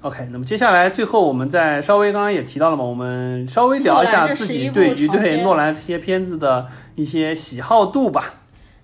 [0.00, 8.34] OK，那么接下来最后我们再稍微刚刚也提到了嘛，我们稍微聊一下自己对于对诺兰这些片子的一些喜好度吧。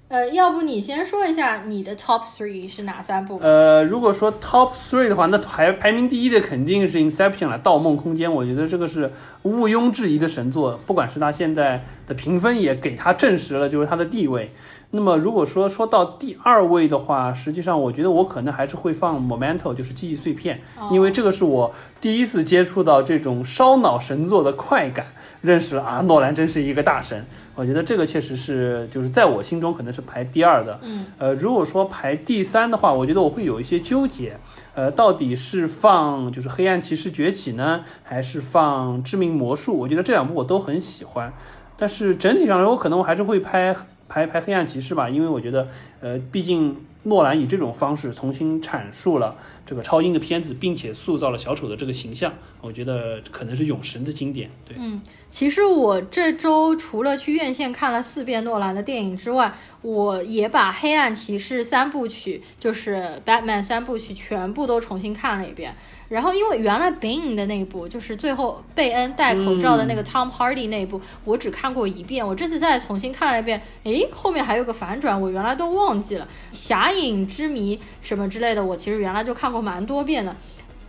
[0.08, 3.38] 呃，要不你先说一下你的 top three 是哪三部？
[3.42, 8.30] 呃，如果说 Top Three 的话，那排排名第一的肯定是 Inception 了，《盗梦空间》。
[8.32, 9.10] 我觉得这个是
[9.42, 14.52] 毋庸置疑的神作，不管是他现在的评分也给他证实了就是他的地位。
[14.96, 20.60] 那么如果说说到第二位的话，实际上我觉得我可能还是会放 Memento，就是记忆碎片，
[20.92, 25.06] 因为这个是我第一次接触到这种烧脑神作的快感，
[25.40, 27.26] 认识了啊，诺兰真是一个大神。
[27.56, 30.78] 我觉得这个确实是就是在我心中可能是排第二的。
[30.82, 34.38] 嗯，呃，如果说排第三的话，我觉得我会有一些纠结，
[34.74, 39.72] 呃，到底是放就是《黑暗骑士崛起》呢，还是放《致命魔术》？
[39.76, 41.32] 我觉得这两部我都很喜欢，
[41.76, 43.74] 但是整体上来说，可能我还是会拍
[44.14, 45.66] 拍拍《黑暗骑士》吧，因为我觉得，
[46.00, 49.36] 呃，毕竟诺兰以这种方式重新阐述了
[49.66, 54.48] 这个超英的片子，并且塑造了小丑的这个形象，我觉得可能是永神的经典。
[54.64, 65.74] 对，嗯，其实我这周除了去院线看了四遍诺兰的电影之外，我也把《黑暗骑士》三部曲，就是《Batman》三部曲全部都重新看了一遍。
[66.08, 72.26] 然后，因为原来《Bing》的那一部，就是最后贝恩戴口罩的那个 Tom Hardy 那一部，我只看过一遍。
[72.26, 76.28] 我这次再重新看了一遍，诶，后面还有个反转，我原来都忘记了。
[76.52, 80.36] 侠影之谜什么之类的，我其实原来就看过蛮多遍的。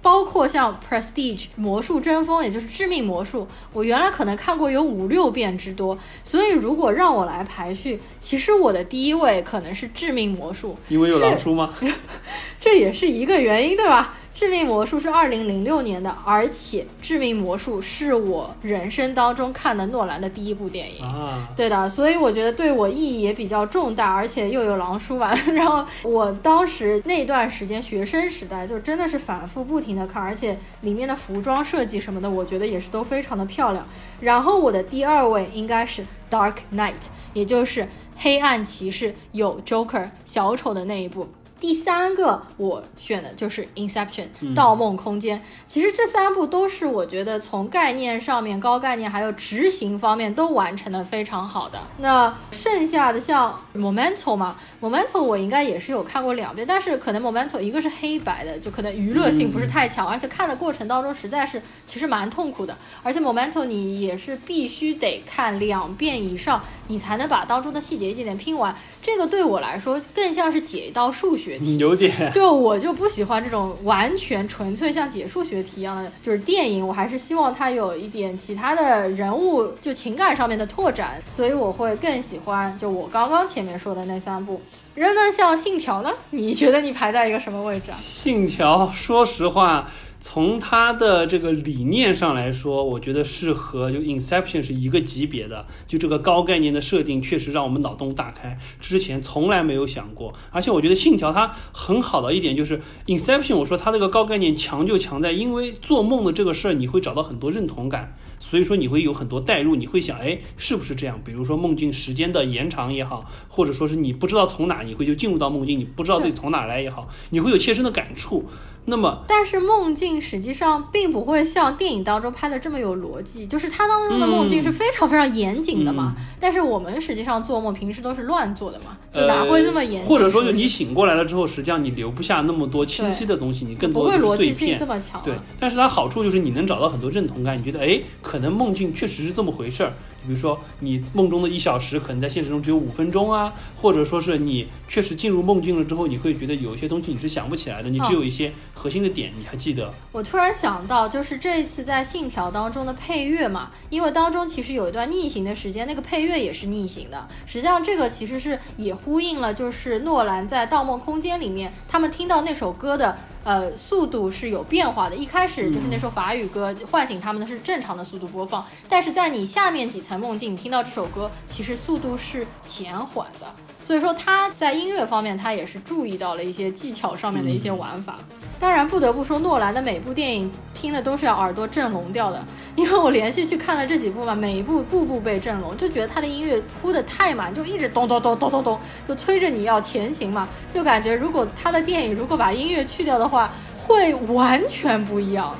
[0.01, 5.97] 包括像 Prestige 魔术争锋，也就是致命魔术，我原来可能看过有五六遍之多。
[6.23, 11.73] 所以如果让我来排序，其实我的第一位可能是致命魔术，因为有狼叔吗？
[12.61, 14.15] 这也是一个原因，对吧？
[14.35, 21.01] 致命魔术是二零零六年的，而且致命魔术是我人生当中看的诺兰的第一部电影。
[21.01, 25.33] 啊，对的，所以我觉得对我意义也比较重大，而且又有狼叔玩。
[25.55, 33.87] 然后我当时那段时间学生时代，就真的是反复不停的看，而且里面的服装设计什么的，我觉得也是都非常的漂亮。
[34.19, 36.93] 然后我的第二位应该是 Dark Knight，
[37.31, 37.87] 也就是
[38.17, 41.29] 黑暗骑士有 Joker 小丑的那一部。
[41.59, 45.41] 第三个我选的就是《Inception》盗梦空间。
[45.65, 51.79] 其实这三部都是我觉得从概念上面、高概念还有执行方面都完成的非常好的。
[51.97, 62.77] 那剩下的像《Memento》嘛，《Memento》我应该也是有看过两遍，但是可能《Memento》一个是黑白的，就可能娱乐性不是太强，而且看的过程当中实在是其实蛮痛苦的。
[63.01, 68.75] 而且《Memento》你也是必须得看两遍以上，你才能把当中的细节一点点拼完。
[69.01, 71.77] 这个对我来说更像是解一道数学题。
[71.77, 72.31] 有点。
[72.31, 84.61] 对，我就不喜欢这种完全纯粹像解数学题一样的，就是电影，我还是希望它有一点其他的人物就情感上面的拓展，所以我会更喜欢就我刚刚前面说的那三部。
[84.93, 86.09] 人们像《信条》呢？
[86.29, 87.97] 你觉得你排在一个什么位置啊？
[88.01, 89.91] 信条，说实话，
[90.27, 95.67] 从它的这个理念上来说，我觉得是和就 Inception 是一个级别的。
[95.87, 100.33] 就这个高概念的设定，确实让我们脑洞大开，之前从来没有想过。
[100.49, 108.17] 而且我觉得信条它很好的一点就是 Inception，我说它这个高概念强就强在，因为做梦的这个事儿，你会找到很多认同感。
[108.39, 111.21] 所以说你会有很多代入，你会想，哎，是不是这样？
[111.23, 118.49] 比如说梦境时间的延长也好，或者说是你不知道从哪，你会就进入到梦境，你不知道自己从哪来也好，你会有切身的感触。
[118.87, 126.15] 那么，但是梦境实际上并不会像电影当中拍的这么有逻辑，就是它当中的梦境是非常非常严谨的嘛。
[126.39, 130.09] 但是我们实际上做梦平时都是乱做的嘛，就哪会这么严谨？
[130.09, 135.19] 或者说，就你醒过来了之后，实际上你留不下那么多清晰的东西，你更多的逻辑性这么强。
[135.23, 139.93] 对，但是它好处就是你能找到很多认同感，你觉得哎，可能梦境确实是这么回事儿。
[140.25, 149.93] 比如说，你梦中的一小时，可能在现实中只有五分钟啊，或者说是你确实进入梦境了之后，你会觉得有一些东西你是想不起来的，你只有一些核心的点你还记得。
[150.11, 157.27] 我突然想到，就是这一次在《信条》当中的配乐嘛，因为当中其实有一段逆行的时间，那个配乐也是逆行的。
[157.45, 163.17] 实际上，这个其实是也呼应了，就是诺兰在《盗梦空间》里面，他们听到那首歌的。
[163.45, 165.15] 呃，速度是有变化的。
[165.15, 173.47] 一开始就是那首法语歌唤醒他们的是正常的速度播放，但是在你下面几层梦境，听到这首歌，其实速度是减缓的。
[173.81, 178.17] 所以说他在音乐方面，他也是注意到了一些技巧上面的一些玩法。
[178.59, 182.43] 当然，不得不说，诺兰的每部电影听的都是要耳朵震聋掉的。
[182.75, 190.47] 因为我连续去看了这几部嘛，每一部步步被震聋，就觉得他的音乐铺的太满，就一直咚咚咚咚咚咚，就催着你要前行嘛。
[190.71, 195.55] 就感觉如果他的电影如果把音乐去掉的话，会完全不一样。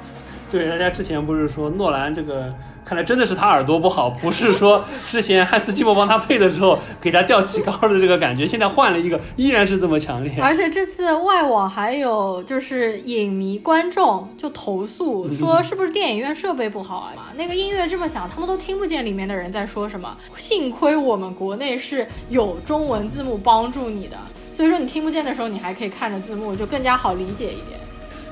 [0.50, 2.52] 对，大家之前不是说诺兰这个。
[2.86, 10.32] 看来真的是他耳朵不好，不是说 之前汉斯季默帮他配的时候给他吊起高的这个感觉，现在换了一个依然是这么强烈。
[10.40, 17.34] 而且这次外网还有就是影迷观众就投诉说是不是电影院设备不好啊？
[17.36, 20.16] 那个音乐这么响，他们都听不见里面的人在说什么。
[20.38, 24.16] 幸亏我们国内是有中文字幕帮助你的，
[24.52, 27.80] 所以说你听不见的时候，你还可以看着字幕，就更加好理解一点。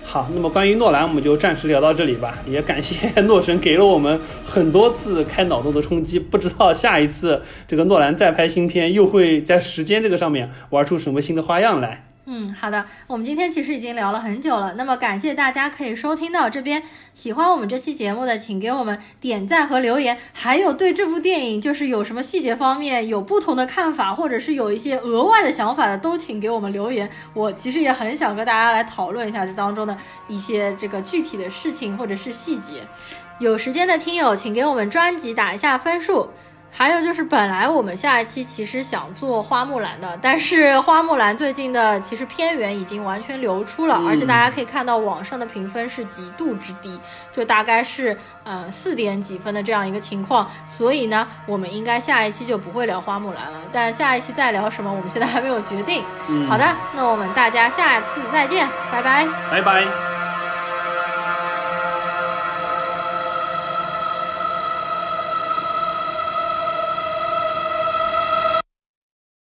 [0.06, 2.38] 好，那么关于诺兰，我们就暂时聊到这里吧。
[2.46, 12.06] 也感谢诺神给了我们很多次开脑洞的冲击，不知道下一次这个诺兰再拍新片，又会在时间这个上面玩出什么新的花样来。
[12.26, 16.82] 嗯，好的，我们今天其实已经聊了很久了，那么感谢大家可以收听到这边，
[17.14, 27.10] 喜欢我们这期节目的，请给我们点赞和留言，还有对这部电影就是有什么细节方面有不同的看法，或者是有一些额外的想法的，都请给我们留言。
[27.34, 29.98] 我其实也很想跟大家来讨论一下这当中的
[30.30, 32.88] 一些这个具体的事情或者是细节。
[33.40, 36.30] 有时间的听友，请给我们专辑打一下分数。
[36.76, 47.00] 还有就是，本来我们下一期其实想做花木兰的，但是花木兰最近的其实片源已经完全流出了，而且大家可以看到网上的评分是极度之低，
[47.32, 50.50] 就大概是嗯四点几分的这样一个情况。
[50.66, 56.04] 所以呢，我们应该下一期就不会聊花木兰了，但下一期再聊什么，我们现在还没有决定。
[56.50, 60.13] 好的，那我们大家下次再见，拜拜，拜拜。